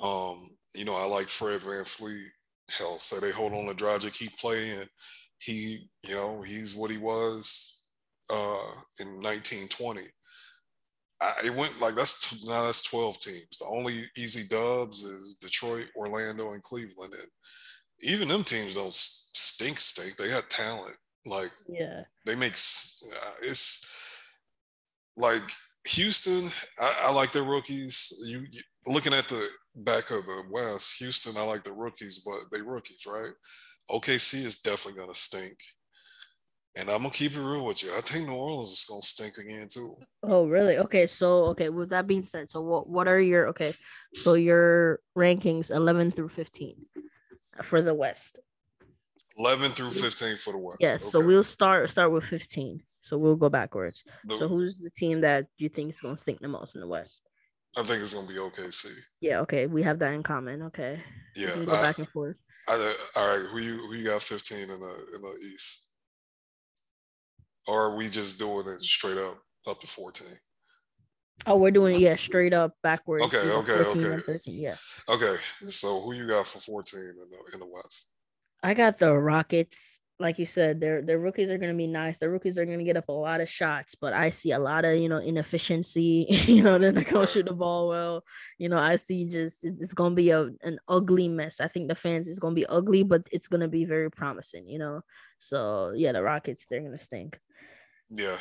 Um, 0.01 0.49
you 0.75 0.85
know, 0.85 0.97
I 0.97 1.05
like 1.07 1.29
Fred 1.29 1.61
VanVleet. 1.61 2.27
Hell, 2.71 2.99
say 2.99 3.19
they 3.19 3.33
hold 3.33 3.55
on 3.55 3.67
to 3.67 3.75
Dragic, 3.75 4.15
he 4.15 4.29
playing. 4.39 4.87
he, 5.39 5.89
you 6.05 6.15
know, 6.15 6.43
he's 6.43 6.75
what 6.75 6.91
he 6.91 6.99
was 6.99 7.89
uh, 8.31 8.73
in 9.01 9.09
1920 9.21 10.03
I, 11.21 11.33
it 11.45 11.55
went 11.55 11.81
like 11.81 11.95
that's 11.95 12.47
now 12.47 12.65
that's 12.65 12.83
12 12.85 13.21
teams. 13.21 13.59
The 13.59 13.67
only 13.67 14.05
easy 14.17 14.49
dubs 14.49 15.05
is 15.05 15.37
Detroit, 15.41 15.87
Orlando, 15.97 16.53
and 16.53 16.63
Cleveland. 16.63 17.15
And 17.15 17.29
even 18.01 18.29
them 18.29 18.45
teams 18.45 18.77
don't 18.77 18.93
stink 18.93 19.81
stink. 19.81 20.17
They 20.17 20.29
got 20.29 20.51
talent. 20.51 20.97
Like 21.27 21.51
yeah, 21.69 22.03
they 22.25 22.35
make 22.35 22.53
uh, 22.55 23.33
it's 23.43 23.95
like 25.17 25.43
Houston. 25.89 26.51
I, 26.79 27.07
I 27.07 27.13
like 27.13 27.33
their 27.33 27.43
rookies. 27.43 28.13
You, 28.27 28.47
you, 28.51 28.63
looking 28.87 29.13
at 29.13 29.29
the 29.29 29.45
back 29.75 30.11
of 30.11 30.25
the 30.25 30.43
West, 30.51 30.99
Houston. 30.99 31.35
I 31.37 31.45
like 31.45 31.65
the 31.65 31.73
rookies, 31.73 32.25
but 32.25 32.45
they 32.53 32.63
rookies, 32.63 33.05
right? 33.07 33.33
OKC 33.91 34.35
is 34.45 34.61
definitely 34.61 35.01
gonna 35.01 35.15
stink. 35.15 35.57
And 36.79 36.89
I'm 36.91 36.99
gonna 36.99 37.11
keep 37.11 37.33
it 37.33 37.41
real 37.41 37.65
with 37.65 37.83
you. 37.83 37.91
I 37.97 38.01
think 38.01 38.29
New 38.29 38.35
Orleans 38.35 38.71
is 38.71 38.87
gonna 38.89 39.03
stink 39.03 39.37
again 39.39 39.67
too. 39.67 39.97
Oh, 40.23 40.47
really? 40.47 40.79
Okay, 40.79 41.09
so 41.09 41.47
okay. 41.47 41.71
With 41.71 41.91
that 41.91 42.07
being 42.07 42.23
said, 42.23 42.49
so 42.49 42.61
what 42.61 42.89
what 42.89 43.09
are 43.09 43.21
your 43.21 43.49
okay? 43.49 43.75
So 44.13 44.35
your 44.35 45.01
rankings, 45.17 45.73
eleven 45.73 46.13
through 46.13 46.29
fifteen, 46.29 46.77
for 47.63 47.83
the 47.83 47.93
West. 47.93 48.39
Eleven 49.37 49.73
through 49.73 49.91
fifteen 49.91 50.37
for 50.37 50.53
the 50.53 50.59
West. 50.59 50.79
Yes. 50.79 51.03
Okay. 51.03 51.11
So 51.11 51.21
we'll 51.21 51.43
start 51.43 51.91
start 51.91 52.13
with 52.13 52.25
fifteen. 52.25 52.81
So 53.01 53.19
we'll 53.19 53.35
go 53.35 53.49
backwards. 53.49 54.05
The, 54.27 54.37
so 54.37 54.49
who's 54.49 54.79
the 54.79 54.91
team 54.91 55.23
that 55.23 55.47
you 55.59 55.69
think 55.69 55.91
is 55.91 56.01
gonna 56.01 56.17
stink 56.17 56.39
the 56.39 56.49
most 56.49 56.77
in 56.77 56.81
the 56.81 56.87
West? 56.87 57.23
I 57.77 57.83
think 57.83 58.03
it's 58.03 58.15
gonna 58.15 58.29
be 58.29 58.35
OKC. 58.35 58.97
Yeah. 59.21 59.41
Okay. 59.41 59.67
We 59.67 59.83
have 59.83 59.99
that 59.99 60.13
in 60.13 60.23
common. 60.23 60.63
Okay. 60.63 61.03
Yeah. 61.35 61.57
go 61.57 61.73
I, 61.73 61.83
back 61.83 61.99
and 61.99 62.09
forth. 62.09 62.37
I, 62.69 62.95
all 63.17 63.37
right. 63.37 63.47
Who 63.49 63.59
you 63.59 63.79
who 63.89 63.95
you 63.95 64.05
got 64.05 64.23
fifteen 64.23 64.71
in 64.71 64.79
the 64.79 65.07
in 65.17 65.23
the 65.23 65.37
East? 65.43 65.88
Or 67.69 67.85
are 67.85 67.97
we 67.97 68.09
just 68.09 68.39
doing 68.39 68.67
it 68.67 68.81
straight 68.81 69.19
up 69.19 69.39
up 69.67 69.81
to 69.81 69.87
14? 69.87 70.27
Oh, 71.47 71.57
we're 71.57 71.71
doing 71.71 71.95
it, 71.95 72.01
yeah, 72.01 72.17
straight 72.17 72.53
up 72.53 72.73
backwards. 72.83 73.25
Okay, 73.25 73.51
okay, 73.51 73.73
okay. 73.73 74.19
13, 74.19 74.55
yeah. 74.61 74.75
Okay. 75.09 75.37
So 75.69 76.01
who 76.01 76.13
you 76.13 76.27
got 76.27 76.47
for 76.49 76.59
14 76.59 77.01
in 77.01 77.17
the 77.17 77.39
in 77.55 77.61
the 77.61 77.67
West? 77.67 78.11
I 78.63 78.75
got 78.75 78.99
the 78.99 79.15
Rockets. 79.15 80.01
Like 80.21 80.39
you 80.39 80.47
said, 80.47 80.81
their 80.81 81.01
their 81.01 81.19
rookies 81.19 81.51
are 81.51 81.59
gonna 81.59 81.75
be 81.75 81.87
nice. 81.87 82.19
Their 82.19 82.31
rookies 82.31 82.59
are 82.59 82.65
gonna 82.65 82.85
get 82.85 82.97
up 82.97 83.09
a 83.09 83.13
lot 83.13 83.41
of 83.41 83.49
shots, 83.49 83.95
but 83.95 84.13
I 84.13 84.31
see 84.31 84.51
a 84.53 84.59
lot 84.59 84.85
of 84.85 84.97
you 84.99 85.09
know 85.09 85.19
inefficiency. 85.19 86.27
you 86.47 86.63
know, 86.63 86.79
they're 86.79 86.93
not 86.93 87.07
gonna 87.07 87.27
shoot 87.27 87.47
the 87.47 87.53
ball 87.53 87.89
well. 87.89 88.25
You 88.59 88.69
know, 88.69 88.79
I 88.79 88.97
see 88.97 89.29
just 89.29 89.65
it's, 89.65 89.81
it's 89.81 89.95
gonna 89.95 90.15
be 90.15 90.31
a 90.31 90.51
an 90.63 90.79
ugly 90.89 91.29
mess. 91.29 91.61
I 91.61 91.69
think 91.69 91.89
the 91.89 91.95
fans 91.95 92.27
is 92.27 92.39
gonna 92.39 92.55
be 92.55 92.67
ugly, 92.67 93.05
but 93.05 93.29
it's 93.31 93.49
gonna 93.49 93.69
be 93.69 93.85
very 93.85 94.11
promising. 94.11 94.69
You 94.69 94.79
know, 94.79 95.03
so 95.39 95.93
yeah, 95.95 96.13
the 96.13 96.23
Rockets 96.23 96.67
they're 96.67 96.83
gonna 96.83 96.99
stink. 96.99 97.39
Yeah, 98.11 98.39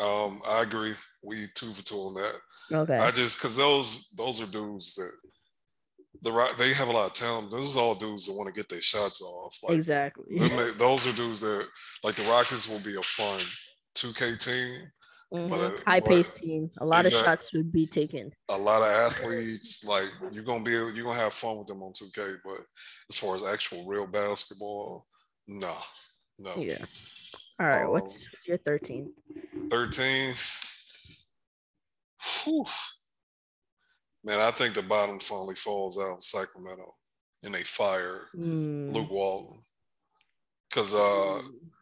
um, 0.00 0.40
I 0.46 0.62
agree. 0.62 0.94
We 1.22 1.46
two 1.54 1.66
for 1.66 1.84
two 1.84 1.96
on 1.96 2.14
that. 2.14 2.34
Okay. 2.72 2.96
I 2.96 3.10
just 3.10 3.38
because 3.38 3.56
those 3.56 4.10
those 4.16 4.40
are 4.40 4.50
dudes 4.50 4.94
that 4.94 5.12
the 6.22 6.32
Rock 6.32 6.56
they 6.56 6.72
have 6.74 6.88
a 6.88 6.92
lot 6.92 7.06
of 7.06 7.12
talent. 7.14 7.50
This 7.50 7.64
is 7.66 7.76
all 7.76 7.94
dudes 7.94 8.26
that 8.26 8.34
want 8.34 8.46
to 8.48 8.58
get 8.58 8.68
their 8.68 8.82
shots 8.82 9.20
off. 9.22 9.56
Like, 9.62 9.74
exactly. 9.74 10.24
they- 10.38 10.70
those 10.76 11.06
are 11.06 11.12
dudes 11.12 11.40
that 11.40 11.66
like 12.04 12.14
the 12.16 12.22
Rockets 12.24 12.68
will 12.68 12.80
be 12.80 12.96
a 12.96 13.02
fun 13.02 13.40
2K 13.96 14.36
team. 14.42 14.90
Mhm. 15.32 15.52
uh, 15.52 15.70
High 15.86 16.00
paced 16.00 16.38
team. 16.38 16.70
A 16.78 16.84
lot 16.84 17.06
of 17.06 17.12
shots 17.12 17.52
would 17.52 17.70
be 17.70 17.86
taken. 17.86 18.32
A 18.50 18.58
lot 18.58 18.82
of 18.82 18.88
athletes, 18.88 19.84
like 19.84 20.08
you're 20.32 20.42
gonna 20.44 20.64
be 20.64 20.72
you're 20.72 20.92
gonna 21.04 21.14
have 21.14 21.32
fun 21.32 21.56
with 21.58 21.68
them 21.68 21.82
on 21.84 21.92
2K, 21.92 22.38
but 22.44 22.60
as 23.08 23.16
far 23.18 23.36
as 23.36 23.46
actual 23.46 23.86
real 23.86 24.08
basketball, 24.08 25.06
nah, 25.46 25.72
no. 26.38 26.56
Yeah. 26.56 26.84
All 27.60 27.66
right. 27.66 27.84
Um, 27.84 27.90
what's, 27.92 28.26
what's 28.32 28.48
your 28.48 28.58
13th? 28.58 29.10
13th. 29.68 30.66
Whew. 32.44 32.64
Man, 34.24 34.38
I 34.38 34.50
think 34.50 34.74
the 34.74 34.82
bottom 34.82 35.18
finally 35.18 35.54
falls 35.54 35.98
out 36.00 36.14
in 36.14 36.20
Sacramento 36.20 36.92
and 37.42 37.54
they 37.54 37.62
fire 37.62 38.28
Hmm. 38.34 38.90
Luke 38.90 39.10
Walton. 39.10 39.62
Cause 40.72 40.94
uh 40.94 41.40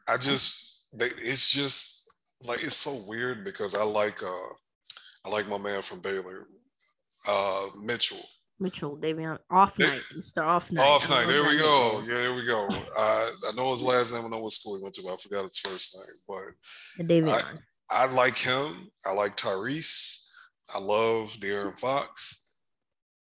I 0.09 0.16
just 0.16 0.86
they 0.99 1.07
it's 1.07 1.51
just 1.51 2.09
like 2.43 2.62
it's 2.62 2.76
so 2.76 2.97
weird 3.07 3.45
because 3.45 3.74
I 3.74 3.82
like 3.84 4.22
uh 4.22 4.49
I 5.24 5.28
like 5.28 5.49
my 5.49 5.59
man 5.59 5.82
from 5.82 6.01
Baylor, 6.01 6.47
uh 7.26 7.66
Mitchell. 7.82 8.24
Mitchell, 8.61 8.97
Davion, 8.97 9.39
off 9.51 9.78
night, 9.78 10.01
Mr. 10.16 10.45
Off 10.45 10.72
night. 10.72 10.82
Off 10.84 11.09
night. 11.09 11.26
There 11.28 11.43
we 11.43 11.51
name. 11.51 11.59
go. 11.59 12.03
Yeah, 12.09 12.14
there 12.14 12.34
we 12.34 12.45
go. 12.47 12.66
I 12.97 13.30
I 13.49 13.53
know 13.57 13.70
his 13.72 13.82
last 13.82 14.12
name. 14.14 14.24
I 14.24 14.28
know 14.28 14.41
what 14.43 14.53
school 14.53 14.76
he 14.78 14.82
went 14.82 14.95
to, 14.95 15.03
but 15.05 15.12
I 15.14 15.16
forgot 15.16 15.43
his 15.43 15.59
first 15.59 15.97
name. 15.97 16.16
But 16.26 17.05
The 17.07 17.20
Davion. 17.22 17.59
I 17.91 18.07
like 18.12 18.36
him. 18.36 18.91
I 19.07 19.12
like 19.12 19.36
Tyrese. 19.36 20.18
I 20.75 20.79
love 20.79 21.31
De'Aaron 21.41 21.79
Fox. 21.79 22.57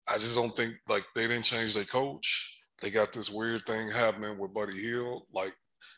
I 0.10 0.16
just 0.16 0.36
don't 0.36 0.50
think 0.50 0.76
like 0.88 1.06
they 1.16 1.28
didn't 1.28 1.44
change 1.44 1.74
their 1.74 1.84
coach. 1.86 2.58
They 2.82 2.90
got 2.90 3.12
this 3.14 3.30
weird 3.30 3.62
thing 3.64 3.90
happening 3.90 4.38
with 4.38 4.54
Buddy 4.54 4.78
Hield. 4.78 5.24
Like, 5.34 5.54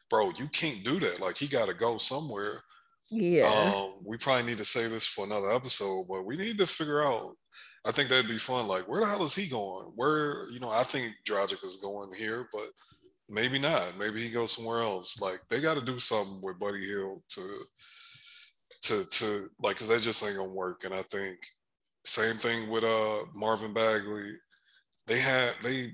bro, 0.09 0.31
you 0.37 0.47
can't 0.47 0.83
do 0.83 0.99
that. 0.99 1.21
Like, 1.21 1.37
he 1.37 1.47
got 1.47 1.69
to 1.69 1.75
go 1.75 1.97
somewhere. 1.97 2.61
yeah. 3.09 3.71
Um, 3.75 4.01
we 4.05 4.17
probably 4.17 4.43
need 4.43 4.57
to 4.57 4.65
say 4.65 4.87
this 4.87 5.07
for 5.07 5.25
another 5.25 5.51
episode, 5.51 6.05
but 6.09 6.25
we 6.25 6.37
need 6.37 6.57
to 6.57 6.67
figure 6.67 7.03
out. 7.03 7.35
I 7.85 7.91
think 7.91 8.09
that'd 8.09 8.29
be 8.29 8.37
fun. 8.37 8.67
Like, 8.67 8.87
where 8.87 9.01
the 9.01 9.07
hell 9.07 9.23
is 9.23 9.35
he 9.35 9.47
going? 9.49 9.91
Where, 9.95 10.49
you 10.51 10.59
know, 10.59 10.69
I 10.69 10.83
think 10.83 11.13
Dragic 11.27 11.63
is 11.63 11.77
going 11.77 12.13
here, 12.13 12.47
but 12.51 12.65
maybe 13.29 13.57
not. 13.57 13.93
Maybe 13.97 14.21
he 14.21 14.29
goes 14.29 14.51
somewhere 14.51 14.81
else. 14.81 15.21
Like, 15.21 15.39
they 15.49 15.61
got 15.61 15.77
to 15.77 15.85
do 15.85 15.97
something 15.97 16.41
with 16.43 16.59
Buddy 16.59 16.85
Hield 16.85 17.21
to, 17.29 17.41
to, 18.91 19.09
to 19.09 19.49
like, 19.61 19.75
because 19.75 19.87
that 19.89 20.01
just 20.01 20.23
ain't 20.25 20.37
gonna 20.37 20.53
work. 20.53 20.83
And 20.83 20.93
I 20.93 21.01
think 21.03 21.39
same 22.05 22.35
thing 22.35 22.69
with 22.69 22.83
uh 22.83 23.23
Marvin 23.33 23.73
Bagley. 23.73 24.33
They 25.07 25.19
had 25.19 25.53
they 25.63 25.93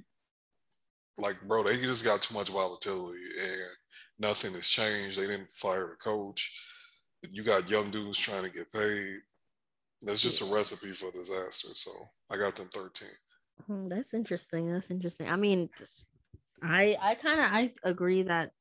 like, 1.18 1.38
bro, 1.48 1.64
they 1.64 1.78
just 1.78 2.06
got 2.06 2.22
too 2.22 2.36
much 2.36 2.50
volatility 2.50 3.20
and 3.42 3.62
nothing 4.20 4.54
has 4.54 4.70
changed. 4.70 5.20
They 5.20 5.28
didn't 5.28 5.52
fire 5.52 5.90
the 5.90 5.96
coach 5.96 6.52
you 7.32 7.44
got 7.44 7.70
young 7.70 7.90
dudes 7.92 8.18
trying 8.18 8.44
to 8.44 8.52
get 8.52 8.72
paid. 8.72 9.20
That's 10.02 10.22
just 10.22 10.42
a 10.42 10.54
recipe 10.54 10.92
for 10.94 11.12
disaster. 11.12 11.70
So 11.70 11.92
I 12.30 12.38
got 12.38 12.56
them 12.56 12.68
13. 12.74 13.10
Hmm, 13.66 13.88
That's 13.88 14.14
interesting. 14.14 14.72
That's 14.72 14.92
interesting. 14.92 15.30
I 15.30 15.36
mean, 15.36 15.70
I 16.62 16.96
I 17.02 17.16
kind 17.16 17.40
of 17.40 17.48
I 17.52 17.74
agree 17.84 18.24
that 18.24 18.52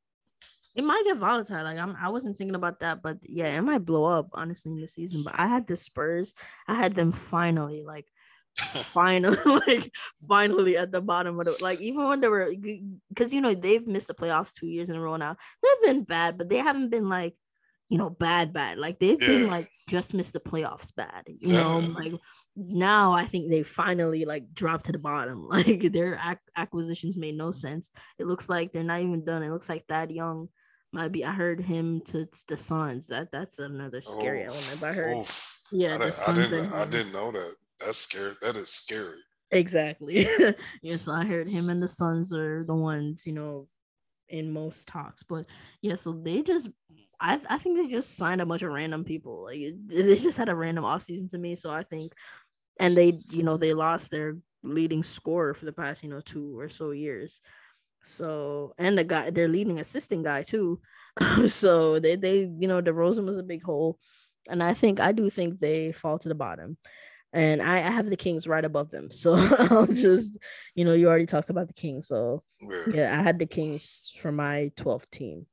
it 0.77 0.85
might 0.85 1.03
get 1.05 1.17
volatile. 1.17 1.65
Like 1.65 1.79
I'm 1.79 1.97
I 1.99 2.11
wasn't 2.11 2.37
thinking 2.37 2.55
about 2.55 2.81
that, 2.81 3.03
but 3.03 3.19
yeah, 3.23 3.57
it 3.57 3.63
might 3.63 3.85
blow 3.85 4.05
up 4.05 4.29
honestly 4.35 4.73
in 4.73 4.81
the 4.81 4.87
season. 4.87 5.23
But 5.25 5.41
I 5.41 5.47
had 5.47 5.67
the 5.67 5.77
Spurs. 5.77 6.35
I 6.69 6.75
had 6.75 6.95
them 6.95 7.13
finally 7.13 7.83
like 7.83 8.07
finally 8.57 9.39
like 9.67 9.91
finally 10.29 10.77
at 10.77 10.93
the 10.93 11.01
bottom 11.01 11.41
of 11.41 11.47
the 11.47 11.57
like 11.63 11.81
even 11.81 12.07
when 12.07 12.21
they 12.21 12.29
were 12.29 12.53
because 13.09 13.33
you 13.33 13.41
know 13.41 13.55
they've 13.55 13.87
missed 13.87 14.09
the 14.09 14.15
playoffs 14.15 14.55
two 14.55 14.67
years 14.67 14.91
in 14.91 14.97
a 14.97 15.01
row 15.01 15.17
now. 15.17 15.37
They've 15.63 15.95
been 15.95 16.05
bad, 16.05 16.37
but 16.37 16.51
they 16.51 16.59
haven't 16.59 16.91
been 16.91 17.09
like 17.09 17.35
you 17.89 17.97
know 17.97 18.11
bad 18.11 18.53
bad. 18.53 18.77
Like 18.77 18.99
they've 18.99 19.19
been 19.19 19.49
like 19.49 19.71
just 19.89 20.13
missed 20.13 20.35
the 20.35 20.41
playoffs 20.41 20.95
bad. 20.95 21.25
You 21.27 21.55
know 21.55 21.79
like 21.95 22.13
now 22.55 23.13
I 23.13 23.25
think 23.25 23.49
they 23.49 23.63
finally 23.63 24.27
like 24.27 24.53
dropped 24.53 24.85
to 24.87 24.93
the 24.93 24.99
bottom. 24.99 25.49
Like 25.49 25.91
their 25.91 26.21
ac- 26.23 26.53
acquisitions 26.55 27.17
made 27.17 27.37
no 27.37 27.51
sense. 27.51 27.91
It 28.19 28.27
looks 28.27 28.51
like 28.51 28.73
they're 28.73 28.85
not 28.85 29.01
even 29.01 29.25
done. 29.25 29.43
It 29.43 29.51
looks 29.51 29.71
like 29.71 29.87
Thad 29.87 30.11
Young 30.11 30.51
might 30.97 31.13
be. 31.13 31.25
I 31.25 31.33
heard 31.33 31.61
him 31.61 32.01
to 32.07 32.27
the 32.49 32.57
Suns. 32.57 33.07
That 33.07 33.31
that's 33.31 33.59
another 33.59 34.01
scary 34.03 34.43
Oh, 34.43 34.47
element. 34.47 34.79
But 34.81 34.91
I 34.91 34.93
heard 34.93 35.27
yeah, 35.71 35.95
I, 35.95 35.99
the 35.99 36.07
di- 36.07 36.23
I 36.27 36.35
didn't 36.35 36.73
I 36.73 36.85
didn't 36.91 37.13
know 37.13 37.31
that. 37.31 37.55
That's 37.81 37.99
scary. 37.99 38.33
That 38.43 38.57
is 38.57 38.71
scary. 38.71 39.19
Exactly. 39.53 40.27
yeah, 40.83 40.97
so 40.97 41.13
I 41.13 41.25
heard 41.25 41.47
him 41.47 41.71
and 41.71 41.81
the 41.83 41.87
Suns 41.89 42.33
are 42.33 42.65
the 42.65 42.75
ones, 42.75 43.25
you 43.27 43.33
know, 43.33 43.69
in 44.29 44.53
most 44.53 44.89
talks. 44.89 45.23
But 45.23 45.47
yeah, 45.83 45.95
so 45.95 46.13
they 46.13 46.43
just 46.43 46.71
I 47.21 47.39
I 47.49 47.59
think 47.59 47.77
they 47.79 47.89
just 47.95 48.17
signed 48.17 48.41
a 48.41 48.47
bunch 48.47 48.63
of 48.63 48.73
random 48.73 49.05
people. 49.05 49.45
Like 49.45 49.59
it- 49.59 49.89
they 49.89 50.17
just 50.17 50.39
had 50.39 50.49
a 50.49 50.55
random 50.55 50.85
offseason 50.85 51.31
to 51.31 51.39
me. 51.39 51.55
So 51.57 51.71
I 51.71 51.83
think 51.85 52.13
and 52.81 52.97
they, 52.97 53.13
you 53.31 53.43
know, 53.43 53.57
they 53.57 53.73
lost 53.75 54.11
their 54.11 54.37
leading 54.63 55.03
scorer 55.03 55.55
for 55.55 55.65
the 55.65 55.73
past, 55.73 56.03
you 56.03 56.11
know, 56.11 56.21
two 56.21 56.59
or 56.59 56.69
so 56.69 56.91
years. 56.91 57.41
So 58.07 58.73
and 58.79 58.97
the 58.97 59.05
guy 59.05 59.31
their 59.31 59.49
leading 59.49 59.81
assistant 59.81 60.25
guy 60.25 60.43
too. 60.43 60.81
so 61.47 61.99
they 61.99 62.17
they, 62.17 62.41
you 62.59 62.69
know, 62.69 62.81
DeRozan 62.83 63.25
was 63.27 63.39
a 63.39 63.43
big 63.43 63.63
hole. 63.63 63.99
And 64.49 64.63
I 64.63 64.75
think 64.75 65.01
I 65.01 65.13
do 65.13 65.29
think 65.29 65.59
they 65.59 65.93
fall 65.93 66.19
to 66.21 66.29
the 66.29 66.35
bottom 66.35 66.77
and 67.33 67.61
I, 67.61 67.77
I 67.77 67.91
have 67.91 68.09
the 68.09 68.17
Kings 68.17 68.47
right 68.47 68.65
above 68.65 68.91
them. 68.91 69.09
So 69.13 69.35
I'll 69.71 69.87
just, 69.87 70.39
you 70.75 70.85
know, 70.85 70.95
you 70.95 71.09
already 71.09 71.27
talked 71.27 71.51
about 71.51 71.69
the 71.69 71.75
Kings. 71.75 72.09
So 72.09 72.43
Yeah. 72.61 72.85
yeah, 72.95 73.19
I 73.19 73.23
had 73.23 73.39
the 73.39 73.47
Kings 73.47 74.13
for 74.21 74.33
my 74.33 74.71
12th 74.77 75.11
team. 75.11 75.47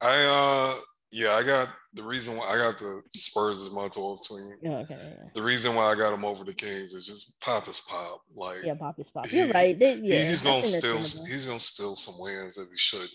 I 0.00 0.16
uh 0.24 0.80
yeah, 1.12 1.32
I 1.32 1.42
got 1.42 1.68
the 1.94 2.02
reason 2.02 2.36
why 2.36 2.46
I 2.50 2.56
got 2.56 2.78
the 2.78 3.02
Spurs 3.14 3.66
as 3.66 3.74
my 3.74 3.88
12 3.88 4.22
team. 4.26 4.50
Yeah, 4.62 4.78
okay. 4.78 4.96
Yeah, 5.00 5.28
The 5.34 5.42
reason 5.42 5.74
why 5.74 5.84
I 5.90 5.96
got 5.96 6.12
them 6.12 6.24
over 6.24 6.44
the 6.44 6.54
Kings 6.54 6.92
is 6.94 7.06
just 7.06 7.40
pop 7.40 7.66
is 7.68 7.80
pop. 7.80 8.20
Like 8.34 8.58
yeah 8.64 8.74
pop 8.74 8.98
is 9.00 9.10
pop. 9.10 9.26
He- 9.26 9.38
You're 9.38 9.48
right. 9.48 9.76
They, 9.78 9.94
yeah, 9.94 10.28
he's 10.28 10.42
gonna 10.42 10.62
steal 10.62 10.96
he's 11.26 11.46
gonna 11.46 11.58
steal 11.60 11.94
some 11.96 12.14
wins 12.22 12.54
that 12.56 12.68
he 12.70 12.76
shouldn't. 12.78 13.10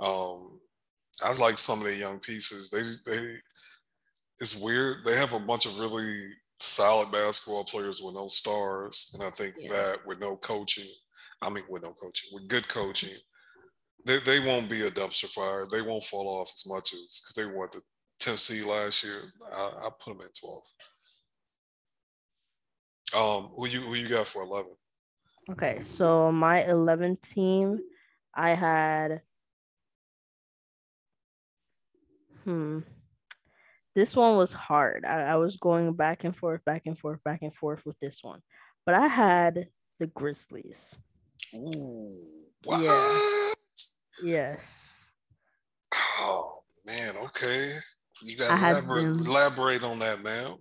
Um 0.00 0.60
I 1.24 1.32
like 1.38 1.58
some 1.58 1.78
of 1.78 1.84
their 1.84 1.94
young 1.94 2.18
pieces. 2.18 2.70
They 2.70 2.82
they 3.10 3.34
it's 4.40 4.60
weird. 4.62 5.04
They 5.04 5.16
have 5.16 5.34
a 5.34 5.38
bunch 5.38 5.66
of 5.66 5.78
really 5.78 6.30
solid 6.60 7.12
basketball 7.12 7.64
players 7.64 8.00
with 8.02 8.14
no 8.14 8.26
stars. 8.26 9.14
And 9.14 9.22
I 9.26 9.30
think 9.30 9.54
Yeah. 9.58 9.72
that 9.72 10.06
with 10.06 10.18
no 10.18 10.36
coaching, 10.36 10.88
I 11.40 11.50
mean 11.50 11.64
with 11.68 11.82
no 11.84 11.92
coaching, 11.94 12.30
with 12.32 12.48
good 12.48 12.66
coaching, 12.68 13.16
they, 14.04 14.18
they 14.18 14.40
won't 14.40 14.68
be 14.68 14.86
a 14.86 14.90
dumpster 14.90 15.28
fire. 15.28 15.64
They 15.70 15.82
won't 15.82 16.04
fall 16.04 16.28
off 16.28 16.50
as 16.54 16.64
much 16.68 16.92
as 16.92 17.20
because 17.20 17.34
they 17.36 17.46
were 17.46 17.66
at 17.66 17.72
the 17.72 17.80
10th 18.20 18.38
seed 18.38 18.66
last 18.66 19.04
year. 19.04 19.32
I, 19.52 19.72
I 19.84 19.88
put 20.00 20.16
them 20.16 20.26
at 20.26 20.34
12. 20.40 20.62
Um, 23.14 23.50
who 23.56 23.66
you 23.68 23.80
who 23.82 23.94
you 23.94 24.08
got 24.08 24.26
for 24.26 24.42
11? 24.42 24.70
Okay, 25.50 25.80
so 25.80 26.32
my 26.32 26.62
eleven 26.64 27.16
team, 27.16 27.80
I 28.34 28.50
had. 28.50 29.22
Hmm. 32.44 32.80
This 33.94 34.16
one 34.16 34.36
was 34.36 34.52
hard. 34.52 35.04
I, 35.04 35.22
I 35.22 35.36
was 35.36 35.56
going 35.56 35.92
back 35.94 36.24
and 36.24 36.34
forth, 36.34 36.64
back 36.64 36.86
and 36.86 36.98
forth, 36.98 37.22
back 37.24 37.42
and 37.42 37.54
forth 37.54 37.84
with 37.84 37.98
this 37.98 38.20
one. 38.22 38.40
But 38.86 38.94
I 38.94 39.06
had 39.06 39.66
the 39.98 40.06
Grizzlies. 40.06 40.96
Ooh, 41.54 42.46
what? 42.64 42.82
Yeah. 42.82 43.51
Yes. 44.22 45.10
Oh 45.94 46.62
man, 46.86 47.14
okay. 47.24 47.72
You 48.22 48.36
gotta 48.36 48.54
elaborate, 48.54 49.02
them- 49.18 49.26
elaborate 49.26 49.82
on 49.84 49.98
that, 50.00 50.22
man. 50.22 50.56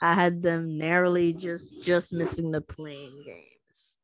I 0.00 0.14
had 0.14 0.42
them 0.42 0.78
narrowly 0.78 1.32
just 1.32 1.74
just 1.82 2.12
missing 2.12 2.50
the 2.50 2.60
playing 2.60 3.22
games. 3.24 3.96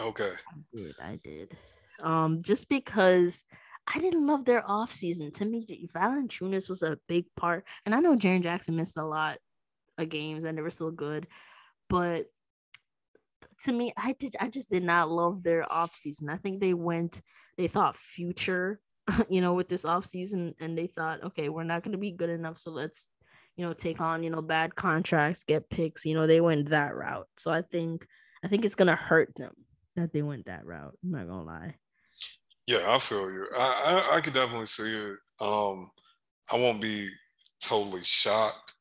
Okay. 0.00 0.30
I 0.32 0.76
did, 0.76 0.94
I 1.02 1.20
did. 1.22 1.56
Um, 2.00 2.42
just 2.42 2.68
because 2.68 3.44
I 3.86 3.98
didn't 3.98 4.26
love 4.26 4.44
their 4.44 4.68
off 4.68 4.92
season. 4.92 5.30
To 5.32 5.44
me, 5.44 5.88
Valanciunas 5.94 6.68
was 6.68 6.82
a 6.82 6.98
big 7.08 7.26
part, 7.36 7.64
and 7.84 7.94
I 7.94 8.00
know 8.00 8.16
Jaren 8.16 8.42
Jackson 8.42 8.76
missed 8.76 8.96
a 8.96 9.04
lot 9.04 9.38
of 9.98 10.08
games 10.08 10.44
and 10.44 10.56
they 10.56 10.62
were 10.62 10.70
still 10.70 10.90
good, 10.90 11.26
but 11.88 12.26
to 13.60 13.72
me, 13.72 13.92
I 13.96 14.12
did 14.18 14.36
I 14.40 14.48
just 14.48 14.70
did 14.70 14.82
not 14.82 15.10
love 15.10 15.42
their 15.42 15.70
off 15.72 15.94
season. 15.94 16.28
I 16.28 16.36
think 16.36 16.60
they 16.60 16.74
went, 16.74 17.20
they 17.56 17.68
thought 17.68 17.96
future, 17.96 18.80
you 19.30 19.40
know, 19.40 19.54
with 19.54 19.68
this 19.68 19.84
off 19.84 20.04
season, 20.04 20.54
and 20.60 20.76
they 20.76 20.86
thought, 20.86 21.22
okay, 21.24 21.48
we're 21.48 21.64
not 21.64 21.82
gonna 21.82 21.98
be 21.98 22.12
good 22.12 22.30
enough, 22.30 22.58
so 22.58 22.70
let's, 22.70 23.10
you 23.56 23.64
know, 23.64 23.72
take 23.72 24.00
on, 24.00 24.22
you 24.22 24.30
know, 24.30 24.42
bad 24.42 24.74
contracts, 24.74 25.44
get 25.44 25.70
picks. 25.70 26.04
You 26.04 26.14
know, 26.14 26.26
they 26.26 26.40
went 26.40 26.70
that 26.70 26.94
route. 26.94 27.28
So 27.36 27.50
I 27.50 27.62
think 27.62 28.06
I 28.44 28.48
think 28.48 28.64
it's 28.64 28.74
gonna 28.74 28.96
hurt 28.96 29.32
them 29.36 29.52
that 29.96 30.12
they 30.12 30.22
went 30.22 30.46
that 30.46 30.66
route. 30.66 30.96
I'm 31.02 31.10
not 31.10 31.28
gonna 31.28 31.44
lie. 31.44 31.74
Yeah, 32.66 32.84
I 32.88 32.98
feel 32.98 33.30
you. 33.30 33.46
I, 33.56 34.02
I 34.10 34.16
I 34.16 34.20
could 34.20 34.34
definitely 34.34 34.66
see 34.66 34.90
it. 34.90 35.16
Um, 35.40 35.90
I 36.50 36.56
won't 36.56 36.80
be 36.80 37.08
totally 37.60 38.02
shocked. 38.02 38.74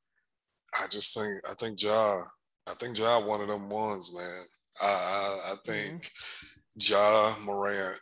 I 0.79 0.87
just 0.87 1.13
think 1.17 1.41
I 1.49 1.53
think 1.53 1.81
Ja, 1.81 2.23
I 2.67 2.73
think 2.73 2.97
Ja 2.97 3.19
one 3.19 3.41
of 3.41 3.47
them 3.47 3.69
ones, 3.69 4.15
man. 4.15 4.43
I 4.81 4.85
I, 4.87 5.51
I 5.51 5.55
think 5.65 6.03
mm-hmm. 6.03 6.57
Ja 6.77 7.35
Morant 7.45 7.99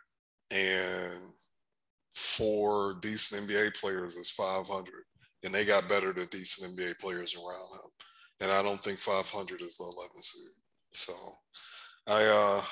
and 0.50 1.20
four 2.14 2.94
decent 3.00 3.48
NBA 3.48 3.78
players 3.78 4.16
is 4.16 4.30
500, 4.30 4.84
and 5.42 5.52
they 5.54 5.64
got 5.64 5.88
better 5.88 6.12
than 6.12 6.26
decent 6.26 6.76
NBA 6.76 6.98
players 6.98 7.34
around 7.34 7.72
him. 7.72 7.90
And 8.40 8.50
I 8.50 8.62
don't 8.62 8.82
think 8.82 8.98
500 8.98 9.60
is 9.60 9.76
the 9.76 9.84
11th 9.84 10.22
seed. 10.22 10.62
So 10.92 11.12
I 12.06 12.24
uh 12.24 12.62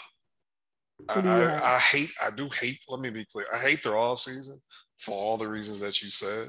I, 1.08 1.20
I, 1.20 1.74
I, 1.76 1.78
hate 1.78 2.10
I 2.24 2.30
do 2.36 2.48
hate 2.60 2.78
let 2.88 3.00
me 3.00 3.10
be 3.10 3.24
clear. 3.24 3.46
I 3.52 3.58
hate 3.58 3.82
their 3.82 3.96
off 3.96 4.20
season 4.20 4.60
for 4.98 5.12
all 5.12 5.36
the 5.36 5.48
reasons 5.48 5.80
that 5.80 6.00
you 6.00 6.10
said. 6.10 6.48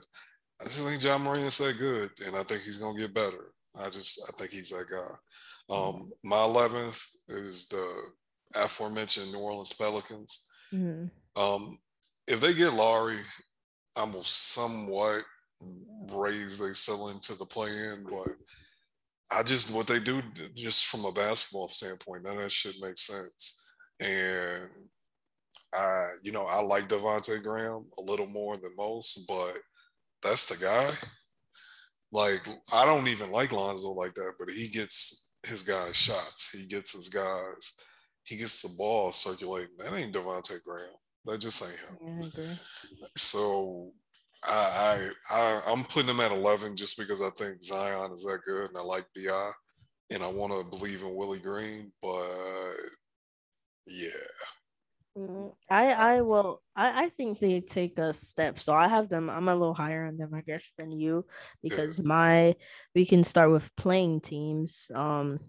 I 0.61 0.65
just 0.65 0.81
think 0.81 1.03
Ja 1.03 1.17
Morant's 1.17 1.55
said 1.55 1.75
good, 1.79 2.11
and 2.25 2.35
I 2.35 2.43
think 2.43 2.61
he's 2.61 2.77
gonna 2.77 2.97
get 2.97 3.13
better. 3.13 3.52
I 3.75 3.89
just 3.89 4.29
I 4.29 4.31
think 4.37 4.51
he's 4.51 4.69
that 4.69 4.85
guy. 4.89 5.75
Um, 5.75 6.11
my 6.23 6.37
11th 6.37 7.15
is 7.29 7.67
the 7.69 7.87
aforementioned 8.55 9.31
New 9.31 9.39
Orleans 9.39 9.73
Pelicans. 9.73 10.49
Mm-hmm. 10.73 11.41
Um, 11.41 11.79
if 12.27 12.41
they 12.41 12.53
get 12.53 12.73
Lowry, 12.73 13.19
I 13.97 14.03
will 14.03 14.23
somewhat 14.23 15.23
raise 16.11 16.59
their 16.59 16.73
ceiling 16.73 17.19
to 17.21 17.37
the 17.37 17.45
play 17.45 17.69
in, 17.69 18.05
but 18.09 18.35
I 19.31 19.43
just 19.43 19.73
what 19.73 19.87
they 19.87 19.99
do 19.99 20.21
just 20.55 20.87
from 20.87 21.05
a 21.05 21.11
basketball 21.11 21.67
standpoint, 21.67 22.23
none 22.23 22.37
of 22.37 22.43
that 22.43 22.51
shit 22.51 22.75
makes 22.81 23.01
sense. 23.01 23.65
And 23.99 24.69
I, 25.73 26.09
you 26.21 26.31
know, 26.31 26.45
I 26.45 26.61
like 26.61 26.87
Devonte 26.87 27.41
Graham 27.41 27.85
a 27.97 28.01
little 28.01 28.27
more 28.27 28.57
than 28.57 28.75
most, 28.77 29.27
but 29.27 29.57
that's 30.21 30.49
the 30.49 30.63
guy. 30.63 30.91
Like 32.13 32.41
I 32.71 32.85
don't 32.85 33.07
even 33.07 33.31
like 33.31 33.51
Lonzo 33.51 33.91
like 33.91 34.13
that, 34.15 34.33
but 34.39 34.49
he 34.51 34.69
gets 34.69 35.39
his 35.45 35.63
guys 35.63 35.95
shots. 35.97 36.51
He 36.51 36.67
gets 36.67 36.93
his 36.93 37.09
guys. 37.09 37.85
He 38.23 38.37
gets 38.37 38.61
the 38.61 38.75
ball 38.77 39.11
circulating. 39.11 39.75
That 39.79 39.93
ain't 39.93 40.13
Devonte 40.13 40.63
Graham. 40.63 40.87
That 41.25 41.39
just 41.39 41.63
ain't 41.63 41.79
him. 41.79 41.97
So 43.17 43.91
I, 44.45 45.09
I 45.31 45.65
I 45.67 45.71
am 45.71 45.83
putting 45.85 46.09
him 46.09 46.19
at 46.19 46.31
11 46.31 46.75
just 46.75 46.97
because 46.99 47.21
I 47.21 47.29
think 47.31 47.63
Zion 47.63 48.11
is 48.11 48.23
that 48.23 48.41
good 48.45 48.69
and 48.69 48.77
I 48.77 48.81
like 48.81 49.05
Bi 49.15 49.51
and 50.11 50.21
I 50.23 50.27
want 50.27 50.53
to 50.53 50.69
believe 50.69 51.01
in 51.01 51.15
Willie 51.15 51.39
Green, 51.39 51.91
but 52.01 52.75
yeah. 53.87 54.09
Mm-hmm. 55.17 55.49
I 55.69 55.91
I 55.91 56.21
will 56.21 56.61
I 56.75 57.05
I 57.05 57.09
think 57.09 57.39
they 57.39 57.61
take 57.61 57.99
a 57.99 58.11
step. 58.13 58.59
So 58.59 58.73
I 58.73 58.87
have 58.87 59.09
them. 59.09 59.29
I'm 59.29 59.47
a 59.47 59.55
little 59.55 59.75
higher 59.75 60.05
on 60.05 60.17
them, 60.17 60.33
I 60.33 60.41
guess, 60.41 60.71
than 60.77 60.91
you 60.91 61.25
because 61.61 62.01
my 62.03 62.55
we 62.95 63.05
can 63.05 63.23
start 63.23 63.51
with 63.51 63.69
playing 63.75 64.21
teams. 64.21 64.89
Um, 64.93 65.39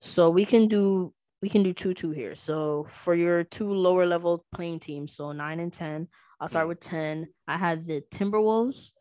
so 0.00 0.28
we 0.28 0.44
can 0.44 0.68
do 0.68 1.14
we 1.40 1.48
can 1.48 1.62
do 1.62 1.72
two 1.72 1.94
two 1.94 2.10
here. 2.10 2.36
So 2.36 2.84
for 2.88 3.14
your 3.14 3.44
two 3.44 3.72
lower 3.72 4.04
level 4.04 4.44
playing 4.54 4.80
teams, 4.80 5.14
so 5.14 5.32
nine 5.32 5.60
and 5.60 5.72
ten, 5.72 6.08
I'll 6.38 6.48
start 6.48 6.68
with 6.68 6.80
ten. 6.80 7.28
I 7.48 7.56
had 7.56 7.86
the 7.86 8.02
Timberwolves. 8.10 8.92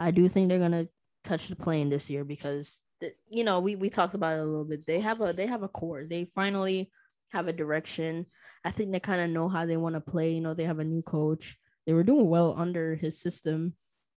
I 0.00 0.10
do 0.10 0.28
think 0.28 0.48
they're 0.48 0.58
gonna 0.58 0.88
touch 1.22 1.46
the 1.46 1.56
plane 1.56 1.90
this 1.90 2.10
year 2.10 2.24
because 2.24 2.82
you 3.28 3.44
know 3.44 3.60
we 3.60 3.76
we 3.76 3.88
talked 3.88 4.14
about 4.14 4.36
it 4.36 4.40
a 4.40 4.44
little 4.44 4.64
bit. 4.64 4.84
They 4.84 4.98
have 4.98 5.20
a 5.20 5.32
they 5.32 5.46
have 5.46 5.62
a 5.62 5.68
core. 5.68 6.06
They 6.08 6.24
finally 6.24 6.90
have 7.30 7.46
a 7.46 7.52
direction. 7.52 8.26
I 8.66 8.70
think 8.70 8.92
they 8.92 9.00
kind 9.00 9.20
of 9.20 9.30
know 9.30 9.48
how 9.48 9.64
they 9.64 9.76
want 9.76 9.94
to 9.94 10.00
play. 10.00 10.32
You 10.32 10.40
know, 10.40 10.54
they 10.54 10.64
have 10.64 10.80
a 10.80 10.84
new 10.84 11.02
coach. 11.02 11.56
They 11.86 11.92
were 11.92 12.02
doing 12.02 12.28
well 12.28 12.54
under 12.58 12.96
his 12.96 13.18
system. 13.18 13.74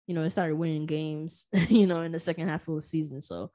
You 0.07 0.15
know, 0.15 0.23
they 0.23 0.29
started 0.29 0.55
winning 0.55 0.85
games. 0.85 1.45
You 1.69 1.85
know, 1.85 2.01
in 2.01 2.13
the 2.13 2.19
second 2.19 2.47
half 2.47 2.67
of 2.67 2.75
the 2.75 2.81
season. 2.81 3.21
So 3.21 3.51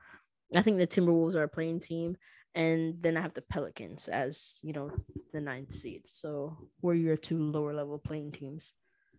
I 0.54 0.62
think 0.62 0.78
the 0.78 0.86
Timberwolves 0.86 1.34
are 1.34 1.44
a 1.44 1.48
playing 1.48 1.80
team 1.80 2.16
and 2.54 3.02
then 3.02 3.16
I 3.16 3.20
have 3.20 3.32
the 3.32 3.42
Pelicans 3.42 4.08
as 4.08 4.60
you 4.62 4.72
know 4.72 4.90
the 5.32 5.40
ninth 5.40 5.74
seed. 5.74 6.02
So 6.06 6.56
where 6.80 6.94
are 6.94 6.98
your 6.98 7.16
two 7.16 7.38
lower 7.38 7.72
level 7.72 7.98
playing 7.98 8.32
teams? 8.32 8.74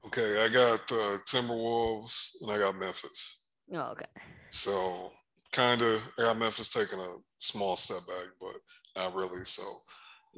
Okay, 0.05 0.43
I 0.43 0.49
got 0.49 0.87
the 0.87 1.19
Timberwolves 1.25 2.41
and 2.41 2.51
I 2.51 2.59
got 2.59 2.77
Memphis. 2.77 3.47
Oh, 3.73 3.91
okay. 3.91 4.05
So 4.49 5.11
kind 5.51 5.81
of, 5.81 6.03
I 6.19 6.23
got 6.23 6.37
Memphis 6.37 6.73
taking 6.73 6.99
a 6.99 7.15
small 7.39 7.77
step 7.77 7.99
back, 8.07 8.27
but 8.39 9.01
not 9.01 9.15
really. 9.15 9.45
So 9.45 9.63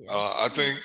uh, 0.07 0.35
I 0.37 0.49
think 0.49 0.79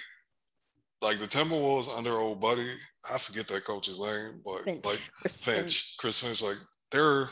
like 1.02 1.18
the 1.18 1.26
Timberwolves 1.26 1.94
under 1.96 2.18
old 2.18 2.40
buddy, 2.40 2.74
I 3.10 3.18
forget 3.18 3.46
that 3.48 3.64
coach's 3.64 4.00
name, 4.00 4.40
but 4.44 4.64
Finch. 4.64 4.84
like 4.84 5.00
Chris 5.20 5.44
Finch, 5.44 5.56
Finch, 5.56 5.96
Chris 5.98 6.20
Finch, 6.22 6.42
like 6.42 6.58
they're 6.90 7.28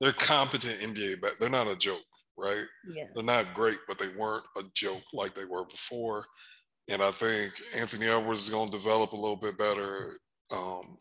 they're 0.00 0.12
competent 0.12 0.78
NBA, 0.80 1.20
but 1.20 1.38
they're 1.38 1.48
not 1.48 1.66
a 1.66 1.76
joke 1.76 2.02
right? 2.38 2.64
Yeah. 2.88 3.04
They're 3.14 3.24
not 3.24 3.52
great, 3.52 3.78
but 3.86 3.98
they 3.98 4.08
weren't 4.16 4.44
a 4.56 4.62
joke 4.74 5.02
like 5.12 5.34
they 5.34 5.44
were 5.44 5.64
before. 5.64 6.24
And 6.88 7.02
I 7.02 7.10
think 7.10 7.52
Anthony 7.76 8.06
Edwards 8.06 8.44
is 8.44 8.54
going 8.54 8.70
to 8.70 8.78
develop 8.78 9.12
a 9.12 9.16
little 9.16 9.36
bit 9.36 9.58
better. 9.58 10.18
Um, 10.50 10.96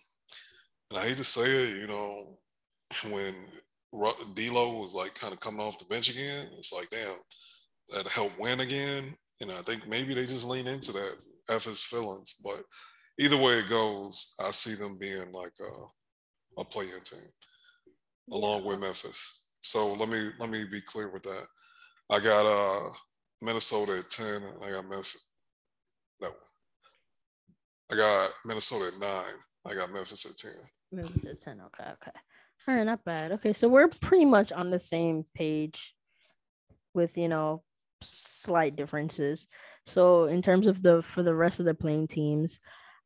and 0.89 0.99
I 0.99 1.03
hate 1.03 1.17
to 1.17 1.23
say 1.23 1.45
it, 1.45 1.77
you 1.77 1.87
know, 1.87 2.25
when 3.09 3.33
D'Lo 4.33 4.81
was 4.81 4.95
like 4.95 5.13
kind 5.15 5.31
of 5.31 5.39
coming 5.39 5.61
off 5.61 5.79
the 5.79 5.85
bench 5.85 6.09
again, 6.09 6.47
it's 6.57 6.73
like, 6.73 6.89
damn, 6.89 7.15
that 7.89 8.07
helped 8.07 8.39
win 8.39 8.59
again. 8.59 9.05
And 9.39 9.51
I 9.51 9.61
think 9.61 9.87
maybe 9.87 10.13
they 10.13 10.25
just 10.25 10.47
lean 10.47 10.67
into 10.67 10.91
that 10.93 11.15
F 11.49 11.65
his 11.65 11.83
feelings. 11.83 12.35
But 12.43 12.63
either 13.19 13.37
way 13.37 13.59
it 13.59 13.69
goes, 13.69 14.35
I 14.43 14.51
see 14.51 14.75
them 14.75 14.97
being 14.99 15.31
like 15.31 15.53
a, 15.61 16.61
a 16.61 16.65
playing 16.65 17.01
team 17.03 17.29
along 18.31 18.65
with 18.65 18.79
Memphis. 18.79 19.51
So 19.61 19.95
let 19.99 20.09
me 20.09 20.29
let 20.39 20.49
me 20.49 20.65
be 20.69 20.81
clear 20.81 21.09
with 21.09 21.23
that. 21.23 21.45
I 22.09 22.19
got 22.19 22.45
uh 22.45 22.89
Minnesota 23.41 23.99
at 23.99 24.09
10 24.09 24.25
and 24.43 24.63
I 24.63 24.71
got 24.71 24.89
Memphis. 24.89 25.27
No. 26.21 26.29
I 27.91 27.95
got 27.95 28.31
Minnesota 28.45 28.91
at 28.93 28.99
nine. 28.99 29.35
I 29.65 29.73
got 29.75 29.93
Memphis 29.93 30.25
at 30.25 30.49
10. 30.49 31.03
Memphis 31.03 31.25
at 31.25 31.39
10. 31.39 31.61
Okay, 31.67 31.91
okay. 31.91 32.11
All 32.67 32.75
right, 32.75 32.85
not 32.85 33.05
bad. 33.05 33.31
Okay, 33.33 33.53
so 33.53 33.67
we're 33.67 33.87
pretty 33.87 34.25
much 34.25 34.51
on 34.51 34.71
the 34.71 34.79
same 34.79 35.25
page 35.35 35.93
with 36.93 37.17
you 37.17 37.29
know 37.29 37.63
slight 38.01 38.75
differences. 38.75 39.47
So 39.87 40.25
in 40.25 40.41
terms 40.41 40.67
of 40.67 40.83
the 40.83 41.01
for 41.01 41.23
the 41.23 41.33
rest 41.33 41.59
of 41.59 41.65
the 41.65 41.73
playing 41.73 42.09
teams, 42.09 42.59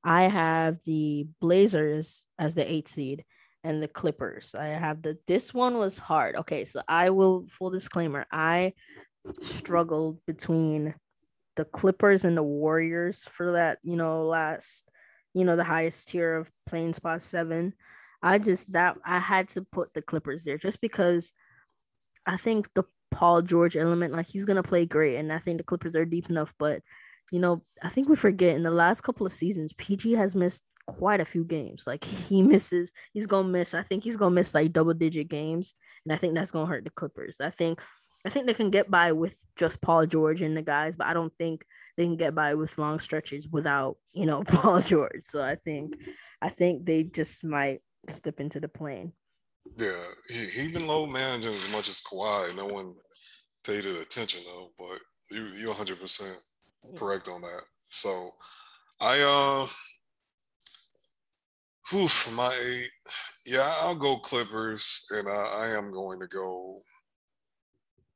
I 0.03 0.23
have 0.23 0.79
the 0.85 1.27
Blazers 1.39 2.25
as 2.39 2.55
the 2.55 2.69
eight 2.69 2.89
seed 2.89 3.23
and 3.63 3.81
the 3.81 3.87
Clippers. 3.87 4.55
I 4.55 4.65
have 4.65 5.03
the 5.03 5.17
this 5.27 5.53
one 5.53 5.77
was 5.77 5.99
hard. 5.99 6.35
Okay, 6.37 6.65
so 6.65 6.81
I 6.87 7.11
will 7.11 7.45
full 7.47 7.69
disclaimer, 7.69 8.25
I 8.31 8.73
struggled 9.41 10.19
between 10.25 10.95
the 11.55 11.65
Clippers 11.65 12.23
and 12.23 12.35
the 12.35 12.43
Warriors 12.43 13.23
for 13.25 13.51
that, 13.51 13.77
you 13.83 13.95
know, 13.95 14.25
last, 14.25 14.89
you 15.35 15.45
know, 15.45 15.55
the 15.55 15.63
highest 15.63 16.09
tier 16.09 16.35
of 16.35 16.49
playing 16.67 16.95
spot 16.95 17.21
7. 17.21 17.73
I 18.23 18.39
just 18.39 18.71
that 18.73 18.97
I 19.05 19.19
had 19.19 19.49
to 19.49 19.61
put 19.61 19.93
the 19.93 20.01
Clippers 20.01 20.43
there 20.43 20.57
just 20.57 20.81
because 20.81 21.33
I 22.25 22.37
think 22.37 22.73
the 22.73 22.85
Paul 23.11 23.41
George 23.41 23.75
element 23.75 24.13
like 24.13 24.27
he's 24.27 24.45
to 24.45 24.63
play 24.63 24.85
great 24.85 25.17
and 25.17 25.31
I 25.31 25.39
think 25.39 25.57
the 25.57 25.63
Clippers 25.63 25.95
are 25.95 26.05
deep 26.05 26.29
enough 26.29 26.53
but 26.57 26.81
you 27.31 27.39
know, 27.39 27.63
I 27.81 27.89
think 27.89 28.09
we 28.09 28.15
forget 28.15 28.55
in 28.55 28.63
the 28.63 28.71
last 28.71 29.01
couple 29.01 29.25
of 29.25 29.31
seasons 29.31 29.73
PG 29.73 30.13
has 30.13 30.35
missed 30.35 30.63
quite 30.85 31.21
a 31.21 31.25
few 31.25 31.43
games. 31.43 31.85
Like 31.87 32.03
he 32.29 32.43
misses, 32.43 32.91
he's 33.13 33.27
gonna 33.27 33.47
miss. 33.47 33.73
I 33.73 33.83
think 33.83 34.03
he's 34.03 34.17
gonna 34.17 34.35
miss 34.35 34.53
like 34.53 34.73
double 34.73 34.93
digit 34.93 35.29
games, 35.29 35.73
and 36.05 36.13
I 36.13 36.17
think 36.17 36.35
that's 36.35 36.51
gonna 36.51 36.67
hurt 36.67 36.83
the 36.83 36.89
Clippers. 36.91 37.37
I 37.39 37.49
think, 37.49 37.79
I 38.25 38.29
think 38.29 38.45
they 38.47 38.53
can 38.53 38.69
get 38.69 38.91
by 38.91 39.13
with 39.13 39.37
just 39.55 39.81
Paul 39.81 40.05
George 40.05 40.41
and 40.41 40.55
the 40.55 40.61
guys, 40.61 40.95
but 40.95 41.07
I 41.07 41.13
don't 41.13 41.33
think 41.39 41.63
they 41.97 42.05
can 42.05 42.17
get 42.17 42.35
by 42.35 42.55
with 42.55 42.77
long 42.77 42.99
stretches 42.99 43.47
without 43.47 43.97
you 44.13 44.25
know 44.25 44.43
Paul 44.47 44.81
George. 44.81 45.23
So 45.25 45.41
I 45.41 45.55
think, 45.55 45.95
I 46.41 46.49
think 46.49 46.85
they 46.85 47.03
just 47.03 47.43
might 47.43 47.79
step 48.07 48.39
into 48.39 48.59
the 48.59 48.67
plane. 48.67 49.13
Yeah, 49.77 50.03
he 50.27 50.45
he 50.45 50.71
been 50.71 50.87
low 50.87 51.05
managing 51.05 51.53
as 51.53 51.71
much 51.71 51.89
as 51.89 52.01
Kawhi. 52.01 52.55
No 52.55 52.65
one 52.65 52.93
paid 53.65 53.85
it 53.85 54.01
attention 54.01 54.41
though, 54.45 54.71
but 54.77 54.99
you 55.31 55.47
you 55.55 55.67
100 55.67 55.99
percent 55.99 56.37
correct 56.97 57.27
on 57.27 57.41
that. 57.41 57.63
So 57.83 58.29
I 58.99 59.19
uh 59.21 59.67
Whew, 61.91 62.07
for 62.07 62.33
my 62.35 62.57
eight, 62.65 62.89
yeah, 63.45 63.73
I'll 63.81 63.95
go 63.95 64.15
Clippers, 64.17 65.07
and 65.11 65.27
I, 65.27 65.65
I 65.65 65.67
am 65.77 65.91
going 65.91 66.21
to 66.21 66.27
go. 66.27 66.81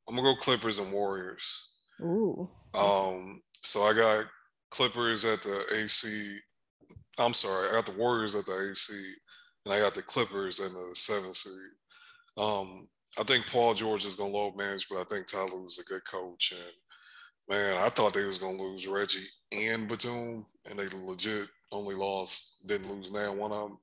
I'm 0.08 0.16
gonna 0.16 0.34
go 0.34 0.40
Clippers 0.40 0.80
and 0.80 0.94
Warriors. 0.94 1.76
Ooh. 2.02 2.50
Um. 2.74 3.42
So 3.60 3.82
I 3.82 3.94
got 3.94 4.26
Clippers 4.72 5.26
at 5.26 5.42
the 5.42 5.62
AC. 5.76 6.38
I'm 7.18 7.34
sorry, 7.34 7.70
I 7.70 7.74
got 7.74 7.86
the 7.86 8.00
Warriors 8.00 8.34
at 8.36 8.46
the 8.46 8.70
AC, 8.72 8.94
and 9.66 9.74
I 9.74 9.80
got 9.80 9.96
the 9.96 10.02
Clippers 10.02 10.60
in 10.60 10.74
the 10.74 10.96
seven 10.96 11.34
seed. 11.34 11.74
Um. 12.38 12.88
I 13.18 13.24
think 13.24 13.50
Paul 13.50 13.74
George 13.74 14.04
is 14.04 14.18
gonna 14.18 14.34
load 14.34 14.58
manage, 14.58 14.90
but 14.90 15.00
I 15.00 15.06
think 15.06 15.28
Ty 15.28 15.46
Lue 15.46 15.66
is 15.66 15.80
a 15.80 15.86
good 15.86 16.04
coach. 16.06 16.52
And 16.52 16.74
man, 17.48 17.78
I 17.78 17.90
thought 17.90 18.14
they 18.14 18.26
was 18.26 18.38
gonna 18.38 18.62
lose 18.62 18.88
Reggie 18.88 19.26
and 19.54 19.88
Batum, 19.88 20.46
and 20.70 20.78
they 20.78 20.88
legit 20.98 21.48
only 21.72 21.96
lost, 21.96 22.68
didn't 22.68 22.92
lose 22.92 23.12
now 23.12 23.34
one 23.34 23.52
of 23.52 23.70
them. 23.70 23.78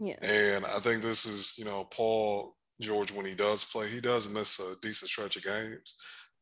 Yeah. 0.00 0.16
And 0.22 0.64
I 0.64 0.80
think 0.80 1.02
this 1.02 1.24
is, 1.24 1.56
you 1.56 1.64
know, 1.64 1.86
Paul 1.90 2.56
George 2.80 3.12
when 3.12 3.26
he 3.26 3.34
does 3.34 3.64
play, 3.64 3.88
he 3.88 4.00
does 4.00 4.28
miss 4.28 4.58
a 4.58 4.80
decent 4.80 5.08
stretch 5.08 5.36
of 5.36 5.44
games, 5.44 5.96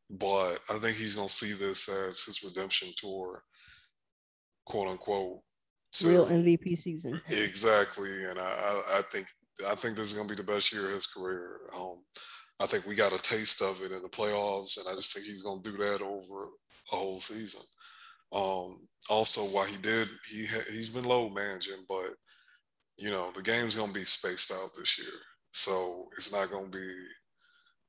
but 0.09 0.57
I 0.71 0.79
think 0.79 0.97
he's 0.97 1.15
gonna 1.15 1.29
see 1.29 1.53
this 1.53 1.87
as 1.87 2.23
his 2.23 2.43
redemption 2.43 2.89
tour, 2.97 3.43
quote 4.65 4.87
unquote. 4.87 5.41
Real 6.03 6.25
MVP 6.25 6.77
season. 6.79 7.21
Exactly, 7.27 8.25
and 8.25 8.39
I, 8.39 8.81
I 8.95 9.01
think 9.03 9.27
I 9.69 9.75
think 9.75 9.95
this 9.95 10.11
is 10.11 10.17
gonna 10.17 10.29
be 10.29 10.35
the 10.35 10.43
best 10.43 10.73
year 10.73 10.87
of 10.87 10.93
his 10.93 11.07
career. 11.07 11.61
Um, 11.75 12.03
I 12.59 12.65
think 12.65 12.85
we 12.85 12.95
got 12.95 13.13
a 13.13 13.21
taste 13.21 13.61
of 13.61 13.81
it 13.83 13.91
in 13.91 14.01
the 14.01 14.09
playoffs, 14.09 14.77
and 14.77 14.87
I 14.89 14.95
just 14.95 15.13
think 15.13 15.25
he's 15.25 15.43
gonna 15.43 15.61
do 15.61 15.77
that 15.77 16.01
over 16.01 16.45
a 16.91 16.95
whole 16.95 17.19
season. 17.19 17.61
Um, 18.31 18.87
also, 19.09 19.41
while 19.55 19.65
he 19.65 19.77
did, 19.77 20.09
he 20.29 20.47
ha- 20.47 20.71
he's 20.71 20.89
been 20.89 21.05
low 21.05 21.29
managing, 21.29 21.85
but 21.87 22.15
you 22.97 23.11
know 23.11 23.31
the 23.35 23.43
game's 23.43 23.75
gonna 23.75 23.93
be 23.93 24.05
spaced 24.05 24.51
out 24.51 24.69
this 24.77 24.97
year, 24.97 25.13
so 25.51 26.09
it's 26.17 26.31
not 26.31 26.49
gonna 26.49 26.67
be, 26.67 26.95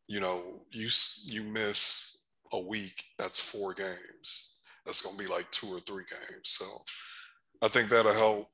you 0.08 0.20
know, 0.20 0.66
you 0.70 0.88
you 1.24 1.44
miss 1.44 2.20
a 2.52 2.58
week, 2.58 3.02
that's 3.18 3.40
four 3.40 3.72
games. 3.72 4.60
That's 4.84 5.00
gonna 5.00 5.16
be 5.16 5.32
like 5.32 5.50
two 5.50 5.68
or 5.68 5.80
three 5.80 6.04
games. 6.10 6.50
So 6.50 6.66
I 7.62 7.68
think 7.68 7.88
that'll 7.88 8.12
help. 8.12 8.48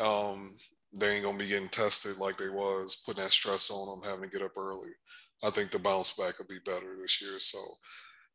Um, 0.00 0.50
they 0.98 1.14
ain't 1.14 1.24
gonna 1.24 1.38
be 1.38 1.48
getting 1.48 1.68
tested 1.68 2.18
like 2.18 2.36
they 2.36 2.48
was, 2.48 3.02
putting 3.06 3.22
that 3.22 3.32
stress 3.32 3.70
on 3.70 4.00
them, 4.00 4.08
having 4.08 4.28
to 4.28 4.38
get 4.38 4.44
up 4.44 4.56
early. 4.56 4.90
I 5.42 5.50
think 5.50 5.70
the 5.70 5.78
bounce 5.78 6.16
back 6.16 6.38
will 6.38 6.46
be 6.46 6.58
better 6.64 6.96
this 7.00 7.20
year. 7.20 7.38
So 7.38 7.58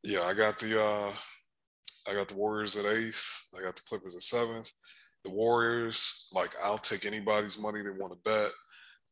yeah, 0.02 0.22
I 0.22 0.34
got 0.34 0.58
the 0.58 0.82
uh 0.82 1.12
I 2.08 2.14
got 2.14 2.28
the 2.28 2.36
Warriors 2.36 2.76
at 2.76 2.90
eighth. 2.92 3.48
I 3.56 3.62
got 3.62 3.76
the 3.76 3.82
Clippers 3.88 4.16
at 4.16 4.22
seventh. 4.22 4.72
The 5.24 5.30
Warriors, 5.30 6.30
like 6.34 6.50
I'll 6.62 6.78
take 6.78 7.06
anybody's 7.06 7.60
money 7.60 7.82
they 7.82 7.90
want 7.90 8.12
to 8.12 8.30
bet. 8.30 8.50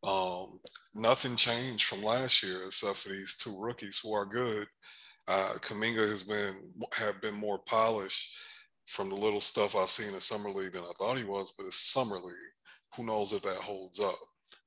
Um, 0.03 0.59
nothing 0.95 1.37
changed 1.37 1.85
from 1.85 2.03
last 2.03 2.43
year 2.43 2.65
except 2.67 2.99
for 2.99 3.11
these 3.11 3.37
two 3.37 3.61
rookies 3.63 4.01
who 4.03 4.15
are 4.15 4.25
good. 4.25 4.67
Uh, 5.29 5.55
Kuminga 5.61 6.09
has 6.09 6.23
been 6.23 6.57
have 6.95 7.21
been 7.21 7.35
more 7.35 7.59
polished 7.59 8.35
from 8.91 9.09
the 9.09 9.15
little 9.15 9.39
stuff 9.39 9.77
I've 9.77 9.89
seen 9.89 10.13
in 10.13 10.21
summer 10.21 10.51
league 10.51 10.73
than 10.73 10.83
I 10.83 10.91
thought 10.99 11.17
he 11.17 11.23
was, 11.23 11.55
but 11.57 11.65
it's 11.65 11.93
summer 11.93 12.17
league. 12.17 12.35
Who 12.97 13.07
knows 13.07 13.33
if 13.33 13.43
that 13.43 13.55
holds 13.55 14.01
up, 14.01 14.17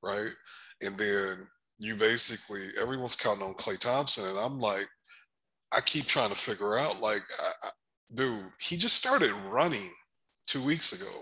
right? 0.02 0.32
And 0.80 0.96
then 0.96 1.46
you 1.78 1.94
basically 1.94 2.70
everyone's 2.80 3.16
counting 3.16 3.44
on 3.44 3.52
Klay 3.54 3.78
Thompson, 3.78 4.26
and 4.26 4.38
I'm 4.38 4.58
like, 4.58 4.88
I 5.72 5.80
keep 5.80 6.06
trying 6.06 6.30
to 6.30 6.34
figure 6.34 6.78
out, 6.78 7.02
like, 7.02 7.22
I, 7.38 7.66
I, 7.66 7.70
dude, 8.14 8.46
he 8.62 8.78
just 8.78 8.96
started 8.96 9.30
running 9.50 9.90
two 10.46 10.64
weeks 10.64 10.98
ago. 10.98 11.20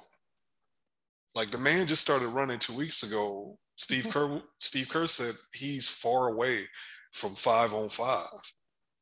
Like 1.34 1.50
the 1.50 1.58
man 1.58 1.88
just 1.88 2.02
started 2.02 2.28
running 2.28 2.60
two 2.60 2.76
weeks 2.76 3.02
ago. 3.02 3.58
Steve 3.76 4.04
mm-hmm. 4.04 4.36
Kerr, 4.36 4.42
Steve 4.58 4.88
Kerr 4.88 5.08
said 5.08 5.34
he's 5.54 5.88
far 5.88 6.28
away 6.28 6.66
from 7.10 7.30
five 7.30 7.74
on 7.74 7.88
five. 7.88 8.28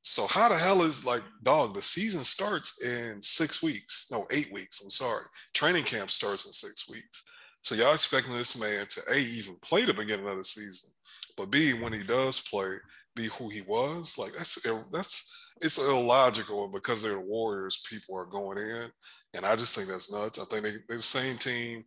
So 0.03 0.27
how 0.29 0.49
the 0.49 0.57
hell 0.57 0.83
is 0.83 1.05
like 1.05 1.23
dog? 1.43 1.75
The 1.75 1.83
season 1.83 2.21
starts 2.21 2.85
in 2.85 3.21
six 3.21 3.63
weeks. 3.63 4.09
No, 4.11 4.27
eight 4.33 4.51
weeks. 4.53 4.83
I'm 4.83 4.91
sorry. 4.91 5.25
Training 5.53 5.85
camp 5.85 6.11
starts 6.11 6.47
in 6.47 6.53
six 6.53 6.89
weeks. 6.91 7.25
So 7.63 7.75
y'all 7.75 7.93
expecting 7.93 8.33
this 8.33 8.59
man 8.59 8.87
to 8.89 9.01
a 9.13 9.19
even 9.19 9.57
play 9.63 9.85
the 9.85 9.93
beginning 9.93 10.27
of 10.27 10.39
the 10.39 10.45
season, 10.45 10.91
but 11.37 11.51
b 11.51 11.75
when 11.75 11.93
he 11.93 12.03
does 12.03 12.41
play, 12.49 12.77
be 13.15 13.27
who 13.27 13.51
he 13.51 13.61
was. 13.69 14.17
Like 14.17 14.33
that's 14.33 14.67
that's 14.91 15.51
it's 15.61 15.79
illogical. 15.79 16.69
Because 16.69 17.03
they're 17.03 17.13
the 17.13 17.21
Warriors, 17.21 17.87
people 17.91 18.17
are 18.17 18.25
going 18.25 18.57
in, 18.57 18.91
and 19.35 19.45
I 19.45 19.55
just 19.57 19.77
think 19.77 19.89
that's 19.89 20.13
nuts. 20.13 20.39
I 20.39 20.45
think 20.45 20.63
they, 20.63 20.73
they're 20.89 20.97
the 20.97 21.03
same 21.03 21.37
team. 21.37 21.85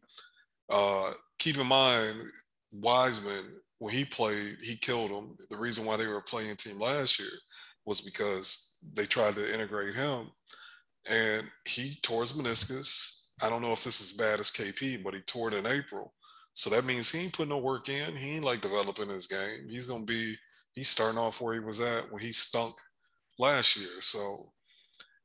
Uh, 0.69 1.13
keep 1.39 1.57
in 1.57 1.67
mind, 1.67 2.15
Wiseman 2.71 3.59
when 3.79 3.93
he 3.93 4.05
played, 4.05 4.55
he 4.61 4.77
killed 4.77 5.11
them. 5.11 5.35
The 5.49 5.57
reason 5.57 5.83
why 5.85 5.97
they 5.97 6.07
were 6.07 6.17
a 6.17 6.21
playing 6.21 6.55
team 6.55 6.79
last 6.79 7.19
year 7.19 7.27
was 7.85 8.01
because 8.01 8.79
they 8.93 9.05
tried 9.05 9.35
to 9.35 9.53
integrate 9.53 9.95
him 9.95 10.29
and 11.09 11.49
he 11.65 11.95
tore 12.01 12.21
his 12.21 12.33
meniscus. 12.33 13.33
I 13.41 13.49
don't 13.49 13.61
know 13.61 13.73
if 13.73 13.83
this 13.83 13.99
is 13.99 14.17
bad 14.17 14.39
as 14.39 14.51
KP, 14.51 15.03
but 15.03 15.13
he 15.13 15.21
tore 15.21 15.49
it 15.49 15.53
in 15.53 15.65
April. 15.65 16.13
So 16.53 16.69
that 16.69 16.85
means 16.85 17.11
he 17.11 17.23
ain't 17.23 17.33
putting 17.33 17.49
no 17.49 17.57
work 17.57 17.89
in. 17.89 18.15
He 18.15 18.35
ain't 18.35 18.45
like 18.45 18.61
developing 18.61 19.09
his 19.09 19.27
game. 19.27 19.67
He's 19.67 19.87
gonna 19.87 20.05
be 20.05 20.35
he's 20.73 20.89
starting 20.89 21.19
off 21.19 21.41
where 21.41 21.53
he 21.53 21.59
was 21.59 21.81
at 21.81 22.11
when 22.11 22.21
he 22.21 22.31
stunk 22.31 22.75
last 23.39 23.75
year. 23.75 24.01
So 24.01 24.53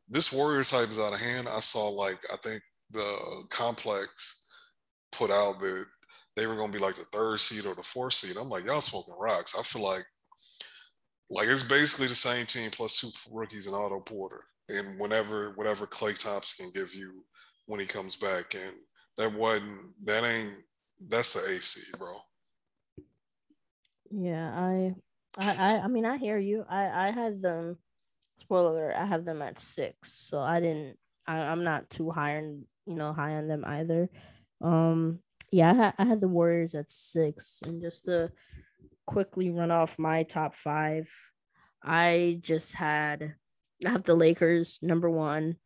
this 0.08 0.32
Warriors 0.32 0.70
hype 0.70 0.90
is 0.90 0.98
out 0.98 1.12
of 1.12 1.20
hand. 1.20 1.48
I 1.48 1.60
saw 1.60 1.88
like 1.88 2.18
I 2.32 2.36
think 2.36 2.62
the 2.90 3.44
complex 3.50 4.50
put 5.12 5.30
out 5.30 5.60
that 5.60 5.86
they 6.34 6.46
were 6.46 6.56
gonna 6.56 6.72
be 6.72 6.78
like 6.78 6.94
the 6.94 7.04
third 7.12 7.40
seed 7.40 7.66
or 7.66 7.74
the 7.74 7.82
fourth 7.82 8.14
seed. 8.14 8.36
I'm 8.40 8.48
like, 8.48 8.64
y'all 8.64 8.80
smoking 8.80 9.14
rocks. 9.18 9.56
I 9.58 9.62
feel 9.62 9.82
like 9.82 10.06
like 11.30 11.48
it's 11.48 11.62
basically 11.62 12.06
the 12.06 12.14
same 12.14 12.46
team 12.46 12.70
plus 12.70 13.00
two 13.00 13.08
rookies 13.32 13.66
and 13.66 13.76
Otto 13.76 14.00
Porter. 14.00 14.44
And 14.68 14.98
whenever 14.98 15.52
whatever 15.52 15.86
Klay 15.86 16.18
Thompson 16.18 16.70
can 16.70 16.80
give 16.80 16.94
you 16.94 17.24
when 17.66 17.80
he 17.80 17.86
comes 17.86 18.16
back. 18.16 18.54
And 18.54 18.74
that 19.16 19.32
wasn't 19.32 19.92
that 20.04 20.24
ain't 20.24 20.54
that's 21.08 21.34
the 21.34 21.52
AC, 21.52 21.96
bro. 21.98 22.14
Yeah, 24.10 24.52
I 24.54 24.94
I 25.38 25.78
I 25.78 25.88
mean 25.88 26.04
I 26.04 26.16
hear 26.16 26.38
you. 26.38 26.64
I 26.68 27.08
I 27.08 27.10
had 27.10 27.40
them 27.40 27.78
spoiler 28.36 28.94
I 28.96 29.04
have 29.04 29.24
them 29.24 29.42
at 29.42 29.58
six. 29.58 30.12
So 30.12 30.40
I 30.40 30.60
didn't 30.60 30.98
I, 31.26 31.40
I'm 31.40 31.64
not 31.64 31.90
too 31.90 32.10
high 32.10 32.38
on 32.38 32.64
you 32.86 32.94
know 32.94 33.12
high 33.12 33.34
on 33.34 33.48
them 33.48 33.64
either. 33.66 34.10
Um 34.60 35.20
yeah, 35.50 35.70
I 35.70 35.74
had, 35.74 35.94
I 35.98 36.04
had 36.04 36.20
the 36.20 36.28
Warriors 36.28 36.74
at 36.74 36.92
six, 36.92 37.62
and 37.64 37.80
just 37.80 38.04
to 38.04 38.30
quickly 39.08 39.50
run 39.50 39.70
off 39.70 39.98
my 39.98 40.22
top 40.22 40.54
five. 40.54 41.10
I 41.82 42.40
just 42.42 42.74
had 42.74 43.34
I 43.86 43.88
have 43.90 44.02
the 44.02 44.14
Lakers 44.14 44.78
number 44.82 45.08
one, 45.08 45.56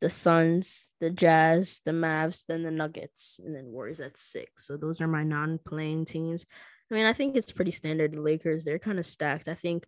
the 0.00 0.08
Suns, 0.08 0.92
the 1.00 1.10
Jazz, 1.10 1.80
the 1.84 1.90
Mavs, 1.90 2.44
then 2.46 2.62
the 2.62 2.70
Nuggets, 2.70 3.40
and 3.44 3.56
then 3.56 3.72
Warriors 3.72 3.98
at 3.98 4.16
six. 4.16 4.68
So 4.68 4.76
those 4.76 5.00
are 5.00 5.08
my 5.08 5.24
non-playing 5.24 6.04
teams. 6.04 6.46
I 6.90 6.94
mean, 6.94 7.06
I 7.06 7.12
think 7.12 7.34
it's 7.34 7.50
pretty 7.50 7.72
standard. 7.72 8.12
The 8.12 8.20
Lakers, 8.20 8.64
they're 8.64 8.78
kind 8.78 9.00
of 9.00 9.06
stacked. 9.06 9.48
I 9.48 9.54
think 9.54 9.84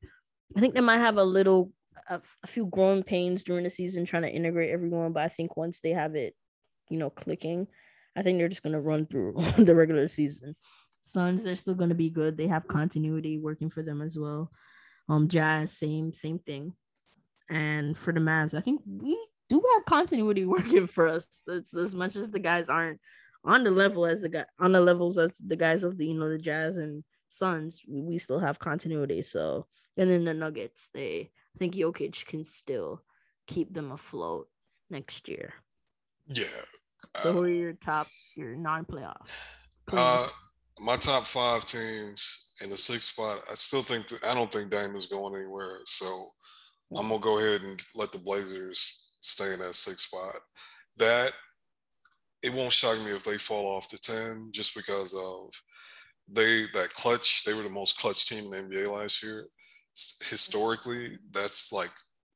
I 0.57 0.61
think 0.61 0.75
they 0.75 0.81
might 0.81 0.99
have 0.99 1.17
a 1.17 1.25
little 1.25 1.71
a, 2.09 2.21
a 2.43 2.47
few 2.49 2.67
growing 2.67 3.05
pains 3.05 3.45
during 3.45 3.63
the 3.63 3.71
season 3.71 4.05
trying 4.05 4.23
to 4.23 4.33
integrate 4.33 4.71
everyone, 4.71 5.13
but 5.13 5.23
I 5.23 5.29
think 5.29 5.57
once 5.57 5.81
they 5.81 5.91
have 5.91 6.17
it, 6.17 6.35
you 6.91 6.99
know, 6.99 7.11
clicking, 7.11 7.69
I 8.17 8.23
think 8.23 8.39
they're 8.39 8.49
just 8.49 8.65
gonna 8.65 8.81
run 8.81 9.07
through 9.07 9.35
the 9.59 9.77
regular 9.77 10.09
season. 10.09 10.57
Suns, 11.07 11.45
they're 11.45 11.55
still 11.55 11.75
gonna 11.75 11.95
be 11.95 12.09
good. 12.09 12.39
They 12.39 12.47
have 12.47 12.67
continuity 12.67 13.39
working 13.39 13.69
for 13.69 13.83
them 13.83 14.01
as 14.01 14.19
well. 14.19 14.51
Um, 15.09 15.29
Jazz, 15.29 15.77
same 15.77 16.15
same 16.15 16.39
thing. 16.39 16.73
And 17.51 17.97
for 17.97 18.11
the 18.13 18.21
Mavs, 18.21 18.55
I 18.55 18.63
think 18.63 18.81
we 18.87 19.19
do 19.51 19.63
have 19.75 19.85
continuity 19.85 20.45
working 20.57 20.87
for 20.87 21.07
us. 21.07 21.43
It's 21.47 21.77
as 21.77 21.95
much 21.95 22.17
as 22.17 22.31
the 22.31 22.39
guys 22.39 22.71
aren't 22.71 23.01
on 23.45 23.65
the 23.65 23.71
level 23.71 24.07
as 24.07 24.23
the 24.23 24.31
guy 24.31 24.47
on 24.59 24.73
the 24.73 24.81
levels 24.81 25.19
of 25.19 25.35
the 25.47 25.57
guys 25.57 25.85
of 25.85 25.99
the 25.99 26.07
you 26.07 26.19
know 26.19 26.31
the 26.31 26.39
Jazz 26.39 26.79
and 26.79 27.05
Suns, 27.29 27.83
we 27.87 28.17
still 28.17 28.41
have 28.41 28.59
continuity. 28.59 29.21
So 29.21 29.67
and 29.99 30.09
then 30.09 30.25
the 30.25 30.33
Nuggets, 30.33 30.89
they 30.95 31.31
I 31.55 31.59
think 31.59 31.75
Jokic 31.75 32.25
can 32.25 32.47
still 32.47 33.03
keep 33.47 33.75
them 33.75 33.93
afloat 33.93 34.49
next 34.89 35.29
year. 35.29 35.53
Yeah. 36.27 36.47
So 37.21 37.33
who 37.35 37.43
are 37.43 37.49
your 37.49 37.75
top 37.75 38.07
your 38.35 38.57
non-playoff? 38.57 39.29
Uh, 39.93 40.27
my 40.81 40.97
top 40.97 41.25
five 41.25 41.65
teams 41.65 42.53
in 42.63 42.71
the 42.71 42.77
sixth 42.77 43.13
spot, 43.13 43.39
I 43.51 43.55
still 43.55 43.83
think 43.83 44.09
that, 44.09 44.25
I 44.25 44.35
don't 44.35 44.53
think 44.53 44.71
Dame 44.71 44.97
is 44.97 45.07
going 45.07 45.35
anywhere. 45.35 45.81
So 45.85 46.07
hmm. 46.91 46.99
I'm 46.99 47.09
gonna 47.09 47.21
go 47.21 47.39
ahead 47.39 47.63
and 47.63 47.81
let 47.95 48.13
the 48.13 48.19
Blazers 48.19 49.11
stay 49.21 49.53
in 49.53 49.61
that 49.61 49.75
sixth 49.75 50.09
spot. 50.09 50.41
That 50.99 51.33
it 52.43 52.53
won't 52.53 52.73
shock 52.73 52.99
me 52.99 53.13
if 53.13 53.25
they 53.25 53.39
fall 53.39 53.67
off 53.67 53.89
to 53.89 54.01
10 54.01 54.51
just 54.53 54.77
because 54.77 55.15
of 55.15 55.51
they 56.29 56.65
that 56.75 56.93
clutch, 56.95 57.45
they 57.45 57.55
were 57.55 57.63
the 57.63 57.71
most 57.71 57.99
clutch 57.99 58.27
team 58.27 58.53
in 58.53 58.69
the 58.69 58.77
NBA 58.77 58.93
last 58.93 59.23
year. 59.23 59.47
Historically, 60.29 61.19
that's 61.31 61.73
like 61.73 61.91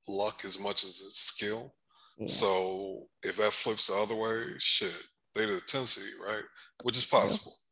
luck 0.09 0.45
as 0.45 0.61
much 0.61 0.85
as 0.85 1.03
it's 1.07 1.21
skill. 1.21 1.75
Yeah. 2.19 2.27
So 2.27 3.07
if 3.23 3.37
that 3.37 3.53
flips 3.53 3.89
the 3.89 3.95
other 3.95 4.15
way, 4.15 4.45
shit, 4.59 4.97
they 5.35 5.47
the 5.47 5.61
10 5.67 5.83
seed, 5.83 6.13
right? 6.25 6.45
Which 6.83 6.97
is 6.97 7.05
possible. 7.05 7.53
Yeah 7.53 7.68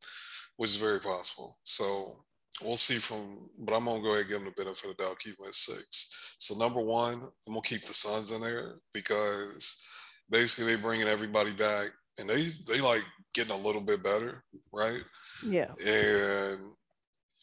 which 0.57 0.70
is 0.70 0.76
very 0.76 1.00
possible. 1.00 1.59
So 1.62 2.16
we'll 2.62 2.76
see 2.76 2.96
from, 2.96 3.48
but 3.59 3.74
I'm 3.74 3.84
gonna 3.84 4.02
go 4.02 4.11
ahead 4.11 4.20
and 4.20 4.28
give 4.28 4.38
them 4.40 4.52
the 4.57 4.62
benefit 4.62 4.90
of 4.90 4.96
the 4.96 5.04
doubt, 5.04 5.18
keep 5.18 5.36
them 5.36 5.46
at 5.46 5.54
six. 5.54 6.34
So 6.38 6.57
number 6.59 6.80
one, 6.80 7.22
I'm 7.46 7.52
gonna 7.52 7.62
keep 7.62 7.82
the 7.82 7.94
Suns 7.94 8.30
in 8.30 8.40
there 8.40 8.76
because 8.92 9.86
basically 10.30 10.72
they're 10.72 10.82
bringing 10.82 11.09
everybody 11.09 11.52
back 11.52 11.90
and 12.18 12.28
they 12.28 12.48
they 12.68 12.80
like 12.80 13.02
getting 13.34 13.54
a 13.54 13.66
little 13.66 13.82
bit 13.82 14.02
better, 14.02 14.42
right? 14.72 15.02
Yeah. 15.44 15.70
And 15.86 16.61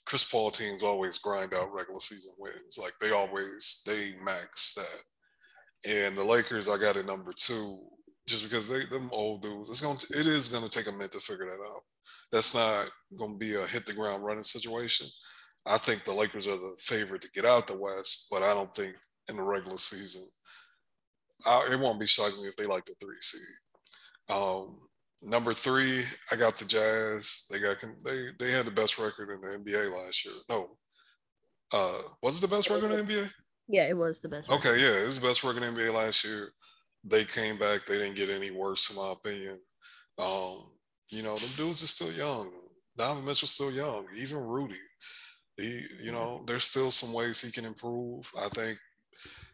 Chris 0.05 0.29
Paul 0.29 0.51
teams 0.51 0.83
always 0.83 1.17
grind 1.19 1.53
out 1.53 1.73
regular 1.73 1.99
season 1.99 2.33
wins. 2.37 2.77
Like 2.77 2.93
they 2.99 3.11
always 3.11 3.83
they 3.85 4.13
max 4.23 4.73
that. 4.73 5.03
And 5.89 6.17
the 6.17 6.23
Lakers, 6.23 6.69
I 6.69 6.77
got 6.77 6.97
at 6.97 7.05
number 7.05 7.33
two, 7.35 7.77
just 8.27 8.43
because 8.43 8.69
they 8.69 8.85
them 8.85 9.09
old 9.11 9.41
dudes. 9.43 9.69
It's 9.69 9.81
gonna 9.81 9.99
it 10.19 10.27
is 10.27 10.49
gonna 10.49 10.69
take 10.69 10.87
a 10.87 10.91
minute 10.91 11.11
to 11.11 11.19
figure 11.19 11.45
that 11.45 11.63
out 11.63 11.83
that's 12.33 12.55
not 12.55 12.89
going 13.15 13.33
to 13.33 13.37
be 13.37 13.53
a 13.53 13.65
hit 13.67 13.85
the 13.85 13.93
ground 13.93 14.25
running 14.25 14.43
situation. 14.43 15.07
I 15.67 15.77
think 15.77 16.03
the 16.03 16.11
Lakers 16.11 16.47
are 16.47 16.57
the 16.57 16.75
favorite 16.79 17.21
to 17.21 17.31
get 17.31 17.45
out 17.45 17.67
the 17.67 17.77
West, 17.77 18.27
but 18.31 18.41
I 18.41 18.53
don't 18.53 18.73
think 18.75 18.95
in 19.29 19.37
the 19.37 19.43
regular 19.43 19.77
season. 19.77 20.23
I, 21.45 21.69
it 21.71 21.79
won't 21.79 21.99
be 21.99 22.07
shocking 22.07 22.45
if 22.45 22.55
they 22.55 22.65
like 22.65 22.85
the 22.85 22.95
three 22.99 23.15
seed. 23.21 24.35
Um, 24.35 24.77
number 25.21 25.53
three, 25.53 26.03
I 26.31 26.35
got 26.35 26.55
the 26.55 26.65
Jazz. 26.65 27.45
They 27.51 27.59
got 27.59 27.83
they 28.03 28.29
they 28.39 28.51
had 28.51 28.65
the 28.65 28.71
best 28.71 28.97
record 28.97 29.29
in 29.29 29.41
the 29.41 29.57
NBA 29.57 29.93
last 29.93 30.25
year. 30.25 30.33
No, 30.49 30.77
uh, 31.71 31.99
was 32.21 32.41
it 32.41 32.49
the 32.49 32.55
best 32.55 32.69
record 32.69 32.91
in 32.91 33.05
the 33.05 33.13
NBA? 33.13 33.29
Yeah, 33.67 33.87
it 33.87 33.97
was 33.97 34.19
the 34.19 34.29
best. 34.29 34.49
Okay, 34.49 34.69
record. 34.69 34.81
yeah, 34.81 35.03
it 35.03 35.05
was 35.05 35.19
the 35.19 35.27
best 35.27 35.43
record 35.43 35.63
in 35.63 35.75
the 35.75 35.81
NBA 35.81 35.93
last 35.93 36.23
year. 36.25 36.49
They 37.03 37.25
came 37.25 37.57
back. 37.57 37.83
They 37.83 37.99
didn't 37.99 38.15
get 38.15 38.29
any 38.29 38.51
worse, 38.51 38.89
in 38.89 38.95
my 38.95 39.13
opinion. 39.13 39.59
Um, 40.17 40.63
you 41.09 41.23
know, 41.23 41.35
them 41.35 41.49
dudes 41.55 41.83
are 41.83 41.87
still 41.87 42.11
young. 42.13 42.51
Donovan 42.97 43.25
Mitchell's 43.25 43.51
still 43.51 43.71
young. 43.71 44.05
Even 44.15 44.37
Rudy, 44.37 44.75
he, 45.57 45.85
you 46.01 46.11
know, 46.11 46.43
there's 46.45 46.65
still 46.65 46.91
some 46.91 47.13
ways 47.13 47.41
he 47.41 47.51
can 47.51 47.65
improve. 47.65 48.31
I 48.39 48.47
think 48.49 48.77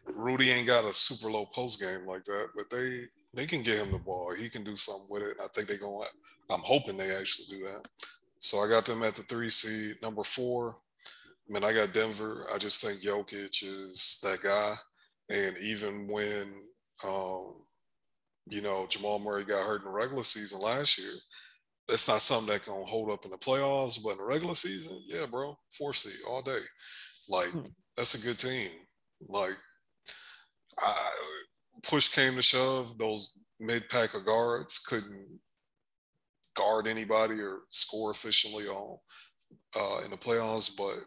Rudy 0.06 0.50
ain't 0.50 0.66
got 0.66 0.84
a 0.84 0.92
super 0.92 1.30
low 1.30 1.46
post 1.46 1.80
game 1.80 2.06
like 2.06 2.24
that, 2.24 2.48
but 2.56 2.70
they 2.70 3.04
they 3.34 3.46
can 3.46 3.62
get 3.62 3.78
him 3.78 3.92
the 3.92 3.98
ball. 3.98 4.34
He 4.34 4.48
can 4.48 4.64
do 4.64 4.76
something 4.76 5.06
with 5.10 5.22
it. 5.22 5.36
I 5.42 5.46
think 5.48 5.68
they're 5.68 5.78
going. 5.78 6.06
I'm 6.50 6.60
hoping 6.60 6.96
they 6.96 7.14
actually 7.14 7.58
do 7.58 7.64
that. 7.64 7.86
So 8.40 8.58
I 8.58 8.68
got 8.68 8.84
them 8.84 9.02
at 9.02 9.14
the 9.14 9.22
three 9.22 9.50
seed. 9.50 10.02
Number 10.02 10.24
four, 10.24 10.76
I 11.48 11.52
mean, 11.52 11.64
I 11.64 11.72
got 11.72 11.92
Denver. 11.92 12.46
I 12.52 12.58
just 12.58 12.82
think 12.82 13.00
Jokic 13.00 13.62
is 13.62 14.20
that 14.22 14.42
guy. 14.42 14.74
And 15.28 15.56
even 15.58 16.08
when, 16.08 16.52
um, 17.04 17.54
you 18.50 18.60
know, 18.60 18.86
Jamal 18.88 19.18
Murray 19.18 19.44
got 19.44 19.64
hurt 19.64 19.80
in 19.80 19.86
the 19.86 19.90
regular 19.90 20.22
season 20.22 20.60
last 20.60 20.98
year, 20.98 21.12
that's 21.88 22.08
not 22.08 22.20
something 22.20 22.52
that 22.52 22.64
can 22.64 22.74
hold 22.74 23.10
up 23.10 23.24
in 23.24 23.30
the 23.30 23.38
playoffs. 23.38 24.02
But 24.02 24.12
in 24.12 24.18
the 24.18 24.24
regular 24.24 24.54
season, 24.54 25.02
yeah, 25.06 25.26
bro, 25.26 25.56
four 25.76 25.92
seed 25.92 26.20
all 26.28 26.42
day. 26.42 26.60
Like 27.28 27.48
hmm. 27.48 27.66
that's 27.96 28.22
a 28.22 28.26
good 28.26 28.38
team. 28.38 28.70
Like 29.28 29.56
I, 30.78 31.10
push 31.82 32.08
came 32.08 32.34
to 32.34 32.42
shove, 32.42 32.98
those 32.98 33.38
mid 33.58 33.88
pack 33.88 34.14
of 34.14 34.26
guards 34.26 34.78
couldn't 34.78 35.40
guard 36.56 36.86
anybody 36.86 37.40
or 37.40 37.60
score 37.70 38.10
efficiently 38.10 38.64
on 38.64 38.98
uh, 39.78 40.04
in 40.04 40.10
the 40.10 40.16
playoffs. 40.16 40.76
But 40.76 41.04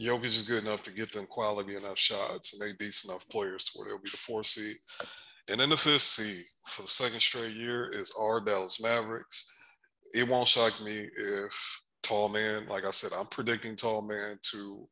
Jokic 0.00 0.24
is 0.24 0.42
good 0.42 0.64
enough 0.64 0.82
to 0.82 0.94
get 0.94 1.12
them 1.12 1.26
quality 1.26 1.76
enough 1.76 1.98
shots, 1.98 2.52
and 2.52 2.62
they 2.62 2.76
decent 2.76 3.12
enough 3.12 3.28
players 3.28 3.64
to 3.64 3.78
where 3.78 3.88
they'll 3.88 4.02
be 4.02 4.10
the 4.10 4.16
fourth 4.16 4.46
seed. 4.46 4.76
And 5.48 5.60
then 5.60 5.70
the 5.70 5.76
fifth 5.76 6.02
seed 6.02 6.44
for 6.66 6.82
the 6.82 6.88
second 6.88 7.20
straight 7.20 7.54
year 7.54 7.88
is 7.90 8.12
our 8.20 8.40
Dallas 8.40 8.82
Mavericks. 8.82 9.52
It 10.12 10.28
won't 10.28 10.48
shock 10.48 10.80
me 10.82 11.08
if 11.16 11.80
Tall 12.02 12.28
Man, 12.28 12.66
like 12.68 12.84
I 12.84 12.90
said, 12.90 13.12
I'm 13.16 13.26
predicting 13.26 13.76
Tall 13.76 14.02
Man 14.02 14.38
to 14.52 14.88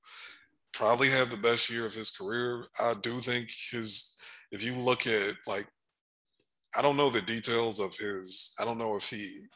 probably 0.72 1.08
have 1.10 1.30
the 1.30 1.36
best 1.36 1.70
year 1.70 1.86
of 1.86 1.94
his 1.94 2.10
career. 2.10 2.66
I 2.80 2.94
do 3.02 3.20
think 3.20 3.48
his, 3.70 4.20
if 4.50 4.62
you 4.62 4.74
look 4.74 5.06
at 5.06 5.34
like, 5.46 5.66
I 6.76 6.82
don't 6.82 6.96
know 6.96 7.10
the 7.10 7.20
details 7.20 7.78
of 7.78 7.96
his, 7.96 8.54
I 8.60 8.64
don't 8.64 8.78
know 8.78 8.96
if 8.96 9.08
he 9.08 9.46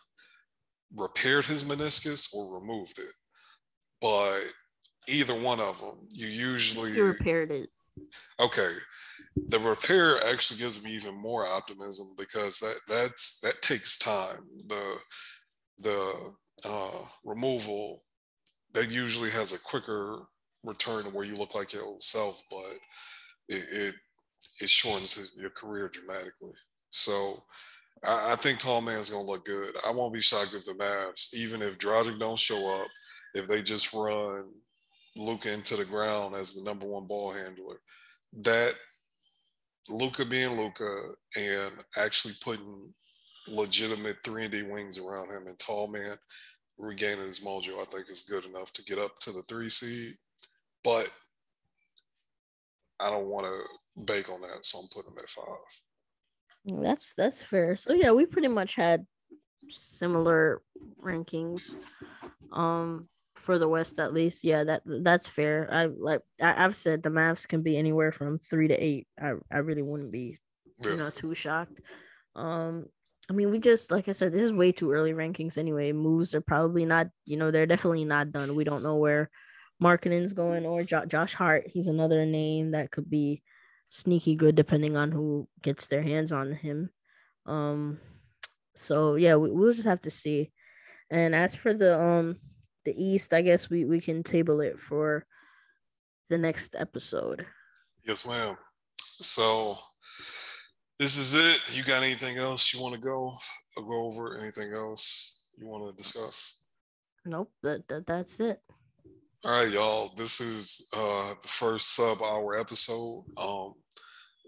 repaired 0.95 1.45
his 1.45 1.65
meniscus 1.65 2.33
or 2.35 2.61
removed 2.61 2.99
it, 2.99 3.13
but 4.01 4.41
either 5.09 5.35
one 5.35 5.61
of 5.61 5.81
them, 5.81 5.99
you 6.13 6.29
usually 6.29 6.93
he 6.93 7.01
repaired 7.01 7.51
it. 7.51 7.69
Okay, 8.41 8.73
the 9.49 9.59
repair 9.59 10.17
actually 10.27 10.59
gives 10.59 10.83
me 10.85 10.91
even 10.95 11.15
more 11.15 11.47
optimism 11.47 12.09
because 12.17 12.59
that 12.59 12.79
that's 12.89 13.41
that 13.41 13.61
takes 13.63 13.99
time. 13.99 14.45
The 14.67 14.97
the 15.81 16.33
uh, 16.65 17.05
removal 17.25 18.03
that 18.75 18.91
usually 18.91 19.31
has 19.31 19.53
a 19.53 19.61
quicker 19.61 20.23
return 20.65 21.05
to 21.05 21.11
where 21.11 21.25
you 21.25 21.37
look 21.37 21.55
like 21.55 21.73
your 21.73 21.85
old 21.85 22.03
self, 22.03 22.43
but 22.51 22.77
it 23.49 23.65
it, 23.71 23.95
it 24.61 24.69
shortens 24.69 25.37
your 25.39 25.51
career 25.51 25.89
dramatically. 25.89 26.55
So 26.91 27.35
I, 28.05 28.33
I 28.33 28.37
think 28.37 28.59
Tall 28.59 28.81
Man's 28.81 29.11
gonna 29.11 29.25
look 29.25 29.45
good. 29.45 29.75
I 29.87 29.91
won't 29.91 30.15
be 30.15 30.21
shocked 30.21 30.55
if 30.55 30.65
the 30.65 30.73
Mavs, 30.73 31.35
even 31.35 31.63
if 31.63 31.79
Dragic 31.79 32.19
don't 32.19 32.39
show 32.39 32.75
up, 32.81 32.89
if 33.35 33.47
they 33.47 33.63
just 33.63 33.93
run 33.95 34.45
Luka 35.17 35.53
into 35.53 35.77
the 35.77 35.85
ground 35.85 36.35
as 36.35 36.55
the 36.55 36.69
number 36.69 36.87
one 36.87 37.07
ball 37.07 37.33
handler, 37.33 37.81
that 38.41 38.75
Luka 39.89 40.25
being 40.25 40.61
Luka 40.61 41.13
and 41.37 41.73
actually 41.97 42.35
putting 42.43 42.93
legitimate 43.47 44.19
three 44.23 44.45
and 44.45 44.53
D 44.53 44.63
wings 44.63 44.99
around 44.99 45.31
him 45.31 45.47
and 45.47 45.59
tall 45.59 45.89
man 45.89 46.17
regaining 46.79 47.27
his 47.27 47.41
mojo, 47.41 47.81
I 47.81 47.85
think 47.85 48.09
is 48.09 48.23
good 48.23 48.45
enough 48.45 48.73
to 48.75 48.85
get 48.85 48.99
up 48.99 49.19
to 49.21 49.33
the 49.33 49.43
three 49.43 49.69
seed. 49.69 50.15
But 50.85 51.11
I 53.01 53.11
don't 53.11 53.29
want 53.29 53.47
to 53.47 54.03
bake 54.05 54.31
on 54.31 54.41
that, 54.43 54.65
so 54.65 54.79
I'm 54.79 54.87
putting 54.95 55.13
him 55.13 55.19
at 55.19 55.29
five. 55.29 56.83
That's 56.85 57.15
that's 57.15 57.43
fair. 57.43 57.77
So 57.77 57.93
yeah, 57.93 58.13
we 58.13 58.27
pretty 58.27 58.49
much 58.49 58.75
had 58.75 59.07
similar 59.69 60.63
rankings. 61.03 61.77
Um 62.53 63.09
for 63.39 63.59
the 63.59 63.69
West 63.69 63.99
at 63.99 64.13
least. 64.13 64.45
Yeah, 64.45 64.65
that 64.65 64.83
that's 64.85 65.29
fair. 65.29 65.69
I 65.71 65.87
like 65.87 66.21
I, 66.43 66.53
have 66.53 66.77
said 66.77 67.03
the 67.03 67.11
Mavs 67.11 67.47
can 67.47 67.63
be 67.63 67.77
anywhere 67.77 68.13
from 68.13 68.39
three 68.39 68.69
to 68.69 68.75
eight. 68.75 69.07
I, 69.21 69.35
I 69.51 69.59
really 69.59 69.83
wouldn't 69.83 70.13
be 70.13 70.39
you 70.85 70.97
know 70.97 71.11
too 71.11 71.35
shocked. 71.35 71.81
Um 72.35 72.87
I 73.31 73.35
mean, 73.35 73.51
we 73.51 73.61
just 73.61 73.91
like 73.91 74.09
I 74.09 74.13
said, 74.13 74.33
this 74.33 74.43
is 74.43 74.53
way 74.53 74.73
too 74.73 74.93
early 74.93 75.13
rankings 75.13 75.59
anyway. 75.59 75.93
Moves 75.93 76.35
are 76.35 76.41
probably 76.41 76.87
not, 76.87 77.09
you 77.27 77.37
know, 77.37 77.51
they're 77.51 77.67
definitely 77.67 78.05
not 78.05 78.33
done. 78.33 78.55
We 78.55 78.65
don't 78.65 78.83
know 78.83 78.97
where 78.97 79.31
Markkanen's 79.83 80.33
going 80.33 80.65
or 80.65 80.83
jo- 80.83 81.05
Josh 81.05 81.35
Hart. 81.35 81.65
He's 81.67 81.89
another 81.89 82.25
name 82.25 82.71
that 82.71 82.91
could 82.91 83.11
be 83.11 83.43
sneaky 83.91 84.35
good 84.35 84.55
depending 84.55 84.97
on 84.97 85.13
who 85.13 85.47
gets 85.63 85.89
their 85.89 86.03
hands 86.03 86.33
on 86.33 86.53
him. 86.53 86.91
Um, 87.45 88.01
so 88.75 89.17
yeah, 89.17 89.37
we, 89.37 89.51
we'll 89.51 89.75
just 89.75 89.87
have 89.87 90.01
to 90.03 90.11
see. 90.11 90.51
And 91.11 91.35
as 91.35 91.55
for 91.55 91.75
the 91.75 92.01
um 92.01 92.37
the 92.89 93.05
East, 93.05 93.35
I 93.35 93.43
guess 93.43 93.69
we 93.69 93.85
we 93.85 94.01
can 94.01 94.23
table 94.23 94.61
it 94.61 94.79
for 94.79 95.27
the 96.31 96.39
next 96.39 96.75
episode. 96.79 97.45
Yes, 98.07 98.27
ma'am. 98.27 98.57
So 98.97 99.77
this 100.99 101.19
is 101.19 101.35
it. 101.35 101.77
You 101.77 101.85
got 101.85 102.03
anything 102.03 102.39
else 102.39 102.73
you 102.73 102.81
want 102.81 102.95
to 102.95 103.01
go 103.01 103.37
go 103.77 104.07
over? 104.07 104.39
Anything 104.39 104.73
else 104.73 105.49
you 105.59 105.67
want 105.67 105.85
to 105.87 106.03
discuss? 106.03 106.63
Nope. 107.27 107.53
That, 107.63 107.87
that 107.89 108.07
that's 108.07 108.41
it. 108.41 108.61
All 109.45 109.63
right, 109.63 109.71
y'all. 109.71 110.13
This 110.17 110.41
is 110.41 110.91
uh 110.97 111.35
the 111.43 111.49
first 111.49 111.95
sub 111.95 112.19
hour 112.23 112.59
episode. 112.59 113.25
Um, 113.37 113.75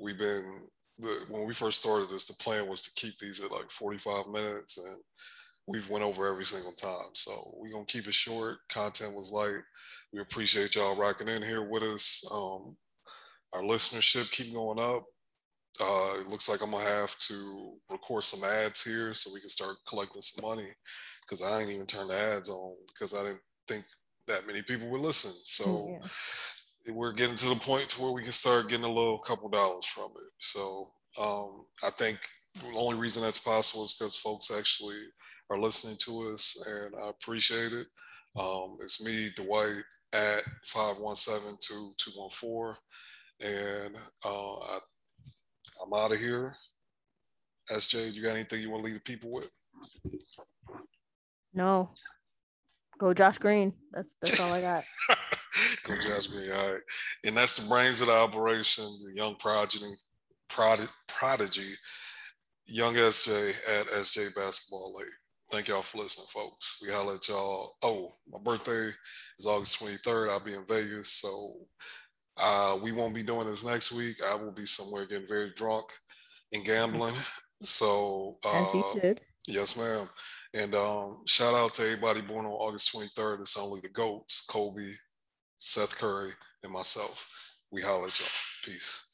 we've 0.00 0.18
been 0.18 0.62
the 0.98 1.26
when 1.28 1.46
we 1.46 1.52
first 1.52 1.80
started 1.80 2.08
this, 2.08 2.26
the 2.26 2.42
plan 2.42 2.66
was 2.66 2.82
to 2.82 3.00
keep 3.00 3.18
these 3.18 3.44
at 3.44 3.52
like 3.52 3.70
45 3.70 4.28
minutes 4.28 4.78
and 4.78 4.96
we've 5.70 5.88
went 5.88 6.02
over 6.02 6.26
every 6.26 6.44
single 6.44 6.72
time. 6.72 7.10
So 7.12 7.30
we're 7.56 7.72
gonna 7.72 7.84
keep 7.84 8.08
it 8.08 8.14
short. 8.14 8.58
Content 8.68 9.14
was 9.14 9.30
light. 9.30 9.62
We 10.12 10.20
appreciate 10.20 10.74
y'all 10.74 10.96
rocking 10.96 11.28
in 11.28 11.42
here 11.42 11.62
with 11.62 11.84
us. 11.84 12.28
Um, 12.32 12.76
our 13.52 13.62
listenership 13.62 14.32
keep 14.32 14.52
going 14.52 14.80
up. 14.80 15.04
Uh, 15.80 16.20
it 16.20 16.28
looks 16.28 16.48
like 16.48 16.60
I'm 16.62 16.72
gonna 16.72 16.84
have 16.84 17.16
to 17.20 17.74
record 17.88 18.24
some 18.24 18.48
ads 18.48 18.84
here 18.84 19.14
so 19.14 19.30
we 19.32 19.40
can 19.40 19.48
start 19.48 19.76
collecting 19.88 20.22
some 20.22 20.44
money 20.44 20.68
because 21.22 21.40
I 21.40 21.60
ain't 21.60 21.70
even 21.70 21.86
turned 21.86 22.10
the 22.10 22.16
ads 22.16 22.48
on 22.48 22.74
because 22.88 23.14
I 23.14 23.22
didn't 23.22 23.40
think 23.68 23.84
that 24.26 24.46
many 24.48 24.62
people 24.62 24.88
would 24.88 25.00
listen. 25.00 25.30
So 25.30 25.98
yeah. 26.84 26.94
we're 26.94 27.12
getting 27.12 27.36
to 27.36 27.48
the 27.48 27.60
point 27.60 27.88
to 27.90 28.02
where 28.02 28.12
we 28.12 28.24
can 28.24 28.32
start 28.32 28.68
getting 28.68 28.84
a 28.84 28.92
little 28.92 29.18
couple 29.18 29.48
dollars 29.48 29.86
from 29.86 30.10
it. 30.16 30.32
So 30.38 30.90
um, 31.20 31.64
I 31.84 31.90
think 31.90 32.18
the 32.54 32.76
only 32.76 32.98
reason 32.98 33.22
that's 33.22 33.38
possible 33.38 33.84
is 33.84 33.96
because 33.96 34.16
folks 34.16 34.50
actually 34.56 34.96
are 35.50 35.58
listening 35.58 35.96
to 35.98 36.30
us, 36.32 36.66
and 36.68 36.94
I 36.94 37.10
appreciate 37.10 37.72
it. 37.72 37.88
Um, 38.38 38.78
it's 38.80 39.04
me, 39.04 39.28
Dwight, 39.36 39.82
at 40.12 40.42
517-2214. 40.64 42.76
And 43.42 43.96
uh, 44.24 44.54
I, 44.54 44.78
I'm 45.82 45.92
out 45.92 46.12
of 46.12 46.18
here. 46.18 46.54
SJ, 47.70 48.14
you 48.14 48.22
got 48.22 48.34
anything 48.34 48.60
you 48.60 48.70
want 48.70 48.84
to 48.84 48.86
leave 48.86 48.94
the 48.94 49.00
people 49.00 49.30
with? 49.30 49.50
No. 51.52 51.90
Go 52.98 53.12
Josh 53.14 53.38
Green. 53.38 53.72
That's 53.92 54.14
that's 54.20 54.38
all 54.40 54.52
I 54.52 54.60
got. 54.60 54.82
Go 55.86 55.96
Josh 55.96 56.26
Green. 56.26 56.52
All 56.52 56.74
right. 56.74 56.82
And 57.24 57.34
that's 57.36 57.56
the 57.56 57.68
brains 57.72 58.02
of 58.02 58.08
the 58.08 58.12
operation, 58.12 58.84
the 59.04 59.12
young 59.14 59.36
progeny, 59.36 59.94
prodigy, 60.48 61.72
young 62.66 62.94
SJ 62.94 63.50
at 63.80 63.86
SJ 63.86 64.34
Basketball 64.34 64.96
League. 64.98 65.08
Thank 65.50 65.66
y'all 65.66 65.82
for 65.82 65.98
listening, 65.98 66.28
folks. 66.32 66.80
We 66.80 66.92
holla 66.92 67.16
at 67.16 67.28
y'all. 67.28 67.74
Oh, 67.82 68.12
my 68.30 68.38
birthday 68.38 68.90
is 69.36 69.46
August 69.46 69.82
23rd. 69.82 70.30
I'll 70.30 70.38
be 70.38 70.54
in 70.54 70.64
Vegas. 70.68 71.08
So 71.08 71.54
uh, 72.40 72.78
we 72.80 72.92
won't 72.92 73.16
be 73.16 73.24
doing 73.24 73.48
this 73.48 73.66
next 73.66 73.90
week. 73.92 74.16
I 74.24 74.36
will 74.36 74.52
be 74.52 74.64
somewhere 74.64 75.06
getting 75.06 75.26
very 75.26 75.50
drunk 75.56 75.86
and 76.52 76.64
gambling. 76.64 77.14
So 77.62 78.38
uh, 78.42 78.68
as 78.68 78.74
you 78.74 78.84
should. 78.94 79.20
Yes, 79.46 79.76
ma'am. 79.76 80.08
And 80.54 80.74
um, 80.74 81.18
shout 81.26 81.54
out 81.54 81.74
to 81.74 81.82
everybody 81.82 82.22
born 82.22 82.46
on 82.46 82.52
August 82.52 82.96
23rd. 82.96 83.42
It's 83.42 83.58
only 83.58 83.80
the 83.82 83.90
GOATs, 83.90 84.46
Kobe, 84.46 84.94
Seth 85.58 85.98
Curry, 85.98 86.30
and 86.62 86.72
myself. 86.72 87.58
We 87.70 87.82
holler 87.82 88.06
at 88.06 88.18
y'all. 88.18 88.28
Peace. 88.64 89.09